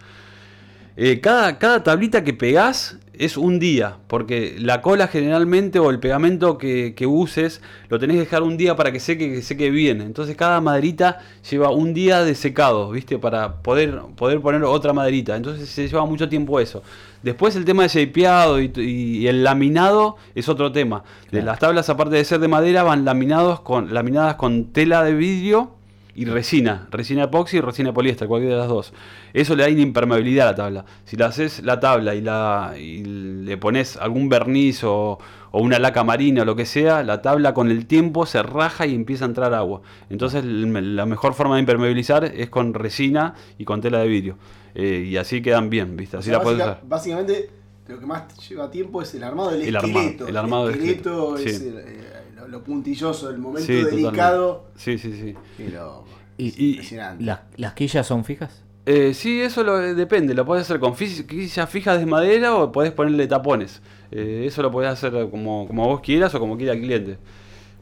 Eh, 0.96 1.20
cada, 1.20 1.58
cada 1.58 1.82
tablita 1.82 2.24
que 2.24 2.34
pegás 2.34 2.98
es 3.20 3.36
un 3.36 3.58
día, 3.58 3.98
porque 4.06 4.56
la 4.58 4.80
cola 4.80 5.06
generalmente 5.06 5.78
o 5.78 5.90
el 5.90 6.00
pegamento 6.00 6.56
que, 6.56 6.94
que 6.96 7.06
uses 7.06 7.60
lo 7.90 7.98
tenés 7.98 8.16
que 8.16 8.20
dejar 8.20 8.42
un 8.42 8.56
día 8.56 8.76
para 8.76 8.92
que 8.92 8.98
seque, 8.98 9.30
que 9.30 9.42
seque 9.42 9.70
bien. 9.70 10.00
Entonces 10.00 10.36
cada 10.36 10.62
maderita 10.62 11.18
lleva 11.50 11.70
un 11.70 11.92
día 11.92 12.24
de 12.24 12.34
secado, 12.34 12.90
¿viste? 12.90 13.18
Para 13.18 13.62
poder, 13.62 14.00
poder 14.16 14.40
poner 14.40 14.64
otra 14.64 14.94
maderita. 14.94 15.36
Entonces 15.36 15.68
se 15.68 15.86
lleva 15.86 16.06
mucho 16.06 16.30
tiempo 16.30 16.60
eso. 16.60 16.82
Después 17.22 17.56
el 17.56 17.66
tema 17.66 17.82
de 17.82 17.88
shapeado 17.88 18.58
y, 18.58 18.72
y 18.74 19.26
el 19.26 19.44
laminado 19.44 20.16
es 20.34 20.48
otro 20.48 20.72
tema. 20.72 21.04
Las 21.30 21.58
tablas, 21.58 21.90
aparte 21.90 22.16
de 22.16 22.24
ser 22.24 22.40
de 22.40 22.48
madera, 22.48 22.84
van 22.84 23.04
laminados 23.04 23.60
con, 23.60 23.92
laminadas 23.92 24.36
con 24.36 24.72
tela 24.72 25.04
de 25.04 25.12
vidrio 25.12 25.79
y 26.14 26.24
resina, 26.24 26.88
resina 26.90 27.24
epoxi 27.24 27.58
y 27.58 27.60
resina 27.60 27.92
poliéster, 27.92 28.26
cualquiera 28.28 28.54
de 28.56 28.60
las 28.60 28.68
dos. 28.68 28.92
Eso 29.32 29.54
le 29.54 29.62
da 29.64 29.68
una 29.70 29.80
impermeabilidad 29.80 30.48
a 30.48 30.50
la 30.50 30.56
tabla. 30.56 30.84
Si 31.04 31.16
la 31.16 31.26
haces 31.26 31.62
la 31.62 31.78
tabla 31.80 32.14
y, 32.14 32.20
la, 32.20 32.74
y 32.78 33.04
le 33.04 33.56
pones 33.56 33.96
algún 33.96 34.28
verniz 34.28 34.82
o, 34.84 35.18
o, 35.52 35.60
una 35.62 35.78
laca 35.78 36.02
marina 36.04 36.42
o 36.42 36.44
lo 36.44 36.56
que 36.56 36.66
sea, 36.66 37.02
la 37.02 37.22
tabla 37.22 37.54
con 37.54 37.70
el 37.70 37.86
tiempo 37.86 38.26
se 38.26 38.42
raja 38.42 38.86
y 38.86 38.94
empieza 38.94 39.24
a 39.24 39.28
entrar 39.28 39.54
agua. 39.54 39.82
Entonces 40.10 40.44
la 40.44 41.06
mejor 41.06 41.34
forma 41.34 41.54
de 41.54 41.60
impermeabilizar 41.60 42.24
es 42.24 42.50
con 42.50 42.74
resina 42.74 43.34
y 43.58 43.64
con 43.64 43.80
tela 43.80 44.00
de 44.00 44.08
vidrio. 44.08 44.36
Eh, 44.74 45.06
y 45.08 45.16
así 45.16 45.42
quedan 45.42 45.70
bien, 45.70 45.96
¿viste? 45.96 46.16
Así 46.16 46.30
O 46.30 46.32
sea, 46.32 46.38
la 46.38 46.42
puedes 46.42 46.58
básica- 46.58 46.76
usar. 46.78 46.88
Básicamente, 46.88 47.50
lo 47.88 47.98
que 47.98 48.06
más 48.06 48.48
lleva 48.48 48.70
tiempo 48.70 49.02
es 49.02 49.12
el 49.14 49.24
armado 49.24 49.50
del 49.50 49.62
El 49.62 49.76
armado, 49.76 50.28
el 50.28 50.36
armado 50.36 50.70
esqueleto 50.70 51.36
esqueleto, 51.36 51.38
es 51.38 51.58
sí. 51.58 51.68
el- 51.68 51.78
eh, 51.78 52.04
lo, 52.40 52.48
lo 52.48 52.64
puntilloso, 52.64 53.30
el 53.30 53.38
momento 53.38 53.66
Sí, 53.66 53.78
totalmente. 53.78 54.06
delicado. 54.06 54.64
Sí, 54.76 54.98
sí, 54.98 55.12
sí. 55.12 55.62
Y 55.62 55.68
lo, 55.68 56.04
Y-. 56.38 56.80
¿Las, 57.20 57.40
las 57.56 57.72
quillas 57.74 58.06
son 58.06 58.24
fijas? 58.24 58.62
Eh, 58.86 59.12
sí, 59.14 59.40
eso 59.42 59.62
lo, 59.62 59.78
depende. 59.78 60.34
Lo 60.34 60.44
podés 60.46 60.62
hacer 60.62 60.80
con 60.80 60.94
quillas 60.96 61.68
fijas 61.68 61.98
de 62.00 62.06
madera 62.06 62.56
o 62.56 62.72
podés 62.72 62.92
ponerle 62.92 63.26
tapones. 63.26 63.82
Eh, 64.10 64.44
eso 64.46 64.62
lo 64.62 64.70
podés 64.70 64.90
hacer 64.90 65.12
como, 65.30 65.66
como 65.66 65.86
vos 65.86 66.00
quieras 66.00 66.34
o 66.34 66.40
como 66.40 66.56
quiera 66.56 66.72
el 66.72 66.80
cliente. 66.80 67.18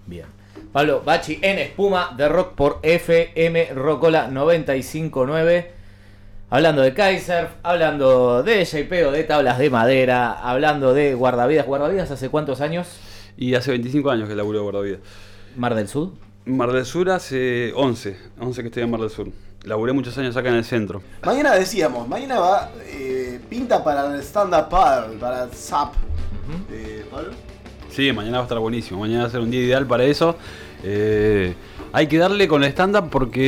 Bien. 0.06 0.26
Pablo 0.72 1.02
Bachi 1.04 1.38
en 1.40 1.58
espuma 1.60 2.12
de 2.16 2.28
rock 2.28 2.54
por 2.54 2.80
FM 2.82 3.72
Rocola 3.74 4.26
959. 4.28 5.72
Hablando 6.50 6.82
de 6.82 6.94
Kaiser, 6.94 7.48
hablando 7.62 8.42
de 8.42 8.64
JPO, 8.64 9.12
de 9.12 9.24
tablas 9.24 9.58
de 9.58 9.70
madera, 9.70 10.32
hablando 10.32 10.94
de 10.94 11.14
guardavidas. 11.14 11.66
¿Guardavidas 11.66 12.10
hace 12.10 12.28
cuántos 12.30 12.60
años? 12.60 12.88
Y 13.38 13.54
hace 13.54 13.70
25 13.70 14.10
años 14.10 14.28
que 14.28 14.34
laburo 14.34 14.58
de 14.58 14.62
guardavida. 14.64 14.96
Mar 15.56 15.74
del 15.74 15.88
Sur. 15.88 16.10
Mar 16.44 16.72
del 16.72 16.84
Sur 16.84 17.08
hace 17.10 17.72
11. 17.74 18.16
11 18.40 18.62
que 18.62 18.68
estoy 18.68 18.82
en 18.82 18.90
Mar 18.90 19.00
del 19.00 19.10
Sur. 19.10 19.28
Laburé 19.64 19.92
muchos 19.92 20.16
años 20.18 20.36
acá 20.36 20.48
en 20.48 20.56
el 20.56 20.64
centro. 20.64 21.02
Mañana 21.24 21.54
decíamos, 21.54 22.08
mañana 22.08 22.38
va 22.40 22.70
eh, 22.86 23.40
pinta 23.48 23.82
para 23.84 24.14
el 24.14 24.20
stand-up 24.22 24.68
paddle, 24.68 25.16
para 25.18 25.44
el 25.44 25.52
SAP. 25.52 25.94
Eh, 26.72 27.04
Pablo. 27.10 27.30
Sí, 27.90 28.12
mañana 28.12 28.38
va 28.38 28.42
a 28.42 28.46
estar 28.46 28.58
buenísimo. 28.58 29.00
Mañana 29.00 29.22
va 29.22 29.28
a 29.28 29.30
ser 29.30 29.40
un 29.40 29.50
día 29.50 29.60
ideal 29.62 29.86
para 29.86 30.04
eso. 30.04 30.36
Eh, 30.84 31.54
hay 31.92 32.06
que 32.06 32.18
darle 32.18 32.46
con 32.48 32.62
el 32.62 32.70
stand-up 32.70 33.08
porque 33.10 33.40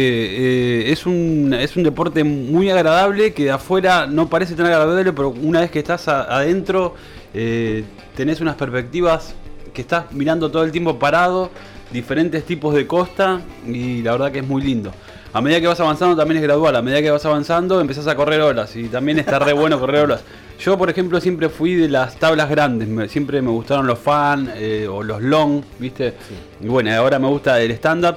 eh, 0.89 0.93
es, 0.93 1.07
un, 1.07 1.55
es 1.55 1.77
un 1.77 1.83
deporte 1.85 2.25
muy 2.25 2.71
agradable 2.71 3.33
que 3.35 3.45
de 3.45 3.51
afuera 3.53 4.07
no 4.07 4.29
parece 4.29 4.55
tan 4.55 4.67
agradable, 4.67 5.13
pero 5.13 5.31
una 5.31 5.61
vez 5.61 5.71
que 5.71 5.79
estás 5.79 6.09
a- 6.09 6.23
adentro 6.23 6.95
eh, 7.35 7.85
tenés 8.17 8.41
unas 8.41 8.57
perspectivas 8.57 9.35
que 9.73 9.83
estás 9.83 10.13
mirando 10.13 10.51
todo 10.51 10.65
el 10.65 10.73
tiempo 10.73 10.99
parado, 10.99 11.51
diferentes 11.93 12.45
tipos 12.45 12.75
de 12.75 12.87
costa 12.87 13.41
y 13.67 14.03
la 14.03 14.13
verdad 14.13 14.33
que 14.33 14.39
es 14.41 14.47
muy 14.47 14.63
lindo. 14.63 14.93
A 15.33 15.41
medida 15.41 15.61
que 15.61 15.67
vas 15.69 15.79
avanzando 15.81 16.17
también 16.17 16.39
es 16.39 16.43
gradual, 16.43 16.75
a 16.77 16.83
medida 16.83 17.01
que 17.03 17.11
vas 17.11 17.25
avanzando 17.25 17.81
empezás 17.81 18.07
a 18.09 18.17
correr 18.17 18.41
olas 18.41 18.75
y 18.77 18.85
también 18.89 19.19
está 19.19 19.39
re 19.39 19.53
bueno 19.53 19.79
correr 19.79 20.05
olas. 20.05 20.23
Yo, 20.59 20.77
por 20.77 20.91
ejemplo, 20.91 21.21
siempre 21.21 21.49
fui 21.49 21.75
de 21.75 21.89
las 21.89 22.17
tablas 22.17 22.51
grandes, 22.51 22.87
me- 22.89 23.09
siempre 23.09 23.41
me 23.41 23.51
gustaron 23.51 23.87
los 23.87 23.99
fan 23.99 24.53
eh, 24.57 24.87
o 24.91 25.03
los 25.03 25.23
long, 25.23 25.63
¿viste? 25.79 26.15
Y 26.63 26.67
bueno, 26.67 26.93
ahora 26.95 27.19
me 27.19 27.29
gusta 27.29 27.61
el 27.61 27.71
stand-up. 27.73 28.17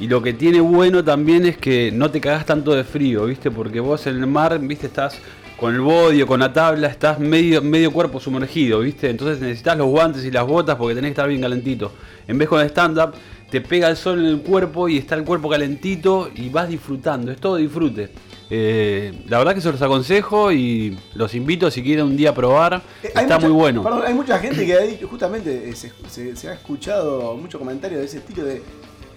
Y 0.00 0.06
lo 0.08 0.22
que 0.22 0.32
tiene 0.32 0.60
bueno 0.60 1.04
también 1.04 1.44
es 1.44 1.58
que 1.58 1.90
no 1.92 2.10
te 2.10 2.18
cagás 2.20 2.46
tanto 2.46 2.72
de 2.74 2.82
frío, 2.82 3.26
¿viste? 3.26 3.50
Porque 3.50 3.78
vos 3.78 4.06
en 4.06 4.16
el 4.16 4.26
mar, 4.26 4.58
¿viste? 4.58 4.86
Estás 4.86 5.18
con 5.62 5.72
el 5.76 5.80
body 5.80 6.22
o 6.22 6.26
con 6.26 6.40
la 6.40 6.52
tabla, 6.52 6.88
estás 6.88 7.20
medio, 7.20 7.62
medio 7.62 7.92
cuerpo 7.92 8.18
sumergido, 8.18 8.80
¿viste? 8.80 9.08
Entonces 9.08 9.40
necesitas 9.40 9.78
los 9.78 9.86
guantes 9.86 10.24
y 10.24 10.30
las 10.32 10.44
botas 10.44 10.74
porque 10.74 10.94
tenés 10.96 11.10
que 11.10 11.12
estar 11.12 11.28
bien 11.28 11.40
calentito. 11.40 11.92
En 12.26 12.36
vez 12.36 12.48
con 12.48 12.60
el 12.60 12.66
stand-up, 12.68 13.12
te 13.48 13.60
pega 13.60 13.88
el 13.88 13.96
sol 13.96 14.18
en 14.18 14.26
el 14.26 14.40
cuerpo 14.40 14.88
y 14.88 14.98
está 14.98 15.14
el 15.14 15.22
cuerpo 15.24 15.48
calentito 15.48 16.28
y 16.34 16.48
vas 16.48 16.68
disfrutando, 16.68 17.30
es 17.30 17.38
todo 17.38 17.56
disfrute. 17.56 18.10
Eh, 18.50 19.12
la 19.28 19.38
verdad 19.38 19.54
que 19.54 19.60
se 19.60 19.70
los 19.70 19.80
aconsejo 19.80 20.50
y 20.50 20.98
los 21.14 21.32
invito 21.34 21.70
si 21.70 21.80
quieren 21.82 22.06
un 22.06 22.16
día 22.16 22.34
probar. 22.34 22.82
Eh, 23.02 23.06
Está 23.14 23.22
mucha- 23.22 23.38
muy 23.38 23.50
bueno. 23.52 23.82
Perdón, 23.84 24.02
hay 24.04 24.14
mucha 24.14 24.38
gente 24.40 24.66
que 24.66 24.74
ha 24.74 24.80
dicho, 24.80 25.06
justamente 25.06 25.68
eh, 25.70 25.76
se, 25.76 25.92
se- 26.10 26.34
se 26.34 26.48
ha 26.48 26.54
escuchado 26.54 27.36
muchos 27.36 27.58
comentarios 27.60 28.00
de 28.00 28.06
ese 28.06 28.18
estilo 28.18 28.44
de, 28.44 28.60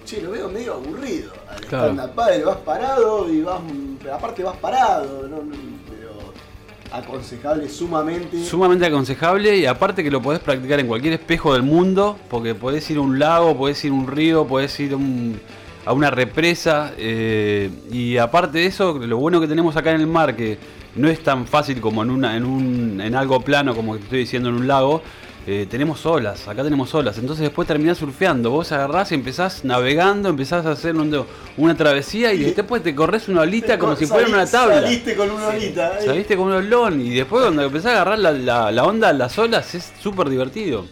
che, 0.06 0.22
lo 0.22 0.30
veo 0.32 0.48
medio 0.48 0.76
aburrido. 0.76 1.32
Al 1.50 1.62
Claro. 1.66 1.92
stand-up 1.94 2.16
vas 2.46 2.58
parado 2.58 3.34
y 3.34 3.42
vas, 3.42 3.60
aparte 4.14 4.44
vas 4.44 4.58
parado, 4.58 5.28
no- 5.28 5.44
aconsejable 6.92 7.70
sumamente. 7.70 8.44
Sumamente 8.44 8.86
aconsejable 8.86 9.58
y 9.58 9.66
aparte 9.66 10.04
que 10.04 10.12
lo 10.12 10.22
podés 10.22 10.40
practicar 10.40 10.80
en 10.80 10.88
cualquier 10.88 11.14
espejo 11.14 11.54
del 11.54 11.64
mundo, 11.64 12.18
porque 12.30 12.56
podés 12.56 12.90
ir 12.90 12.98
a 12.98 13.02
un 13.02 13.20
lago, 13.20 13.56
podés 13.58 13.84
ir 13.86 13.92
a 13.92 13.96
un 13.96 14.08
río, 14.08 14.46
podés 14.48 14.80
ir 14.80 14.94
a, 14.94 14.96
un- 14.98 15.40
a 15.86 15.94
una 15.94 16.10
represa. 16.10 16.94
eh, 16.98 17.70
y 17.92 18.18
aparte 18.18 18.60
de 18.60 18.66
eso, 18.68 18.98
lo 19.00 19.18
bueno 19.18 19.40
que 19.42 19.48
tenemos 19.48 19.76
acá 19.76 19.92
en 19.92 20.02
el 20.02 20.08
mar, 20.08 20.36
que 20.36 20.58
no 20.96 21.08
es 21.10 21.22
tan 21.24 21.46
fácil 21.46 21.82
como 21.82 22.04
en, 22.04 22.10
una, 22.10 22.38
en, 22.38 22.46
un, 22.46 23.02
en 23.02 23.16
algo 23.16 23.42
plano 23.42 23.76
como 23.76 23.96
estoy 23.96 24.20
diciendo 24.20 24.50
en 24.50 24.56
un 24.56 24.68
lago. 24.68 25.02
Eh, 25.48 25.68
tenemos 25.70 26.06
olas, 26.06 26.48
acá 26.48 26.64
tenemos 26.64 26.94
olas, 26.96 27.18
entonces 27.20 27.44
después 27.44 27.68
terminás 27.68 27.98
surfeando, 28.00 28.50
vos 28.50 28.72
agarrás 28.72 29.12
y 29.12 29.16
empezás 29.16 29.64
navegando, 29.64 30.30
empezás 30.30 30.66
a 30.66 30.72
hacer 30.72 30.96
un- 30.96 31.26
una 31.58 31.76
travesía 31.78 32.34
y 32.34 32.42
Y- 32.42 32.52
después 32.54 32.82
te 32.82 32.96
corres 32.96 33.28
una 33.28 33.42
olita 33.42 33.78
como 33.78 33.96
si 33.96 34.06
fuera 34.08 34.28
una 34.28 34.46
tabla. 34.48 34.82
Saliste 34.82 35.16
con 35.16 35.30
una 35.30 35.48
olita. 35.50 36.00
eh. 36.00 36.06
Saliste 36.06 36.36
con 36.36 36.48
un 36.48 36.54
olón 36.54 37.00
y 37.02 37.12
después 37.16 37.44
cuando 37.44 37.64
empezás 37.64 37.88
a 37.88 37.96
agarrar 38.02 38.20
la, 38.20 38.32
la- 38.32 38.72
la 38.72 38.84
onda 38.86 39.14
las 39.14 39.38
olas 39.38 39.76
es 39.76 39.94
súper 40.02 40.30
divertido. 40.30 40.86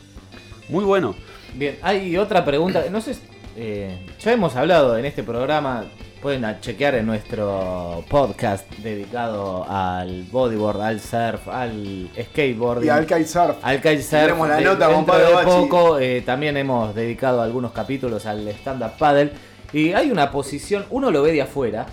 Muy 0.69 0.83
bueno. 0.85 1.15
Bien, 1.55 1.77
hay 1.81 2.15
otra 2.17 2.45
pregunta. 2.45 2.83
No 2.91 3.01
sé, 3.01 3.15
eh, 3.55 4.05
ya 4.23 4.31
hemos 4.31 4.55
hablado 4.55 4.97
en 4.97 5.05
este 5.05 5.23
programa. 5.23 5.85
Pueden 6.23 6.45
chequear 6.61 6.95
en 6.95 7.05
nuestro 7.05 8.05
podcast 8.07 8.65
dedicado 8.77 9.65
al 9.69 10.23
bodyboard, 10.31 10.81
al 10.81 11.01
surf, 11.01 11.49
al 11.49 12.09
skateboarding. 12.17 12.87
Y 12.87 12.89
al 12.89 13.05
kitesurf. 13.05 13.57
Al 13.61 13.77
kitesurf. 13.81 14.09
Tendremos 14.09 14.47
la 14.47 14.55
De- 14.55 14.63
nota 14.63 14.87
con 14.89 15.05
Pablo 15.05 15.37
de 15.37 15.43
poco 15.43 15.99
eh, 15.99 16.21
también 16.21 16.55
hemos 16.55 16.95
dedicado 16.95 17.41
algunos 17.41 17.73
capítulos 17.73 18.25
al 18.25 18.47
stand-up 18.47 18.93
paddle. 18.97 19.31
Y 19.73 19.91
hay 19.91 20.11
una 20.11 20.31
posición, 20.31 20.85
uno 20.91 21.11
lo 21.11 21.23
ve 21.23 21.33
de 21.33 21.41
afuera, 21.41 21.87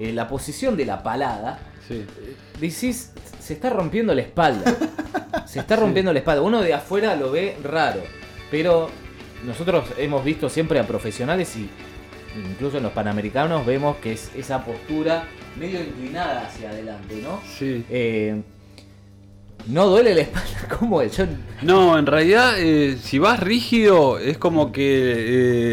eh, 0.00 0.12
la 0.12 0.26
posición 0.26 0.76
de 0.76 0.84
la 0.84 1.00
palada. 1.04 1.60
Sí. 1.86 2.04
Decís, 2.58 3.12
se 3.38 3.52
está 3.54 3.70
rompiendo 3.70 4.12
la 4.12 4.22
espalda. 4.22 4.74
Se 5.46 5.60
está 5.60 5.76
rompiendo 5.76 6.12
la 6.12 6.18
espalda. 6.18 6.42
Uno 6.42 6.60
de 6.60 6.74
afuera 6.74 7.14
lo 7.16 7.30
ve 7.30 7.56
raro. 7.62 8.02
Pero 8.50 8.90
nosotros 9.44 9.84
hemos 9.96 10.22
visto 10.24 10.48
siempre 10.50 10.78
a 10.78 10.86
profesionales 10.86 11.56
y 11.56 11.70
incluso 12.36 12.76
en 12.78 12.82
los 12.84 12.92
panamericanos 12.92 13.64
vemos 13.66 13.96
que 13.96 14.12
es 14.12 14.30
esa 14.36 14.64
postura 14.64 15.24
medio 15.58 15.80
inclinada 15.80 16.46
hacia 16.46 16.70
adelante, 16.70 17.20
¿no? 17.22 17.40
Sí. 17.58 17.84
Eh, 17.90 18.40
no 19.66 19.86
duele 19.86 20.14
la 20.14 20.22
espalda 20.22 20.68
como 20.78 21.02
el 21.02 21.10
yo 21.10 21.24
No, 21.62 21.98
en 21.98 22.06
realidad, 22.06 22.54
eh, 22.58 22.96
si 23.02 23.18
vas 23.18 23.40
rígido, 23.40 24.18
es 24.18 24.38
como 24.38 24.72
que 24.72 24.82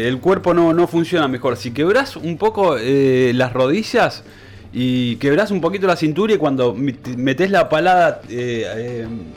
eh, 0.04 0.08
el 0.08 0.18
cuerpo 0.18 0.52
no, 0.54 0.72
no 0.74 0.86
funciona 0.86 1.28
mejor. 1.28 1.56
Si 1.56 1.70
quebrás 1.72 2.16
un 2.16 2.36
poco 2.36 2.76
las 2.76 3.52
rodillas 3.52 4.24
y 4.72 5.16
quebrás 5.16 5.50
un 5.50 5.60
poquito 5.62 5.86
la 5.86 5.96
cintura 5.96 6.34
y 6.34 6.36
cuando 6.36 6.74
met- 6.76 7.16
metés 7.16 7.50
la 7.50 7.68
palada, 7.68 8.20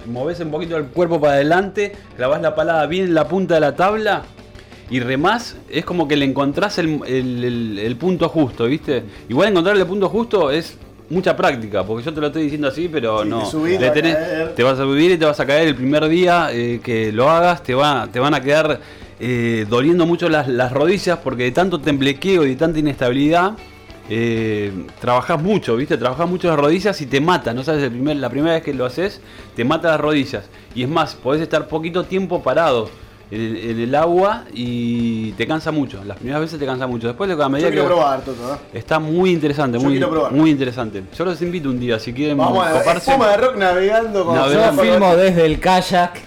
movés 0.08 0.40
un 0.42 0.52
poquito 0.52 0.76
el 0.76 0.86
cuerpo 0.88 1.22
para 1.22 1.34
adelante, 1.34 1.94
clavás 2.18 2.42
la 2.42 2.56
palada 2.56 2.86
bien 2.88 3.06
en 3.06 3.14
la 3.14 3.28
punta 3.28 3.54
de 3.54 3.60
la 3.62 3.76
tabla 3.76 4.24
y 4.90 5.00
remás, 5.00 5.56
es 5.70 5.86
como 5.86 6.08
que 6.08 6.16
le 6.16 6.26
encontrás 6.26 6.78
el, 6.80 7.00
el- 7.06 7.44
el- 7.44 7.80
el 7.80 7.96
punto 7.96 8.28
justo, 8.30 8.66
¿viste? 8.66 9.04
Igual 9.30 9.50
encontrarle 9.50 9.82
el 9.84 9.88
punto 9.88 10.10
justo 10.10 10.50
es 10.52 10.78
mucha 11.10 11.36
práctica, 11.36 11.84
porque 11.84 12.04
yo 12.06 12.14
te 12.14 12.22
lo 12.22 12.28
estoy 12.28 12.44
diciendo 12.44 12.68
así, 12.68 12.88
pero 12.92 13.24
Sí, 13.24 13.30
no. 13.30 13.40
te 13.40 13.46
subís, 13.46 13.80
Le 13.80 13.92
tenés- 13.92 14.56
te 14.56 14.64
vas 14.64 14.80
a 14.80 14.84
subir 14.84 15.12
y 15.12 15.18
te 15.18 15.26
vas 15.26 15.40
a 15.40 15.46
caer 15.46 15.68
el 15.70 15.76
primer 15.76 16.08
día 16.08 16.50
eh, 16.52 16.80
que 16.84 17.12
lo 17.12 17.30
hagas, 17.30 17.64
te, 17.64 17.74
va, 17.74 18.08
te 18.12 18.20
van 18.20 18.34
a 18.34 18.42
quedar 18.42 18.80
eh, 19.20 19.66
doliendo 19.70 20.06
mucho 20.06 20.30
las, 20.30 20.48
las 20.48 20.72
rodillas 20.72 21.18
porque 21.24 21.44
de 21.44 21.52
tanto 21.52 21.80
temblequeo 21.82 22.46
y 22.46 22.50
de 22.50 22.56
tanta 22.56 22.80
inestabilidad 22.80 23.54
eh, 24.12 24.72
trabajás 25.02 25.42
mucho, 25.42 25.76
¿viste? 25.76 25.98
Trabajás 25.98 26.28
mucho 26.30 26.48
las 26.48 26.58
rodillas 26.58 27.00
y 27.02 27.06
te 27.06 27.22
mata, 27.22 27.54
¿no 27.54 27.64
sabes? 27.64 27.84
El 27.84 27.92
primer, 27.92 28.18
la 28.18 28.30
primera 28.30 28.54
vez 28.56 28.64
que 28.64 28.74
lo 28.74 28.86
haces, 28.86 29.22
te 29.56 29.64
mata 29.64 29.90
las 29.90 30.00
rodillas. 30.02 30.46
Y 30.74 30.84
es 30.84 30.90
más, 30.90 31.16
podés 31.16 31.42
estar 31.42 31.68
poquito 31.68 32.04
tiempo 32.06 32.42
parado 32.42 32.90
en, 33.32 33.56
en 33.58 33.80
el 33.80 33.96
agua 33.96 34.44
y 34.54 35.32
te 35.34 35.46
cansa 35.48 35.72
mucho. 35.72 36.04
Las 36.04 36.18
primeras 36.18 36.42
veces 36.42 36.60
te 36.60 36.66
cansa 36.66 36.88
mucho. 36.88 37.08
Después, 37.08 37.30
a 37.32 37.50
medida 37.50 37.68
Yo 37.68 37.72
quiero 37.74 37.88
que. 37.88 37.94
probar, 37.94 38.22
Toto. 38.22 38.54
¿eh? 38.54 38.58
Está 38.80 39.00
muy 39.00 39.32
interesante, 39.32 39.78
Yo 39.78 39.84
muy, 39.84 39.94
quiero 39.94 40.10
probar. 40.10 40.32
muy 40.32 40.50
interesante. 40.50 41.04
Yo 41.18 41.26
los 41.26 41.42
invito 41.42 41.70
un 41.70 41.80
día, 41.80 42.00
si 42.00 42.14
quieren 42.14 42.38
Vamos 42.38 42.66
a 42.66 42.72
coparse. 42.74 43.12
de 43.18 43.38
rock 43.38 43.56
navegando 43.58 44.26
con 44.26 44.36
Navegando. 44.36 44.84
Yo 44.84 44.92
filmo 44.92 45.16
desde 45.16 45.46
el 45.46 45.60
kayak. 45.60 46.22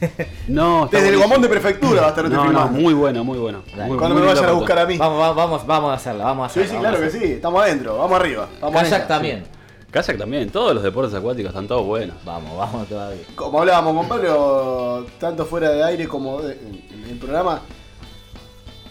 No, 0.48 0.88
Desde 0.90 1.08
el 1.08 1.16
gomón 1.18 1.40
de 1.42 1.48
prefectura 1.48 2.00
va 2.02 2.06
a 2.08 2.10
estar 2.10 2.24
este 2.24 2.36
No, 2.36 2.52
no, 2.52 2.68
muy 2.68 2.94
bueno, 2.94 3.24
muy 3.24 3.38
bueno. 3.38 3.62
Muy- 3.86 3.96
Cuando 3.96 4.14
muy 4.16 4.22
me 4.26 4.32
vayan 4.32 4.44
a 4.48 4.52
buscar 4.52 4.78
a 4.78 4.86
mí. 4.86 4.96
Vamos, 4.96 5.18
vamos, 5.18 5.36
vamos, 5.36 5.66
vamos 5.66 5.90
a 5.90 5.94
hacerla, 5.94 6.24
vamos 6.24 6.50
a 6.50 6.54
Sí, 6.54 6.60
hacerla. 6.60 6.78
sí, 6.78 6.80
claro 6.96 7.00
que 7.00 7.10
sí. 7.18 7.24
Estamos 7.32 7.62
adentro. 7.62 7.98
Vamos 7.98 8.20
arriba. 8.20 8.48
Vamos 8.60 8.80
Kayak 8.82 9.08
también. 9.08 9.44
Kayak 9.90 10.18
también, 10.18 10.50
todos 10.50 10.74
los 10.74 10.82
deportes 10.82 11.14
acuáticos 11.14 11.48
están 11.48 11.66
todos 11.66 11.86
buenos. 11.86 12.16
Vamos, 12.24 12.56
vamos 12.58 12.86
todavía. 12.88 13.22
Como 13.34 13.60
hablábamos 13.60 13.94
con 13.96 14.08
Pablo, 14.08 15.06
tanto 15.18 15.46
fuera 15.46 15.70
de 15.70 15.82
aire 15.82 16.06
como 16.06 16.42
de- 16.42 16.52
en, 16.54 17.02
en 17.04 17.10
el 17.10 17.18
programa, 17.18 17.62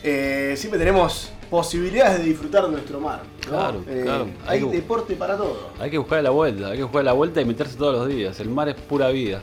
eh, 0.02 0.56
siempre 0.58 0.80
tenemos 0.80 1.32
posibilidades 1.52 2.20
de 2.20 2.26
disfrutar 2.26 2.66
de 2.66 2.72
nuestro 2.72 3.00
mar. 3.00 3.22
¿no? 3.46 3.50
Claro, 3.52 3.84
Eh, 3.88 4.02
claro. 4.04 4.28
Hay 4.48 4.58
Hay 4.60 4.66
que- 4.66 4.76
deporte 4.76 5.16
para 5.16 5.38
todo. 5.38 5.70
Hay 5.80 5.92
que 5.92 6.00
buscar 6.00 6.24
la 6.24 6.32
vuelta, 6.32 6.68
hay 6.70 6.78
que 6.78 6.84
buscar 6.84 7.04
la 7.04 7.14
vuelta 7.14 7.42
y 7.42 7.46
meterse 7.46 7.78
todos 7.78 7.94
los 7.96 8.08
días. 8.08 8.40
El 8.40 8.50
mar 8.50 8.68
es 8.68 8.76
pura 8.76 9.10
vida. 9.10 9.40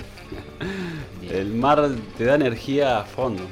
El 1.31 1.55
mar 1.55 1.89
te 2.19 2.25
da 2.25 2.35
energía 2.35 2.99
a 3.01 3.05
fondo. 3.05 3.45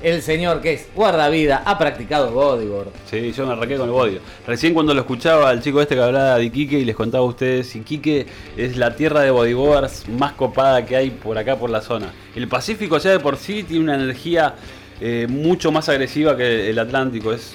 El 0.00 0.22
señor 0.22 0.60
que 0.60 0.74
es 0.74 0.88
guardavida 0.94 1.62
ha 1.66 1.76
practicado 1.76 2.30
bodyboard. 2.30 2.90
Sí, 3.10 3.32
yo 3.32 3.46
me 3.46 3.52
arranqué 3.52 3.76
con 3.76 3.86
el 3.86 3.92
bodio. 3.92 4.20
Recién 4.46 4.72
cuando 4.72 4.94
lo 4.94 5.00
escuchaba 5.00 5.50
al 5.50 5.60
chico 5.60 5.80
este 5.80 5.96
que 5.96 6.02
hablaba 6.02 6.38
de 6.38 6.44
Iquique 6.44 6.78
y 6.78 6.84
les 6.84 6.94
contaba 6.94 7.24
a 7.24 7.26
ustedes, 7.26 7.74
Iquique 7.74 8.26
es 8.56 8.76
la 8.76 8.94
tierra 8.94 9.22
de 9.22 9.32
bodyboards 9.32 10.08
más 10.08 10.34
copada 10.34 10.86
que 10.86 10.94
hay 10.94 11.10
por 11.10 11.36
acá 11.36 11.56
por 11.56 11.70
la 11.70 11.80
zona. 11.80 12.12
El 12.36 12.46
Pacífico 12.46 12.98
ya 12.98 13.10
de 13.10 13.18
por 13.18 13.36
sí 13.36 13.64
tiene 13.64 13.82
una 13.82 13.96
energía 13.96 14.54
eh, 15.00 15.26
mucho 15.28 15.72
más 15.72 15.88
agresiva 15.88 16.36
que 16.36 16.70
el 16.70 16.78
Atlántico, 16.78 17.32
es 17.32 17.54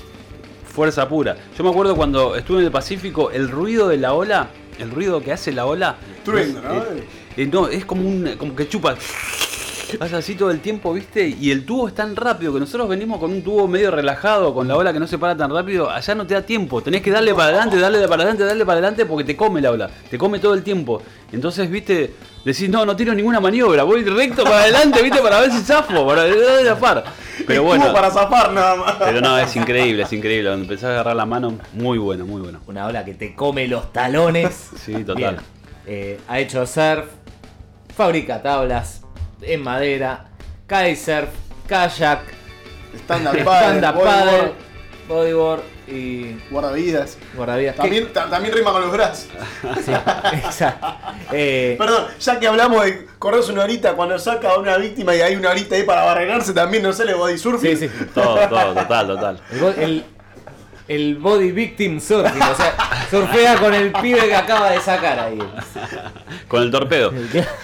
fuerza 0.65 1.07
pura. 1.07 1.37
Yo 1.57 1.63
me 1.63 1.69
acuerdo 1.69 1.95
cuando 1.95 2.35
estuve 2.35 2.59
en 2.59 2.65
el 2.65 2.71
Pacífico, 2.71 3.31
el 3.31 3.49
ruido 3.49 3.87
de 3.87 3.97
la 3.97 4.13
ola, 4.13 4.49
el 4.79 4.91
ruido 4.91 5.21
que 5.21 5.31
hace 5.31 5.53
la 5.53 5.65
ola, 5.65 5.95
Trueno, 6.25 6.61
¿no? 6.61 6.73
eh, 6.75 7.03
eh, 7.37 7.49
no, 7.49 7.69
es 7.69 7.85
como 7.85 8.07
un 8.07 8.35
como 8.37 8.53
que 8.53 8.67
chupa. 8.67 8.95
Hace 9.99 10.15
así 10.15 10.35
todo 10.35 10.51
el 10.51 10.59
tiempo, 10.59 10.93
¿viste? 10.93 11.27
Y 11.27 11.51
el 11.51 11.65
tubo 11.65 11.87
es 11.87 11.95
tan 11.95 12.15
rápido 12.15 12.53
que 12.53 12.59
nosotros 12.59 12.87
venimos 12.89 13.19
con 13.19 13.31
un 13.31 13.41
tubo 13.41 13.67
medio 13.67 13.91
relajado, 13.91 14.53
con 14.53 14.67
la 14.67 14.75
ola 14.75 14.93
que 14.93 14.99
no 14.99 15.07
se 15.07 15.17
para 15.17 15.35
tan 15.35 15.51
rápido. 15.51 15.89
Allá 15.89 16.15
no 16.15 16.25
te 16.25 16.33
da 16.33 16.41
tiempo. 16.41 16.81
Tenés 16.81 17.01
que 17.01 17.11
darle 17.11 17.33
para 17.33 17.49
adelante, 17.49 17.79
darle 17.79 18.07
para 18.07 18.23
adelante, 18.23 18.43
darle 18.43 18.65
para 18.65 18.73
adelante 18.79 19.05
porque 19.05 19.23
te 19.23 19.35
come 19.35 19.61
la 19.61 19.71
ola. 19.71 19.89
Te 20.09 20.17
come 20.17 20.39
todo 20.39 20.53
el 20.53 20.63
tiempo. 20.63 21.01
Entonces, 21.31 21.69
¿viste? 21.69 22.13
Decís, 22.43 22.69
no, 22.69 22.85
no 22.85 22.95
tiro 22.95 23.13
ninguna 23.13 23.39
maniobra. 23.39 23.83
Voy 23.83 24.03
recto 24.03 24.43
para 24.43 24.61
adelante, 24.61 25.01
¿viste? 25.01 25.19
Para 25.19 25.39
ver 25.39 25.51
si 25.51 25.61
zafo, 25.61 26.05
para 26.05 26.23
ver 26.23 26.65
zafar. 26.65 27.03
Pero 27.47 27.63
bueno. 27.63 27.93
para 27.93 28.11
zafar 28.11 28.51
nada 28.51 28.75
más. 28.75 28.95
Pero 28.99 29.21
no, 29.21 29.37
es 29.37 29.55
increíble, 29.55 30.03
es 30.03 30.13
increíble. 30.13 30.49
Cuando 30.49 30.63
empezás 30.63 30.85
a 30.85 30.93
agarrar 30.93 31.15
la 31.15 31.25
mano, 31.25 31.57
muy 31.73 31.97
bueno, 31.97 32.25
muy 32.25 32.41
bueno. 32.41 32.59
Una 32.67 32.87
ola 32.87 33.05
que 33.05 33.13
te 33.13 33.35
come 33.35 33.67
los 33.67 33.93
talones. 33.93 34.71
Sí, 34.77 34.93
total. 35.03 35.15
Bien. 35.15 35.37
Eh, 35.85 36.19
ha 36.27 36.39
hecho 36.39 36.65
surf, 36.65 37.05
fabrica 37.95 38.41
tablas 38.41 39.02
en 39.45 39.61
madera, 39.63 40.25
kitesurf, 40.67 41.29
kayak, 41.67 42.21
Stand-up 43.05 43.43
paddle, 43.43 43.81
bodyboard, 43.81 44.03
paddle, 44.05 44.51
bodyboard 45.07 45.61
y 45.87 46.37
guardavidas. 46.51 47.17
guardavidas. 47.35 47.75
También, 47.75 48.13
ta- 48.13 48.29
también 48.29 48.53
rima 48.55 48.71
con 48.71 48.81
los 48.81 48.91
brazos. 48.91 49.27
Exacto. 50.33 50.87
Eh, 51.31 51.75
Perdón, 51.77 52.05
ya 52.19 52.39
que 52.39 52.47
hablamos 52.47 52.85
de 52.85 53.05
correrse 53.19 53.51
una 53.51 53.63
horita 53.63 53.93
cuando 53.93 54.17
saca 54.19 54.51
a 54.51 54.57
una 54.59 54.77
víctima 54.77 55.15
y 55.15 55.21
hay 55.21 55.35
una 55.35 55.49
horita 55.49 55.75
ahí 55.75 55.83
para 55.83 56.03
barrenarse, 56.03 56.53
también 56.53 56.83
no 56.83 56.93
sale 56.93 57.13
body 57.13 57.37
surfing. 57.37 57.77
sí, 57.77 57.87
sí. 57.89 58.05
Todo, 58.13 58.35
todo, 58.47 58.73
total, 58.75 59.07
total. 59.07 59.41
El, 59.51 59.59
bo- 59.59 59.69
el- 59.69 60.05
el 60.87 61.15
body 61.15 61.51
victim 61.51 61.99
surfing, 61.99 62.41
o 62.41 62.55
sea, 62.55 62.75
surfea 63.09 63.57
con 63.57 63.73
el 63.73 63.91
pibe 63.93 64.27
que 64.27 64.35
acaba 64.35 64.69
de 64.71 64.79
sacar 64.81 65.17
ahí. 65.19 65.39
Con 66.47 66.61
el 66.63 66.71
torpedo. 66.71 67.11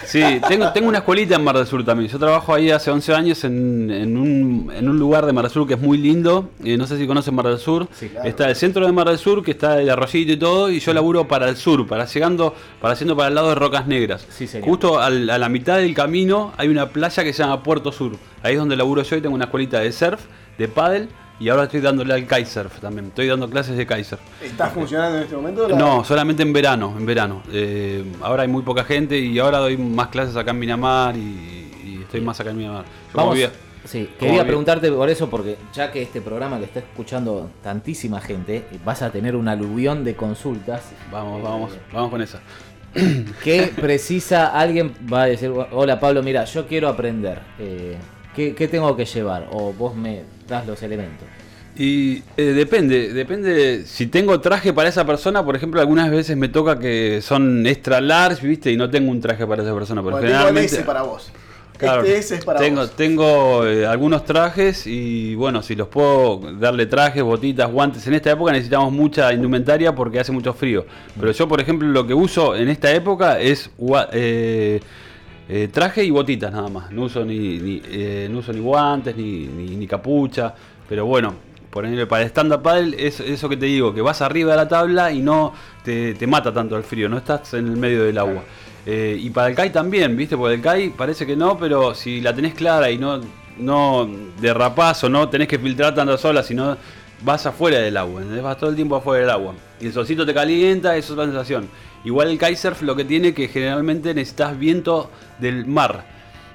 Sí, 0.06 0.22
tengo, 0.48 0.72
tengo 0.72 0.88
una 0.88 0.98
escuelita 0.98 1.36
en 1.36 1.44
Mar 1.44 1.56
del 1.56 1.66
Sur 1.66 1.84
también. 1.84 2.10
Yo 2.10 2.18
trabajo 2.18 2.54
ahí 2.54 2.70
hace 2.70 2.90
11 2.90 3.14
años 3.14 3.44
en, 3.44 3.90
en 3.90 4.16
un, 4.16 4.72
en 4.74 4.88
un 4.88 4.98
lugar 4.98 5.26
de 5.26 5.32
Mar 5.32 5.44
del 5.44 5.52
Sur 5.52 5.66
que 5.68 5.74
es 5.74 5.80
muy 5.80 5.98
lindo. 5.98 6.50
Eh, 6.64 6.76
no 6.76 6.86
sé 6.86 6.96
si 6.98 7.06
conocen 7.06 7.34
Mar 7.34 7.46
del 7.46 7.58
Sur. 7.58 7.88
Sí, 7.92 8.08
claro. 8.08 8.28
Está 8.28 8.48
el 8.48 8.56
centro 8.56 8.86
de 8.86 8.92
Mar 8.92 9.08
del 9.08 9.18
Sur, 9.18 9.42
que 9.44 9.50
está 9.52 9.80
el 9.80 9.90
arroyito 9.90 10.32
y 10.32 10.36
todo, 10.38 10.70
y 10.70 10.80
yo 10.80 10.92
laburo 10.94 11.28
para 11.28 11.48
el 11.48 11.56
sur, 11.56 11.86
para 11.86 12.06
llegando, 12.06 12.54
para 12.80 12.94
haciendo 12.94 13.16
para 13.16 13.28
el 13.28 13.34
lado 13.34 13.50
de 13.50 13.54
Rocas 13.54 13.86
Negras. 13.86 14.26
Sí, 14.30 14.46
señor. 14.46 14.66
Justo 14.68 15.00
al- 15.00 15.28
a 15.30 15.38
la 15.38 15.48
mitad 15.48 15.76
del 15.76 15.94
camino 15.94 16.52
hay 16.56 16.68
una 16.68 16.88
playa 16.88 17.22
que 17.22 17.32
se 17.32 17.42
llama 17.42 17.62
Puerto 17.62 17.92
Sur. 17.92 18.12
Ahí 18.42 18.54
es 18.54 18.58
donde 18.58 18.76
laburo 18.76 19.02
yo 19.02 19.16
y 19.16 19.20
tengo 19.20 19.34
una 19.34 19.44
escuelita 19.44 19.80
de 19.80 19.92
surf, 19.92 20.20
de 20.58 20.68
paddle, 20.68 21.08
y 21.40 21.48
ahora 21.48 21.64
estoy 21.64 21.80
dándole 21.80 22.14
al 22.14 22.22
kitesurf 22.22 22.78
también. 22.80 23.06
Estoy 23.06 23.26
dando 23.26 23.48
clases 23.50 23.76
de 23.76 23.86
kitesurf. 23.86 24.20
¿Está 24.42 24.68
funcionando 24.70 25.16
en 25.16 25.22
este 25.24 25.34
momento? 25.34 25.68
la- 25.68 25.76
No, 25.76 26.04
solamente 26.04 26.42
en 26.44 26.52
verano, 26.52 26.94
en 26.96 27.04
verano. 27.06 27.42
Eh, 27.52 28.04
ahora 28.20 28.42
hay 28.42 28.48
muy 28.48 28.62
poca 28.62 28.84
gente 28.84 29.18
y 29.18 29.38
ahora 29.38 29.58
doy 29.58 29.76
más 29.76 30.08
clases 30.08 30.36
acá 30.36 30.52
en 30.52 30.58
Miramar 30.58 31.16
y, 31.16 31.20
y 31.20 32.00
estoy 32.02 32.20
más 32.20 32.38
acá 32.38 32.50
en. 32.50 32.60
Yo 32.60 32.68
como 32.68 32.84
Vamos, 33.14 33.34
vivía- 33.34 33.50
sí, 33.84 34.08
quería 34.18 34.44
preguntarte 34.46 34.92
por 34.92 35.08
eso, 35.08 35.28
porque 35.30 35.56
ya 35.72 35.90
que 35.90 36.02
este 36.02 36.20
programa 36.20 36.58
que 36.58 36.64
está 36.66 36.80
escuchando 36.80 37.50
tantísima 37.62 38.20
gente, 38.20 38.64
vas 38.84 39.00
a 39.02 39.10
tener 39.10 39.34
un 39.34 39.48
aluvión 39.48 40.04
de 40.04 40.14
consultas. 40.14 40.82
Vamos, 41.10 41.40
Eh, 41.40 41.42
vamos, 41.42 41.70
vamos 41.92 42.10
con 42.10 42.20
esa. 42.22 42.40
¿Qué 43.44 43.72
precisa 43.80 44.48
alguien? 44.48 44.92
Va 45.12 45.22
a 45.22 45.26
decir, 45.26 45.50
hola 45.70 45.98
Pablo, 46.00 46.22
mira, 46.22 46.44
yo 46.44 46.66
quiero 46.66 46.88
aprender. 46.88 47.38
Eh, 47.58 47.96
¿qué, 48.34 48.54
qué 48.54 48.68
tengo 48.68 48.96
que 48.96 49.04
llevar? 49.04 49.48
O 49.52 49.72
vos 49.72 49.94
me 49.94 50.22
das 50.48 50.66
los 50.66 50.82
elementos. 50.82 51.26
Y 51.76 52.22
eh, 52.36 52.42
depende, 52.52 53.12
depende. 53.12 53.84
Si 53.86 54.06
tengo 54.08 54.40
traje 54.40 54.72
para 54.72 54.88
esa 54.88 55.06
persona, 55.06 55.44
por 55.44 55.56
ejemplo, 55.56 55.80
algunas 55.80 56.10
veces 56.10 56.36
me 56.36 56.48
toca 56.48 56.78
que 56.78 57.20
son 57.22 57.66
extra 57.66 58.00
large, 58.00 58.46
¿viste? 58.46 58.70
Y 58.72 58.76
no 58.76 58.90
tengo 58.90 59.10
un 59.10 59.20
traje 59.20 59.46
para 59.46 59.62
esa 59.62 59.72
persona. 59.74 60.02
Pero 60.02 60.16
Bueno, 60.16 60.26
tengo 60.26 60.32
el 60.32 60.44
generalmente. 60.44 60.76
S 60.76 60.84
para 60.84 61.02
vos. 61.02 61.30
Claro, 61.78 62.02
este 62.02 62.18
S 62.18 62.34
es 62.34 62.44
para 62.44 62.58
tengo, 62.60 62.82
vos. 62.82 62.90
tengo 62.94 63.66
eh, 63.66 63.86
algunos 63.86 64.26
trajes 64.26 64.86
y 64.86 65.34
bueno, 65.34 65.62
si 65.62 65.74
los 65.74 65.88
puedo 65.88 66.52
darle 66.58 66.84
trajes, 66.84 67.22
botitas, 67.22 67.70
guantes. 67.72 68.06
En 68.06 68.12
esta 68.12 68.32
época 68.32 68.52
necesitamos 68.52 68.92
mucha 68.92 69.32
indumentaria 69.32 69.94
porque 69.94 70.20
hace 70.20 70.32
mucho 70.32 70.52
frío. 70.52 70.84
Pero 71.18 71.32
yo, 71.32 71.48
por 71.48 71.58
ejemplo, 71.58 71.88
lo 71.88 72.06
que 72.06 72.12
uso 72.12 72.54
en 72.54 72.68
esta 72.68 72.92
época 72.92 73.40
es 73.40 73.70
eh, 74.12 74.80
eh, 75.52 75.68
traje 75.72 76.04
y 76.04 76.10
botitas 76.10 76.52
nada 76.52 76.68
más. 76.68 76.90
No 76.92 77.02
uso 77.02 77.24
ni, 77.24 77.58
ni, 77.58 77.82
eh, 77.86 78.28
no 78.30 78.38
uso 78.38 78.52
ni 78.52 78.60
guantes 78.60 79.16
ni, 79.16 79.46
ni- 79.48 79.86
capucha. 79.86 80.54
Pero 80.88 81.06
bueno, 81.06 81.34
por 81.70 81.84
ejemplo, 81.84 82.06
para 82.06 82.22
el 82.22 82.28
stand-up 82.30 82.62
paddle 82.62 82.94
es 82.98 83.18
eso 83.20 83.48
que 83.48 83.56
te 83.56 83.66
digo, 83.66 83.92
que 83.92 84.00
vas 84.00 84.22
arriba 84.22 84.52
de 84.52 84.56
la 84.56 84.68
tabla 84.68 85.10
y 85.12 85.20
no 85.20 85.52
te, 85.84 86.14
te 86.14 86.26
mata 86.26 86.52
tanto 86.54 86.76
el 86.76 86.84
frío, 86.84 87.08
no 87.08 87.18
estás 87.18 87.54
en 87.54 87.66
el 87.66 87.76
medio 87.76 88.04
del 88.04 88.16
agua. 88.18 88.42
Eh, 88.86 89.18
y 89.20 89.28
para 89.30 89.48
el 89.48 89.54
Kai 89.54 89.70
también, 89.70 90.16
¿viste? 90.16 90.36
Porque 90.36 90.54
el 90.54 90.60
Kai 90.62 90.90
parece 90.90 91.26
que 91.26 91.36
no, 91.36 91.58
pero 91.58 91.94
si 91.94 92.20
la 92.20 92.34
tenés 92.34 92.54
clara 92.54 92.90
y 92.90 92.96
no, 92.98 93.20
no 93.58 94.08
derrapás 94.40 95.04
o 95.04 95.08
no 95.08 95.28
tenés 95.28 95.48
que 95.48 95.58
filtrar 95.58 95.94
tanto 95.94 96.16
sola, 96.16 96.42
sino 96.42 96.76
vas 97.22 97.44
afuera 97.44 97.78
del 97.78 97.96
agua, 97.96 98.22
¿entendés? 98.22 98.42
vas 98.42 98.56
todo 98.56 98.70
el 98.70 98.76
tiempo 98.76 98.96
afuera 98.96 99.20
del 99.20 99.30
agua. 99.30 99.54
Y 99.80 99.86
el 99.86 99.92
solcito 99.92 100.24
te 100.24 100.32
calienta, 100.32 100.96
eso 100.96 101.12
es 101.12 101.18
la 101.18 101.24
sensación. 101.24 101.68
Igual 102.04 102.30
el 102.30 102.38
kitesurf 102.38 102.82
lo 102.82 102.96
que 102.96 103.04
tiene 103.04 103.34
que 103.34 103.48
generalmente 103.48 104.14
necesitas 104.14 104.58
viento 104.58 105.10
del 105.38 105.66
mar. 105.66 106.06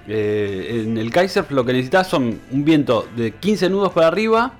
Eh, 0.07 0.83
en 0.85 0.97
el 0.97 1.11
kitesurf 1.11 1.51
lo 1.51 1.65
que 1.65 1.73
necesitas 1.73 2.07
son 2.07 2.39
un 2.51 2.65
viento 2.65 3.07
de 3.15 3.31
15 3.31 3.69
nudos 3.69 3.93
para 3.93 4.07
arriba 4.07 4.53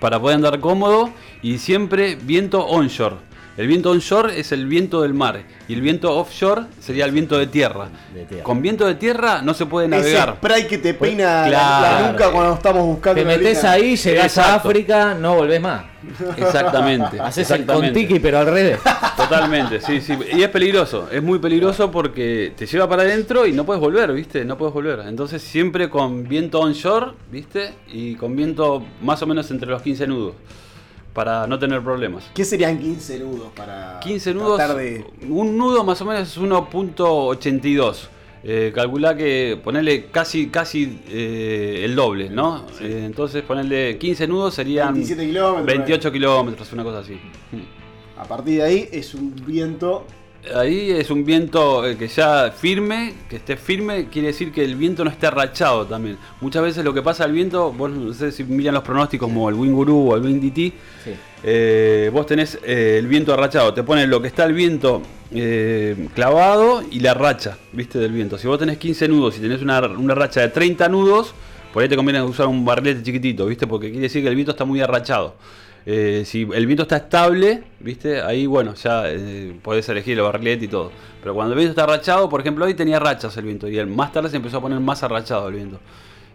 para 0.00 0.20
poder 0.20 0.36
andar 0.36 0.60
cómodo 0.60 1.10
y 1.42 1.58
siempre 1.58 2.16
viento 2.16 2.64
onshore. 2.66 3.16
El 3.56 3.68
viento 3.68 3.90
onshore 3.90 4.38
es 4.38 4.52
el 4.52 4.66
viento 4.66 5.00
del 5.00 5.14
mar 5.14 5.42
y 5.66 5.72
el 5.72 5.80
viento 5.80 6.14
offshore 6.14 6.64
sería 6.78 7.06
el 7.06 7.10
viento 7.12 7.38
de 7.38 7.46
tierra. 7.46 7.88
De 8.12 8.24
tierra. 8.26 8.44
Con 8.44 8.60
viento 8.60 8.86
de 8.86 8.96
tierra 8.96 9.40
no 9.40 9.54
se 9.54 9.64
puede 9.64 9.86
Ese 9.86 9.96
navegar. 9.96 10.34
spray 10.36 10.66
que 10.66 10.76
te 10.76 10.92
peina 10.92 11.48
la- 11.48 11.80
la, 12.02 12.12
nuca 12.12 12.30
cuando 12.30 12.52
estamos 12.54 12.84
buscando 12.84 13.18
Te 13.20 13.26
metes 13.26 13.64
ahí, 13.64 13.96
llegás 13.96 14.36
a 14.36 14.42
Exacto. 14.42 14.68
África, 14.68 15.14
no 15.14 15.36
volvés 15.36 15.60
más. 15.60 15.84
Exactamente. 16.36 17.18
Haces 17.18 17.50
el 17.50 17.64
contiki, 17.64 18.18
pero 18.20 18.38
al 18.40 18.46
revés. 18.46 18.78
Totalmente, 19.16 19.80
sí, 19.80 20.00
sí. 20.00 20.18
Y 20.34 20.42
es 20.42 20.48
peligroso, 20.50 21.08
es 21.10 21.22
muy 21.22 21.38
peligroso 21.38 21.90
porque 21.90 22.52
te 22.56 22.66
lleva 22.66 22.86
para 22.88 23.02
adentro 23.02 23.46
y 23.46 23.52
no 23.52 23.64
puedes 23.64 23.80
volver, 23.80 24.12
¿viste? 24.12 24.44
No 24.44 24.56
puedes 24.58 24.74
volver. 24.74 25.00
Entonces 25.08 25.40
siempre 25.42 25.88
con 25.88 26.28
viento 26.28 26.60
onshore, 26.60 27.12
¿viste? 27.32 27.72
Y 27.90 28.14
con 28.16 28.36
viento 28.36 28.84
más 29.02 29.22
o 29.22 29.26
menos 29.26 29.50
entre 29.50 29.68
los 29.70 29.80
15 29.82 30.06
nudos, 30.06 30.34
para 31.16 31.46
no 31.46 31.58
tener 31.58 31.82
problemas. 31.82 32.30
¿Qué 32.34 32.44
serían 32.44 32.78
15 32.78 33.20
nudos 33.20 33.48
para 33.56 33.98
15 34.00 34.34
nudos, 34.34 34.58
tratar 34.58 34.76
de... 34.76 35.02
un 35.26 35.56
nudo 35.56 35.82
más 35.82 35.98
o 36.02 36.04
menos 36.04 36.28
es 36.28 36.38
1.82. 36.38 38.08
Eh, 38.44 38.70
calculá 38.74 39.16
que 39.16 39.58
ponerle 39.64 40.08
casi 40.10 40.48
casi 40.48 41.00
eh, 41.08 41.80
el 41.84 41.96
doble, 41.96 42.28
¿no? 42.28 42.66
Eh, 42.82 43.04
entonces 43.06 43.42
ponerle 43.44 43.96
15 43.96 44.28
nudos 44.28 44.54
serían 44.54 44.92
27 44.92 45.26
kilómetros. 45.26 45.66
28 45.66 46.12
kilómetros, 46.12 46.72
una 46.74 46.84
cosa 46.84 46.98
así. 46.98 47.18
A 48.18 48.24
partir 48.24 48.58
de 48.58 48.62
ahí 48.62 48.88
es 48.92 49.14
un 49.14 49.34
viento. 49.46 50.06
Ahí 50.54 50.90
es 50.90 51.10
un 51.10 51.24
viento 51.24 51.86
eh, 51.86 51.96
que 51.96 52.08
ya 52.08 52.50
firme, 52.50 53.14
que 53.28 53.36
esté 53.36 53.56
firme, 53.56 54.08
quiere 54.08 54.28
decir 54.28 54.52
que 54.52 54.64
el 54.64 54.76
viento 54.76 55.04
no 55.04 55.10
esté 55.10 55.26
arrachado 55.26 55.86
también. 55.86 56.18
Muchas 56.40 56.62
veces 56.62 56.84
lo 56.84 56.94
que 56.94 57.02
pasa 57.02 57.24
al 57.24 57.32
viento, 57.32 57.72
vos 57.72 57.90
no 57.90 58.12
sé 58.12 58.30
si 58.32 58.44
miran 58.44 58.74
los 58.74 58.82
pronósticos 58.82 59.28
como 59.28 59.48
el 59.48 59.54
Winguru 59.54 60.12
o 60.12 60.16
el 60.16 60.22
DT, 60.40 60.72
Sí. 61.04 61.12
eh, 61.42 62.10
vos 62.12 62.26
tenés 62.26 62.58
eh, 62.64 62.96
el 62.98 63.06
viento 63.06 63.32
arrachado, 63.32 63.72
te 63.74 63.82
ponen 63.82 64.08
lo 64.10 64.20
que 64.22 64.28
está 64.28 64.44
el 64.44 64.52
viento 64.52 65.02
eh, 65.32 66.08
clavado 66.14 66.82
y 66.90 67.00
la 67.00 67.14
racha, 67.14 67.58
viste, 67.72 67.98
del 67.98 68.12
viento. 68.12 68.38
Si 68.38 68.46
vos 68.46 68.58
tenés 68.58 68.78
15 68.78 69.08
nudos 69.08 69.36
y 69.38 69.40
tenés 69.40 69.62
una, 69.62 69.80
una 69.80 70.14
racha 70.14 70.40
de 70.40 70.48
30 70.48 70.88
nudos, 70.88 71.34
por 71.72 71.82
ahí 71.82 71.88
te 71.88 71.96
conviene 71.96 72.22
usar 72.22 72.46
un 72.46 72.64
barrilete 72.64 73.02
chiquitito, 73.02 73.46
viste, 73.46 73.66
porque 73.66 73.88
quiere 73.90 74.02
decir 74.04 74.22
que 74.22 74.28
el 74.28 74.34
viento 74.34 74.52
está 74.52 74.64
muy 74.64 74.80
arrachado. 74.80 75.34
Eh, 75.88 76.24
si 76.26 76.42
el 76.52 76.66
viento 76.66 76.82
está 76.82 76.96
estable, 76.96 77.62
viste, 77.78 78.20
ahí 78.20 78.46
bueno, 78.46 78.74
ya 78.74 79.04
eh, 79.06 79.56
podés 79.62 79.88
elegir 79.88 80.18
el 80.18 80.24
barrilete 80.24 80.64
y 80.64 80.68
todo. 80.68 80.90
Pero 81.20 81.32
cuando 81.34 81.52
el 81.52 81.58
viento 81.58 81.70
está 81.80 81.84
arrachado, 81.84 82.28
por 82.28 82.40
ejemplo, 82.40 82.64
hoy 82.64 82.74
tenía 82.74 82.98
rachas 82.98 83.36
el 83.36 83.44
viento 83.44 83.68
y 83.68 83.78
el- 83.78 83.86
más 83.86 84.12
tarde 84.12 84.28
se 84.28 84.36
empezó 84.36 84.56
a 84.58 84.60
poner 84.60 84.80
más 84.80 85.02
arrachado 85.04 85.48
el 85.48 85.54
viento. 85.54 85.78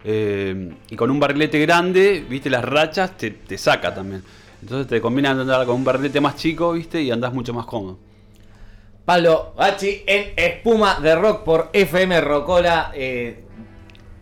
Eh, 0.05 0.73
y 0.89 0.95
con 0.95 1.11
un 1.11 1.19
barrilete 1.19 1.59
grande, 1.59 2.25
viste, 2.29 2.49
las 2.49 2.63
rachas 2.63 3.17
te, 3.17 3.31
te 3.31 3.57
saca 3.57 3.93
también. 3.93 4.23
Entonces 4.61 4.87
te 4.87 5.01
conviene 5.01 5.27
andar 5.27 5.65
con 5.65 5.75
un 5.75 5.83
barrilete 5.83 6.21
más 6.21 6.35
chico, 6.37 6.71
viste, 6.73 7.01
y 7.01 7.11
andás 7.11 7.33
mucho 7.33 7.53
más 7.53 7.65
cómodo. 7.65 7.97
Pablo 9.03 9.53
Bachi 9.57 10.03
en 10.05 10.33
Espuma 10.37 10.99
de 11.01 11.15
Rock 11.15 11.43
por 11.43 11.69
FM 11.73 12.21
Rocola. 12.21 12.91
eh, 12.95 13.43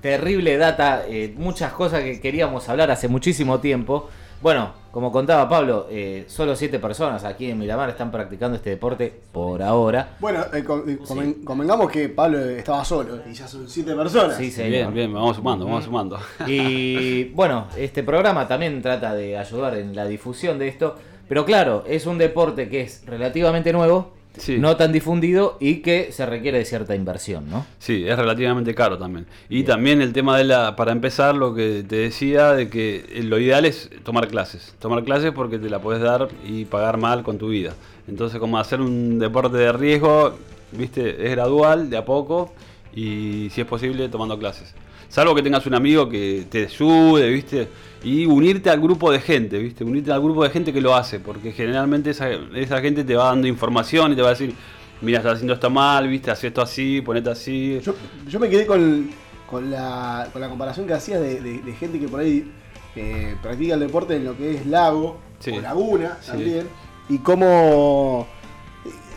terrible 0.02 0.56
data, 0.58 1.04
muchas 1.36 1.74
cosas 1.74 2.02
que 2.04 2.22
queríamos 2.22 2.68
hablar 2.70 2.90
hace 2.90 3.10
muchísimo 3.10 3.60
tiempo. 3.60 4.10
Bueno, 4.42 4.74
como 4.92 5.12
contaba 5.12 5.48
Pablo, 5.48 5.88
eh, 5.90 6.26
solo 6.28 6.56
siete 6.56 6.80
personas 6.80 7.24
aquí 7.24 7.50
en 7.52 7.60
Miramar 7.60 7.90
están 7.90 8.12
practicando 8.12 8.56
este 8.58 8.72
deporte 8.72 9.14
por 9.32 9.62
ahora. 9.62 10.18
Bueno, 10.20 10.42
eh, 10.54 10.60
eh, 10.60 10.64
conven- 10.66 11.44
convengamos 11.44 11.92
que 11.92 12.10
Pablo 12.10 12.40
estaba 12.40 12.84
solo 12.84 13.20
y 13.30 13.34
ya 13.34 13.48
son 13.48 13.70
siete 13.70 13.96
personas. 13.96 14.38
Sí, 14.38 14.50
señor. 14.52 14.72
Bien, 14.72 14.94
bien, 14.94 15.14
vamos 15.14 15.36
sumando, 15.38 15.66
vamos 15.66 15.84
sumando. 15.86 16.20
Y 16.48 17.26
bueno, 17.36 17.68
este 17.78 18.04
programa 18.04 18.48
también 18.48 18.82
trata 18.82 19.14
de 19.14 19.38
ayudar 19.38 19.76
en 19.78 19.96
la 19.96 20.06
difusión 20.06 20.58
de 20.60 20.68
esto. 20.68 20.96
Pero 21.28 21.46
claro, 21.46 21.84
es 21.88 22.08
un 22.08 22.18
deporte 22.18 22.70
que 22.70 22.82
es 22.82 23.06
relativamente 23.06 23.72
nuevo, 23.72 24.14
Sí. 24.40 24.58
no 24.58 24.76
tan 24.78 24.92
difundido 24.92 25.58
y 25.60 25.82
que 25.82 26.12
se 26.12 26.26
requiere 26.26 26.58
de 26.58 26.66
cierta 26.66 26.96
inversión, 26.96 27.50
¿no? 27.50 27.66
Sí, 27.78 28.06
es 28.08 28.18
relativamente 28.18 28.74
caro 28.74 28.98
también. 28.98 29.28
Y 29.50 29.64
también 29.64 30.02
el 30.02 30.14
tema 30.14 30.38
de 30.38 30.46
la, 30.46 30.76
para 30.76 30.92
empezar, 30.92 31.36
lo 31.36 31.54
que 31.54 31.84
te 31.88 31.98
decía 31.98 32.54
de 32.54 32.70
que 32.70 33.22
lo 33.24 33.38
ideal 33.38 33.66
es 33.66 33.90
tomar 34.04 34.28
clases. 34.28 34.74
Tomar 34.80 35.04
clases 35.04 35.32
porque 35.32 35.60
te 35.60 35.70
la 35.70 35.80
puedes 35.80 36.02
dar 36.02 36.30
y 36.46 36.66
pagar 36.66 36.98
mal 36.98 37.24
con 37.24 37.38
tu 37.38 37.50
vida. 37.50 37.74
Entonces, 38.08 38.40
como 38.40 38.58
hacer 38.58 38.82
un 38.82 39.20
deporte 39.20 39.58
de 39.58 39.72
riesgo, 39.72 40.36
viste, 40.72 41.26
es 41.26 41.32
gradual, 41.32 41.90
de 41.90 41.98
a 41.98 42.06
poco, 42.06 42.54
y 42.94 43.50
si 43.52 43.62
es 43.62 43.68
posible, 43.68 44.10
tomando 44.10 44.40
clases. 44.40 44.74
Salvo 45.10 45.34
que 45.36 45.42
tengas 45.42 45.66
un 45.66 45.74
amigo 45.74 46.08
que 46.08 46.46
te 46.50 46.66
ayude, 46.66 47.30
viste, 47.30 47.68
y 48.04 48.26
unirte 48.26 48.70
al 48.70 48.80
grupo 48.80 49.12
de 49.12 49.20
gente, 49.20 49.58
viste, 49.58 49.84
unirte 49.84 50.12
al 50.12 50.22
grupo 50.22 50.44
de 50.44 50.52
gente 50.52 50.72
que 50.72 50.80
lo 50.82 50.96
hace, 50.96 51.20
porque 51.20 51.52
generalmente 51.52 52.12
esa, 52.12 52.30
esa 52.56 52.80
gente 52.80 53.04
te 53.04 53.16
va 53.16 53.26
dando 53.26 53.48
información 53.48 54.14
y 54.14 54.16
te 54.16 54.22
va 54.22 54.28
a 54.28 54.32
decir, 54.32 54.54
mira, 55.02 55.18
estás 55.18 55.34
haciendo 55.36 55.54
esto 55.56 55.70
mal, 55.72 56.08
viste, 56.08 56.30
haz 56.32 56.44
esto 56.44 56.62
así, 56.62 57.02
ponete 57.02 57.30
así. 57.32 57.80
Yo, 57.84 57.96
yo 58.28 58.40
me 58.40 58.50
quedé 58.50 58.66
con, 58.68 59.10
con, 59.48 59.72
la, 59.72 60.30
con 60.32 60.42
la 60.42 60.48
comparación 60.50 60.86
que 60.86 60.94
hacías 60.94 61.20
de, 61.20 61.42
de- 61.42 61.60
de 61.60 61.74
gente 61.74 62.00
que 62.00 62.08
por 62.08 62.20
ahí 62.20 62.50
eh, 62.96 63.36
practica 63.42 63.74
el 63.74 63.80
deporte 63.80 64.16
en 64.16 64.26
lo 64.26 64.38
que 64.38 64.56
es 64.56 64.66
lago 64.68 65.20
Sí. 65.40 65.52
o 65.52 65.62
laguna 65.62 66.18
Sí. 66.22 66.32
también. 66.32 66.68
Y 67.10 67.18
cómo, 67.20 68.28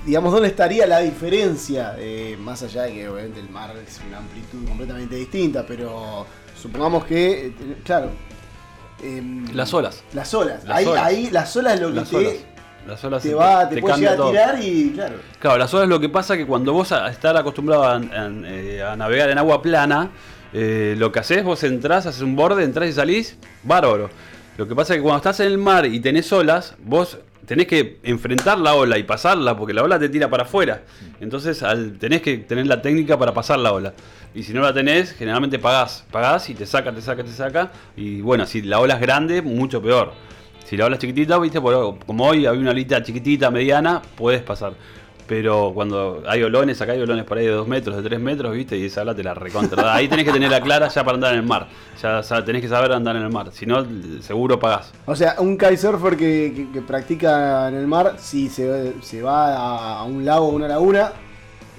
digamos, 0.07 0.33
dónde 0.33 0.49
estaría 0.49 0.87
la 0.87 0.99
diferencia, 1.01 1.95
eh, 1.99 2.37
más 2.41 2.63
allá 2.63 2.83
de 2.83 2.93
que 2.95 3.09
obviamente 3.09 3.41
el 3.41 3.49
mar 3.51 3.73
es 3.87 4.01
una 4.09 4.19
amplitud 4.19 4.67
completamente 4.67 5.15
distinta, 5.17 5.65
pero 5.67 6.27
supongamos 6.61 7.05
que, 7.05 7.47
eh, 7.49 7.53
claro. 7.85 8.11
em, 9.03 9.47
Las 9.55 9.73
olas. 9.75 10.03
Las 10.13 10.33
olas. 10.35 10.65
Las 10.65 10.79
ahí, 10.79 10.87
olas. 10.87 11.05
ahí 11.05 11.31
las 11.31 11.57
olas 11.57 11.75
es 11.75 11.81
lo 11.81 11.89
que 11.89 11.95
Las 11.95 12.11
te, 12.11 12.17
olas. 12.17 12.33
Las 12.87 13.05
olas 13.05 13.23
te 13.23 13.33
va, 13.35 13.69
te, 13.69 13.77
te 13.77 13.81
puede 13.81 13.97
llegar 13.99 14.21
a 14.21 14.27
tirar 14.31 14.59
y 14.63 14.91
claro. 14.93 15.15
Claro, 15.39 15.59
las 15.59 15.73
olas 15.75 15.89
lo 15.89 16.01
que 16.01 16.09
pasa 16.09 16.35
es 16.35 16.41
que 16.41 16.47
cuando 16.47 16.73
vos 16.73 16.91
a 16.93 17.09
estar 17.09 17.37
acostumbrado 17.37 17.85
a, 17.85 17.97
a- 17.97 18.01
eh, 18.45 18.83
a 18.83 18.97
navegar 18.97 19.31
en 19.31 19.39
agua 19.39 19.63
plana, 19.63 20.11
lo 20.53 21.13
que 21.13 21.19
haces, 21.21 21.43
vos 21.45 21.63
entrás, 21.63 22.07
haces 22.07 22.21
un 22.23 22.35
borde, 22.37 22.65
entrás 22.65 22.89
y 22.89 22.93
salís, 22.93 23.37
bárbaro. 23.63 24.11
Lo 24.59 24.69
que 24.69 24.75
pasa 24.75 24.93
es 24.93 24.99
que 24.99 25.03
cuando 25.03 25.17
estás 25.19 25.41
en 25.41 25.47
el 25.47 25.57
mar 25.59 25.87
y 25.87 25.99
tenés 26.01 26.31
olas, 26.33 26.75
vos 26.85 27.19
tenés 27.47 27.67
que 27.67 27.99
enfrentar 28.03 28.59
la 28.59 28.75
ola 28.75 28.99
y 28.99 29.03
pasarla, 29.03 29.57
porque 29.57 29.73
la 29.75 29.83
ola 29.83 29.99
te 29.99 30.09
tira 30.09 30.29
para 30.31 30.45
afuera. 30.45 30.83
Entonces 31.21 31.63
al, 31.63 31.99
tenés 31.99 32.23
que 32.23 32.39
tener 32.39 32.67
la 32.67 32.81
técnica 32.83 33.19
para 33.19 33.33
pasar 33.35 33.59
la 33.59 33.73
ola. 33.73 33.95
Y 34.35 34.43
si 34.45 34.53
no 34.55 34.63
la 34.63 34.73
tenés, 34.73 35.13
generalmente 35.13 35.59
pagás. 35.59 36.05
Pagás 36.11 36.49
y 36.51 36.55
te 36.55 36.65
saca, 36.67 36.93
te 36.93 37.03
saca, 37.03 37.23
te 37.23 37.31
saca. 37.33 37.71
Y 37.97 38.21
bueno, 38.21 38.47
si 38.47 38.63
la 38.63 38.81
ola 38.81 38.95
es 38.95 39.01
grande, 39.01 39.43
mucho 39.43 39.83
peor. 39.83 40.13
Si 40.65 40.77
la 40.77 40.87
ola 40.87 40.97
es 40.97 41.01
chiquitita, 41.01 41.39
viste, 41.39 41.61
Por- 41.61 41.99
como 42.07 42.27
hoy 42.27 42.47
había 42.47 42.61
una 42.61 42.71
alita 42.71 43.03
chiquitita, 43.03 43.51
mediana, 43.51 44.01
puedes 44.17 44.41
pasar. 44.43 44.73
Pero 45.27 45.73
cuando 45.73 46.23
hay 46.27 46.43
olones, 46.43 46.81
acá 46.83 46.93
hay 46.93 47.01
olones 47.01 47.25
por 47.25 47.39
ahí 47.39 47.47
de 47.47 47.53
2 47.53 47.67
metros, 47.69 47.97
de 47.97 48.03
3 48.03 48.21
metros, 48.21 48.53
viste, 48.55 48.77
y 48.77 48.87
esa 48.87 49.03
ola 49.03 49.15
te 49.15 49.23
la 49.23 49.35
recontra. 49.35 49.95
Ahí 49.95 50.09
tenés 50.09 50.25
que 50.25 50.33
tenerla 50.33 50.61
clara 50.61 50.89
ya 50.89 51.05
para 51.05 51.15
andar 51.15 51.33
en 51.33 51.41
el 51.41 51.47
mar. 51.47 51.69
Ya 52.03 52.21
tenés 52.45 52.61
que 52.61 52.69
saber 52.69 52.93
andar 52.93 53.17
en 53.17 53.23
el 53.23 53.31
mar. 53.31 53.51
Si 53.53 53.65
no, 53.65 53.87
seguro 54.21 54.59
pagás. 54.59 54.93
O 55.07 55.15
sea, 55.17 55.37
un 55.39 55.57
kitesurfer 55.57 56.17
que, 56.17 56.53
que, 56.55 56.71
que 56.73 56.83
practica 56.83 57.69
en 57.69 57.75
el 57.77 57.87
mar, 57.87 58.17
si 58.19 58.49
se, 58.49 58.95
se 59.01 59.23
va 59.23 59.55
a, 59.55 59.99
a 60.01 60.05
un 60.05 60.25
lago 60.25 60.47
o 60.49 60.51
una 60.51 60.67
laguna, 60.69 61.13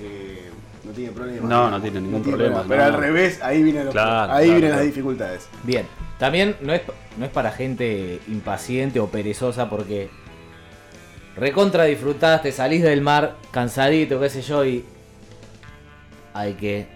eh, 0.02 0.50
no 0.86 0.92
tiene 0.92 1.12
problema. 1.12 1.48
No, 1.48 1.70
no 1.70 1.82
tiene 1.82 2.02
ningún 2.02 2.24
problema, 2.24 2.64
Pero 2.68 2.80
no, 2.82 2.86
al 2.88 2.94
no. 2.94 3.00
revés, 3.00 3.40
ahí 3.44 3.62
vienen, 3.62 3.86
los- 3.86 3.94
Claro, 3.94 4.34
ahí 4.34 4.46
claro, 4.46 4.46
vienen 4.46 4.62
claro. 4.62 4.76
las 4.78 4.86
dificultades. 4.86 5.50
Bien, 5.64 5.86
también 6.18 6.56
no 6.62 6.74
es, 6.74 6.82
no 7.18 7.26
es 7.26 7.32
para 7.32 7.52
gente 7.52 8.20
impaciente 8.30 9.00
o 9.00 9.08
perezosa 9.08 9.70
porque 9.70 10.10
recontra 11.36 11.86
disfrutaste, 11.86 12.52
salís 12.52 12.84
del 12.84 13.02
mar 13.02 13.36
cansadito, 13.52 14.20
qué 14.20 14.30
sé 14.30 14.42
yo, 14.42 14.66
y 14.66 14.86
hay 16.34 16.54
que 16.54 16.88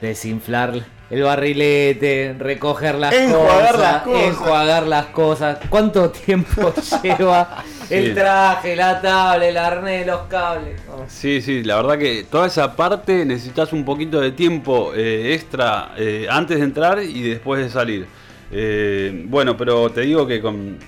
desinflar 0.00 0.74
el 1.10 1.22
barrilete, 1.22 2.34
recoger 2.38 2.94
las 2.94 3.12
Enjuagar 3.12 3.72
cosas, 3.72 3.80
las 3.80 4.02
cosas. 4.02 4.24
enjuagar 4.28 4.86
las 4.86 5.06
cosas. 5.06 5.58
¿Cuánto 5.68 6.10
tiempo 6.26 6.72
lleva 7.02 7.62
el 7.90 8.06
Sí. 8.08 8.14
traje, 8.14 8.74
la 8.76 9.00
tabla, 9.02 9.46
el 9.46 9.56
arnés, 9.58 10.06
los 10.06 10.22
cables? 10.22 10.80
Oh. 10.90 11.04
Sí, 11.08 11.42
sí, 11.42 11.62
la 11.64 11.76
verdad 11.76 11.98
que 11.98 12.24
toda 12.30 12.46
esa 12.46 12.74
parte 12.74 13.26
necesitas 13.26 13.74
un 13.74 13.84
poquito 13.84 14.20
de 14.20 14.32
tiempo 14.32 14.92
eh, 14.94 15.34
extra 15.34 15.92
eh, 15.98 16.26
antes 16.30 16.58
de 16.58 16.64
entrar 16.64 17.02
y 17.02 17.22
después 17.22 17.62
de 17.62 17.68
salir. 17.68 18.06
Eh, 18.50 19.24
bueno, 19.28 19.54
pero 19.56 19.90
te 19.90 20.00
digo 20.02 20.26
que 20.26 20.40
con, 20.40 20.78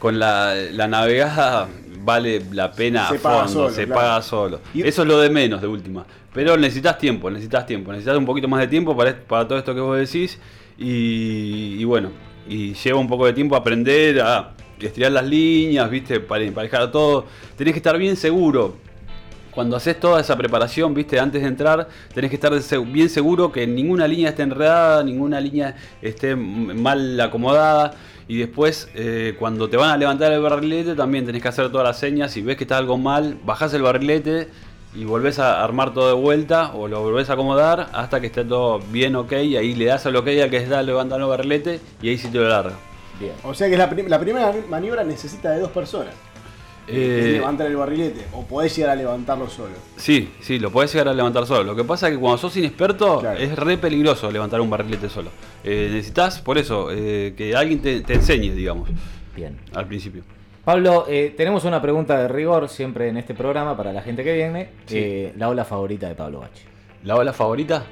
con 0.00 0.18
la, 0.18 0.54
la 0.72 0.88
navegada 0.88 1.68
vale 2.02 2.42
la 2.52 2.72
pena 2.72 3.08
Se 3.08 3.16
a 3.16 3.20
paga 3.20 3.44
fondo, 3.44 3.52
solo, 3.52 3.70
se 3.74 3.84
claro. 3.84 4.00
paga 4.00 4.22
solo. 4.22 4.60
Y- 4.74 4.82
Eso 4.82 5.02
es 5.02 5.08
lo 5.08 5.20
de 5.20 5.30
menos 5.30 5.60
de 5.60 5.68
última. 5.68 6.04
Pero 6.32 6.56
necesitas 6.56 6.98
tiempo, 6.98 7.30
necesitas 7.30 7.66
tiempo, 7.66 7.92
necesitas 7.92 8.16
un 8.16 8.24
poquito 8.26 8.48
más 8.48 8.60
de 8.60 8.66
tiempo 8.68 8.96
para, 8.96 9.14
para 9.16 9.46
todo 9.46 9.58
esto 9.58 9.74
que 9.74 9.80
vos 9.80 9.96
decís. 9.98 10.38
Y, 10.78 11.76
y 11.78 11.84
bueno, 11.84 12.10
y 12.48 12.72
lleva 12.74 12.98
un 12.98 13.06
poco 13.08 13.26
de 13.26 13.32
tiempo 13.34 13.54
aprender 13.54 14.20
a 14.20 14.52
estirar 14.80 15.12
las 15.12 15.26
líneas, 15.26 15.90
viste, 15.90 16.20
para 16.20 16.42
emparejar 16.42 16.90
todo. 16.90 17.26
Tenés 17.56 17.74
que 17.74 17.78
estar 17.78 17.98
bien 17.98 18.16
seguro. 18.16 18.76
Cuando 19.50 19.76
haces 19.76 19.98
toda 19.98 20.20
esa 20.20 20.36
preparación, 20.36 20.94
viste, 20.94 21.18
antes 21.18 21.42
de 21.42 21.48
entrar, 21.48 21.88
tenés 22.14 22.30
que 22.30 22.36
estar 22.36 22.52
bien 22.86 23.08
seguro 23.10 23.50
que 23.50 23.66
ninguna 23.66 24.06
línea 24.06 24.30
esté 24.30 24.42
enredada, 24.44 25.02
ninguna 25.02 25.40
línea 25.40 25.74
esté 26.00 26.36
mal 26.36 27.20
acomodada. 27.20 27.92
Y 28.30 28.36
después, 28.38 28.88
eh, 28.94 29.34
cuando 29.40 29.68
te 29.68 29.76
van 29.76 29.90
a 29.90 29.96
levantar 29.96 30.30
el 30.30 30.40
barrilete, 30.40 30.94
también 30.94 31.26
tenés 31.26 31.42
que 31.42 31.48
hacer 31.48 31.68
todas 31.72 31.84
las 31.84 31.98
señas. 31.98 32.30
Si 32.30 32.42
ves 32.42 32.56
que 32.56 32.62
está 32.62 32.78
algo 32.78 32.96
mal, 32.96 33.36
bajás 33.44 33.74
el 33.74 33.82
barrilete 33.82 34.46
y 34.94 35.04
volvés 35.04 35.40
a 35.40 35.64
armar 35.64 35.92
todo 35.92 36.06
de 36.06 36.14
vuelta 36.14 36.70
o 36.74 36.86
lo 36.86 37.02
volvés 37.02 37.28
a 37.28 37.32
acomodar 37.32 37.88
hasta 37.92 38.20
que 38.20 38.28
esté 38.28 38.44
todo 38.44 38.78
bien 38.92 39.16
ok. 39.16 39.32
Y 39.32 39.56
ahí 39.56 39.74
le 39.74 39.86
das 39.86 40.06
al 40.06 40.14
ok 40.14 40.28
al 40.44 40.48
que 40.48 40.58
está 40.58 40.80
levantando 40.80 41.24
el 41.26 41.30
barrilete 41.30 41.80
y 42.00 42.08
ahí 42.10 42.18
sí 42.18 42.28
te 42.28 42.38
lo 42.38 42.48
larga. 42.48 42.76
Bien. 43.18 43.32
O 43.42 43.52
sea 43.52 43.68
que 43.68 43.76
la, 43.76 43.90
prim- 43.90 44.06
la 44.06 44.20
primera 44.20 44.54
maniobra 44.68 45.02
necesita 45.02 45.50
de 45.50 45.58
dos 45.58 45.70
personas. 45.72 46.14
Eh, 46.92 47.18
Es 47.20 47.32
levantar 47.32 47.66
el 47.66 47.76
barrilete. 47.76 48.24
O 48.32 48.44
podés 48.44 48.74
llegar 48.76 48.90
a 48.92 48.94
levantarlo 48.96 49.48
solo. 49.48 49.74
Sí, 49.96 50.30
sí, 50.40 50.58
lo 50.58 50.70
podés 50.70 50.92
llegar 50.92 51.08
a 51.08 51.14
levantar 51.14 51.46
solo. 51.46 51.64
Lo 51.64 51.76
que 51.76 51.84
pasa 51.84 52.08
es 52.08 52.14
que 52.14 52.20
cuando 52.20 52.38
sos 52.38 52.56
inexperto 52.56 53.20
Claro. 53.20 53.38
es 53.38 53.56
re 53.56 53.76
peligroso 53.78 54.30
levantar 54.30 54.60
un 54.60 54.70
barrilete 54.70 55.08
solo. 55.08 55.30
Eh, 55.64 55.88
necesitas, 55.92 56.40
por 56.40 56.58
eso, 56.58 56.88
eh, 56.92 57.34
que 57.36 57.54
alguien 57.54 57.80
te, 57.80 58.00
te 58.00 58.14
enseñe, 58.14 58.52
digamos, 58.54 58.88
Bien. 59.36 59.58
al 59.74 59.86
principio. 59.86 60.22
Pablo, 60.64 61.06
eh, 61.08 61.32
tenemos 61.36 61.64
una 61.64 61.80
pregunta 61.80 62.18
de 62.20 62.28
rigor 62.28 62.68
siempre 62.68 63.08
en 63.08 63.16
este 63.16 63.34
programa 63.34 63.76
para 63.76 63.92
la 63.92 64.02
gente 64.02 64.22
que 64.22 64.34
viene. 64.34 64.68
Sí. 64.86 64.98
Eh, 64.98 65.32
la 65.36 65.48
ola 65.48 65.64
favorita 65.64 66.06
de 66.08 66.14
Pablo 66.14 66.40
Bachi. 66.40 66.62
¿La 67.04 67.16
ola 67.16 67.32
favorita? 67.32 67.84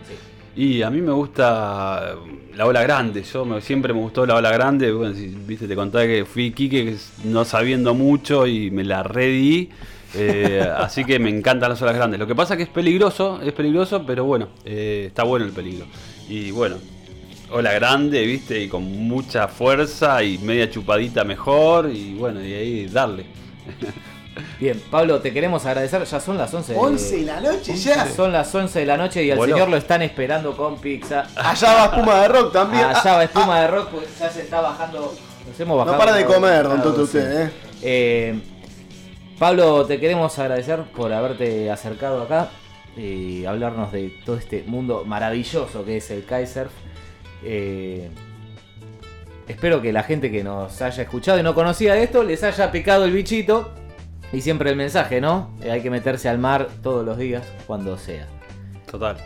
Y 0.59 0.83
a 0.83 0.91
mí 0.91 1.01
me 1.01 1.13
gusta 1.13 2.17
la 2.57 2.67
ola 2.67 2.83
grande. 2.83 3.23
Yo 3.23 3.45
me- 3.45 3.61
siempre 3.61 3.93
me 3.95 4.01
gustó 4.01 4.27
la 4.27 4.35
ola 4.35 4.51
grande. 4.51 4.91
Bueno, 4.93 5.15
si, 5.15 5.29
viste, 5.29 5.69
te 5.69 5.77
contaba 5.77 6.05
que 6.05 6.25
fui 6.25 6.51
Quique 6.51 6.97
no 7.25 7.45
sabiendo 7.45 7.95
mucho 7.95 8.45
y 8.45 8.69
me 8.73 8.83
la 8.83 9.05
redí. 9.05 9.69
Eh, 10.15 10.69
así 10.77 11.05
que 11.05 11.21
me 11.21 11.31
encantan 11.31 11.71
las 11.71 11.81
olas 11.83 11.95
grandes. 11.95 12.19
Lo 12.19 12.27
que 12.27 12.35
pasa 12.35 12.57
que 12.57 12.65
es 12.65 12.69
peligroso, 12.69 13.41
es 13.41 13.53
peligroso, 13.53 14.05
pero 14.05 14.25
bueno, 14.25 14.49
eh, 14.65 15.05
está 15.07 15.23
bueno 15.23 15.47
el 15.47 15.53
peligro. 15.53 15.87
Y 16.29 16.51
bueno, 16.51 16.79
ola 17.53 17.73
grande, 17.75 18.27
viste, 18.27 18.61
y 18.61 18.69
con 18.69 18.83
mucha 18.83 19.47
fuerza 19.47 20.25
y 20.25 20.39
media 20.39 20.69
chupadita 20.69 21.23
mejor. 21.23 21.89
Y 21.95 22.15
bueno, 22.15 22.45
y 22.45 22.53
ahí 22.53 22.87
darle. 22.87 23.27
Bien, 24.59 24.80
Pablo, 24.91 25.20
te 25.20 25.32
queremos 25.32 25.64
agradecer. 25.66 26.05
Ya 26.05 26.20
son 26.20 26.36
las 26.39 26.53
11. 26.53 26.72
de- 26.72 26.78
11 26.78 27.16
de 27.16 27.22
la 27.24 27.41
noche 27.41 27.76
ya. 27.76 28.07
Son 28.07 28.32
las 28.32 28.55
11 28.55 28.80
de 28.80 28.86
la 28.86 28.97
noche 28.97 29.22
y 29.24 29.30
al 29.30 29.39
Voló. 29.39 29.53
señor 29.55 29.68
lo 29.68 29.76
están 29.76 30.03
esperando 30.03 30.57
con 30.57 30.80
pizza. 30.80 31.26
Allá 31.36 31.74
va 31.74 31.84
espuma 31.86 32.20
de 32.22 32.28
rock 32.28 32.53
también. 32.53 32.84
Allá 32.84 33.14
va 33.14 33.24
espuma 33.24 33.61
de 33.61 33.66
rock, 33.68 33.89
pues 33.91 34.18
ya 34.18 34.30
se 34.30 34.43
está 34.43 34.61
bajando. 34.61 35.14
Nos 35.49 35.61
hemos 35.61 35.76
No 35.78 35.84
bajado. 35.84 35.99
para 35.99 36.12
de 36.14 36.24
comer, 36.24 36.62
don 36.64 36.82
Toto, 36.82 37.03
usted, 37.03 37.47
¿eh? 37.47 37.51
Eh, 37.82 38.41
Pablo, 39.39 39.86
te 39.86 40.01
queremos 40.01 40.39
agradecer 40.39 40.82
por 40.95 41.12
haberte 41.12 41.70
acercado 41.70 42.22
acá 42.22 42.51
y 42.97 43.45
hablarnos 43.45 43.93
de 43.93 44.12
todo 44.26 44.36
este 44.36 44.64
mundo 44.66 45.05
maravilloso 45.07 45.84
que 45.84 45.99
es 45.99 46.11
el 46.11 46.22
kitesurf. 46.22 46.72
Eh, 47.45 48.11
espero 49.47 49.80
que 49.80 49.93
la 49.93 50.03
gente 50.03 50.30
que 50.30 50.43
nos 50.43 50.82
haya 50.82 51.03
escuchado 51.05 51.39
y 51.39 51.43
no 51.43 51.55
conocía 51.55 51.97
esto 51.97 52.24
les 52.24 52.43
haya 52.43 52.70
picado 52.72 53.05
el 53.05 53.12
bichito. 53.12 53.70
Y 54.33 54.41
siempre 54.43 54.70
el 54.70 54.76
mensaje, 54.76 55.20
¿no? 55.20 55.51
Eh, 55.62 55.70
hay 55.70 55.81
que 55.81 55.91
meterse 55.91 56.29
al 56.29 56.39
mar 56.39 56.68
todos 56.83 57.05
los 57.05 57.16
días, 57.16 57.45
cuando 57.66 57.97
sea. 57.97 58.26
Total. 58.91 59.16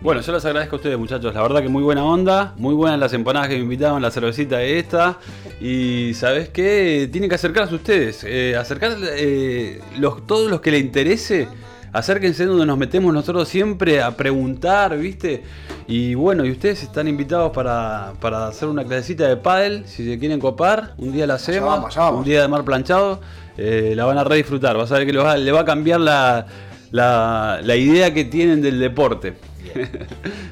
Bueno, 0.00 0.20
yo 0.20 0.32
les 0.32 0.44
agradezco 0.44 0.76
a 0.76 0.78
ustedes, 0.78 0.98
muchachos. 0.98 1.34
La 1.34 1.42
verdad 1.42 1.62
que 1.62 1.68
muy 1.68 1.82
buena 1.82 2.04
onda, 2.04 2.52
muy 2.58 2.74
buenas 2.74 2.98
las 3.00 3.12
empanadas 3.14 3.48
que 3.48 3.54
me 3.56 3.62
invitaban, 3.62 4.02
la 4.02 4.10
cervecita 4.10 4.62
esta. 4.62 5.18
Y 5.60 6.12
¿sabes 6.14 6.50
qué? 6.50 7.08
Tienen 7.10 7.30
que 7.30 7.36
acercarse 7.36 7.74
ustedes. 7.74 8.22
Eh, 8.24 8.54
acercar 8.54 8.96
eh, 9.00 9.80
los, 9.98 10.26
todos 10.26 10.50
los 10.50 10.60
que 10.60 10.72
les 10.72 10.82
interese. 10.82 11.48
Acérquense 11.94 12.44
donde 12.44 12.66
nos 12.66 12.76
metemos 12.76 13.14
nosotros 13.14 13.48
siempre 13.48 14.02
a 14.02 14.16
preguntar, 14.16 14.98
¿viste? 14.98 15.44
Y 15.86 16.14
bueno, 16.14 16.44
y 16.44 16.50
ustedes 16.50 16.82
están 16.82 17.06
invitados 17.06 17.52
para, 17.52 18.14
para 18.20 18.48
hacer 18.48 18.68
una 18.68 18.84
clasecita 18.84 19.28
de 19.28 19.36
pádel, 19.36 19.84
si 19.86 20.04
se 20.04 20.18
quieren 20.18 20.40
copar, 20.40 20.94
un 20.98 21.12
día 21.12 21.24
la 21.24 21.34
hacemos, 21.34 21.96
un 21.96 22.24
día 22.24 22.42
de 22.42 22.48
mar 22.48 22.64
planchado, 22.64 23.20
eh, 23.56 23.92
la 23.96 24.04
van 24.04 24.18
a 24.18 24.24
re 24.24 24.36
disfrutar, 24.36 24.76
vas 24.76 24.90
a 24.92 24.98
ver 24.98 25.06
que 25.06 25.12
le 25.12 25.18
va, 25.18 25.36
le 25.36 25.52
va 25.52 25.60
a 25.60 25.64
cambiar 25.64 26.00
la, 26.00 26.46
la, 26.90 27.60
la 27.62 27.76
idea 27.76 28.12
que 28.12 28.24
tienen 28.24 28.60
del 28.62 28.78
deporte. 28.78 29.34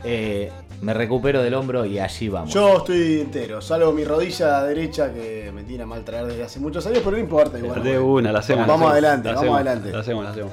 Eh, 0.04 0.50
me 0.80 0.92
recupero 0.94 1.40
del 1.42 1.54
hombro 1.54 1.84
y 1.84 1.98
allí 2.00 2.28
vamos. 2.28 2.52
Yo 2.52 2.78
estoy 2.78 3.20
entero, 3.20 3.60
salvo 3.60 3.92
mi 3.92 4.04
rodilla 4.04 4.64
derecha 4.64 5.12
que 5.12 5.52
me 5.54 5.62
tiene 5.62 5.84
a 5.84 5.86
mal 5.86 6.02
traer 6.04 6.26
desde 6.26 6.42
hace 6.42 6.58
muchos 6.58 6.84
años, 6.86 7.00
pero 7.04 7.12
no 7.12 7.18
importa. 7.18 7.58
Igual, 7.58 7.82
de 7.82 7.98
una, 7.98 8.32
la 8.32 8.40
hacemos. 8.40 8.66
Vamos 8.66 8.90
la 8.90 8.90
hacemos, 8.90 8.92
adelante, 8.92 9.28
la 9.28 9.34
vamos 9.34 9.54
adelante. 9.54 9.92
La 9.92 9.98
hacemos, 10.00 10.24
la 10.24 10.30
hacemos. 10.30 10.52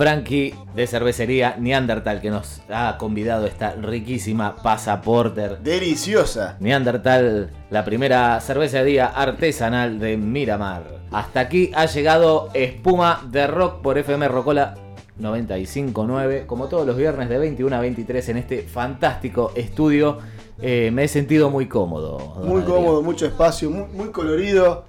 Frankie 0.00 0.54
de 0.74 0.86
cervecería 0.86 1.56
Neandertal 1.58 2.22
que 2.22 2.30
nos 2.30 2.62
ha 2.70 2.96
convidado 2.96 3.44
esta 3.44 3.72
riquísima 3.72 4.56
pasaporter. 4.56 5.58
Deliciosa. 5.58 6.56
Neandertal, 6.58 7.50
la 7.68 7.84
primera 7.84 8.40
cervecería 8.40 9.08
artesanal 9.08 9.98
de 9.98 10.16
Miramar. 10.16 10.84
Hasta 11.10 11.40
aquí 11.40 11.70
ha 11.74 11.84
llegado 11.84 12.48
Espuma 12.54 13.28
de 13.30 13.46
Rock 13.46 13.82
por 13.82 13.98
FM 13.98 14.26
Rocola 14.28 14.74
95.9. 15.20 16.46
Como 16.46 16.68
todos 16.68 16.86
los 16.86 16.96
viernes 16.96 17.28
de 17.28 17.36
21 17.36 17.76
a 17.76 17.80
23 17.80 18.26
en 18.30 18.36
este 18.38 18.62
fantástico 18.62 19.52
estudio. 19.54 20.16
Eh, 20.62 20.90
me 20.94 21.04
he 21.04 21.08
sentido 21.08 21.50
muy 21.50 21.68
cómodo. 21.68 22.36
Muy 22.36 22.62
Adrián. 22.62 22.64
cómodo, 22.64 23.02
mucho 23.02 23.26
espacio, 23.26 23.68
muy, 23.70 23.84
muy 23.92 24.08
colorido. 24.08 24.86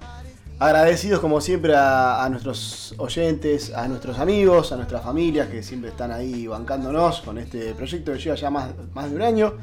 Agradecidos 0.62 1.18
como 1.18 1.40
siempre 1.40 1.74
a, 1.74 2.22
a 2.24 2.28
nuestros 2.28 2.94
oyentes, 2.98 3.72
a 3.74 3.88
nuestros 3.88 4.18
amigos, 4.20 4.70
a 4.70 4.76
nuestras 4.76 5.02
familias 5.02 5.48
que 5.48 5.60
siempre 5.62 5.90
están 5.90 6.12
ahí 6.12 6.46
bancándonos 6.46 7.20
con 7.22 7.38
este 7.38 7.74
proyecto 7.74 8.12
que 8.12 8.18
lleva 8.20 8.36
ya 8.36 8.48
más, 8.48 8.68
más 8.94 9.10
de 9.10 9.16
un 9.16 9.22
año. 9.22 9.54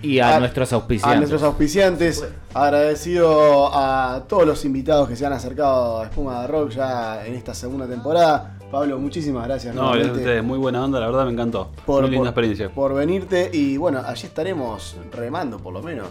Y 0.00 0.20
a, 0.20 0.36
A- 0.36 0.40
nuestros 0.40 0.72
A 0.72 0.76
auspiciantes. 0.76 1.18
nuestros 1.18 1.42
auspiciantes, 1.42 2.24
agradecido 2.54 3.70
a 3.74 4.24
todos 4.28 4.46
los 4.46 4.64
invitados 4.64 5.08
que 5.08 5.16
se 5.16 5.26
han 5.26 5.32
acercado 5.32 6.00
a 6.00 6.04
Espuma 6.04 6.40
de 6.42 6.46
Rock 6.46 6.70
ya 6.70 7.26
en 7.26 7.34
esta 7.34 7.52
segunda 7.52 7.86
temporada. 7.86 8.54
Pablo, 8.70 8.98
muchísimas 8.98 9.46
gracias 9.46 9.74
No, 9.74 9.90
gracias 9.92 10.08
a 10.08 10.12
ustedes, 10.12 10.44
muy 10.44 10.58
buena 10.58 10.84
onda, 10.84 11.00
la 11.00 11.06
verdad 11.06 11.24
me 11.26 11.32
encantó. 11.32 11.70
por, 11.84 12.02
muy 12.02 12.10
linda 12.12 12.32
por- 12.32 12.44
experiencia. 12.44 12.70
por 12.74 12.94
venirte 12.94 13.50
y 13.52 13.76
bueno, 13.76 14.00
allí 14.06 14.26
estaremos 14.26 14.96
remando 15.12 15.58
por 15.58 15.72
lo 15.74 15.82
menos. 15.82 16.08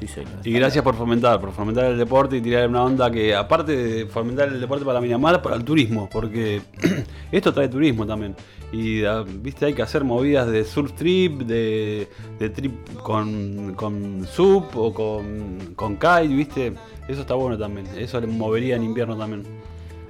Sí, 0.00 0.06
señor. 0.06 0.40
Y 0.44 0.52
gracias 0.52 0.82
por 0.82 0.94
fomentar, 0.94 1.38
por 1.40 1.52
fomentar 1.52 1.84
el 1.84 1.98
deporte 1.98 2.38
y 2.38 2.40
tirar 2.40 2.68
una 2.68 2.82
onda 2.82 3.10
que, 3.10 3.34
aparte 3.34 3.76
de 3.76 4.06
fomentar 4.06 4.48
el 4.48 4.58
deporte 4.58 4.84
para 4.84 5.00
Miramar, 5.00 5.42
para 5.42 5.56
el 5.56 5.64
turismo, 5.64 6.08
porque 6.10 6.62
esto 7.32 7.52
trae 7.52 7.68
turismo 7.68 8.06
también. 8.06 8.34
Y 8.72 9.04
ah, 9.04 9.24
viste, 9.26 9.66
hay 9.66 9.74
que 9.74 9.82
hacer 9.82 10.04
movidas 10.04 10.50
de 10.50 10.64
surf 10.64 10.92
trip, 10.94 11.42
de, 11.42 12.08
de 12.38 12.50
trip 12.50 12.94
con, 13.02 13.74
con 13.74 14.26
sub 14.26 14.64
o 14.74 14.94
con, 14.94 15.74
con 15.76 15.96
kite, 15.96 16.28
viste. 16.28 16.72
Eso 17.06 17.20
está 17.22 17.34
bueno 17.34 17.58
también. 17.58 17.86
Eso 17.98 18.20
le 18.20 18.26
movería 18.26 18.76
en 18.76 18.84
invierno 18.84 19.16
también. 19.16 19.44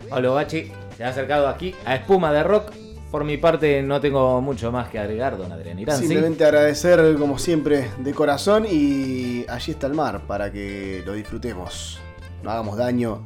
Pablo 0.08 0.34
Bachi 0.34 0.70
se 0.96 1.04
ha 1.04 1.08
acercado 1.08 1.48
aquí 1.48 1.74
a 1.84 1.96
Espuma 1.96 2.32
de 2.32 2.42
Rock. 2.42 2.72
Por 3.10 3.24
mi 3.24 3.36
parte 3.38 3.82
no 3.82 4.00
tengo 4.00 4.40
mucho 4.40 4.70
más 4.70 4.88
que 4.88 4.98
agregar, 4.98 5.36
don 5.36 5.50
Adrián 5.50 5.78
Irán. 5.78 5.96
¿sí? 5.96 6.06
Simplemente 6.06 6.44
agradecer 6.44 7.16
como 7.18 7.38
siempre 7.38 7.90
de 7.98 8.14
corazón 8.14 8.66
y 8.70 9.44
allí 9.48 9.72
está 9.72 9.88
el 9.88 9.94
mar 9.94 10.22
para 10.26 10.52
que 10.52 11.02
lo 11.04 11.14
disfrutemos. 11.14 11.98
No 12.42 12.50
hagamos 12.50 12.76
daño. 12.76 13.22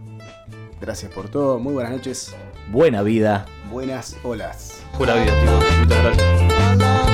Gracias 0.80 1.12
por 1.12 1.28
todo. 1.28 1.58
Muy 1.58 1.74
buenas 1.74 1.92
noches. 1.92 2.34
Buena 2.70 3.02
vida. 3.02 3.46
Buenas 3.70 4.16
olas. 4.22 4.80
Pura 4.96 5.14
vida, 5.14 5.32
chicos. 5.40 5.64
Muchas 5.80 6.02
gracias. 6.02 7.13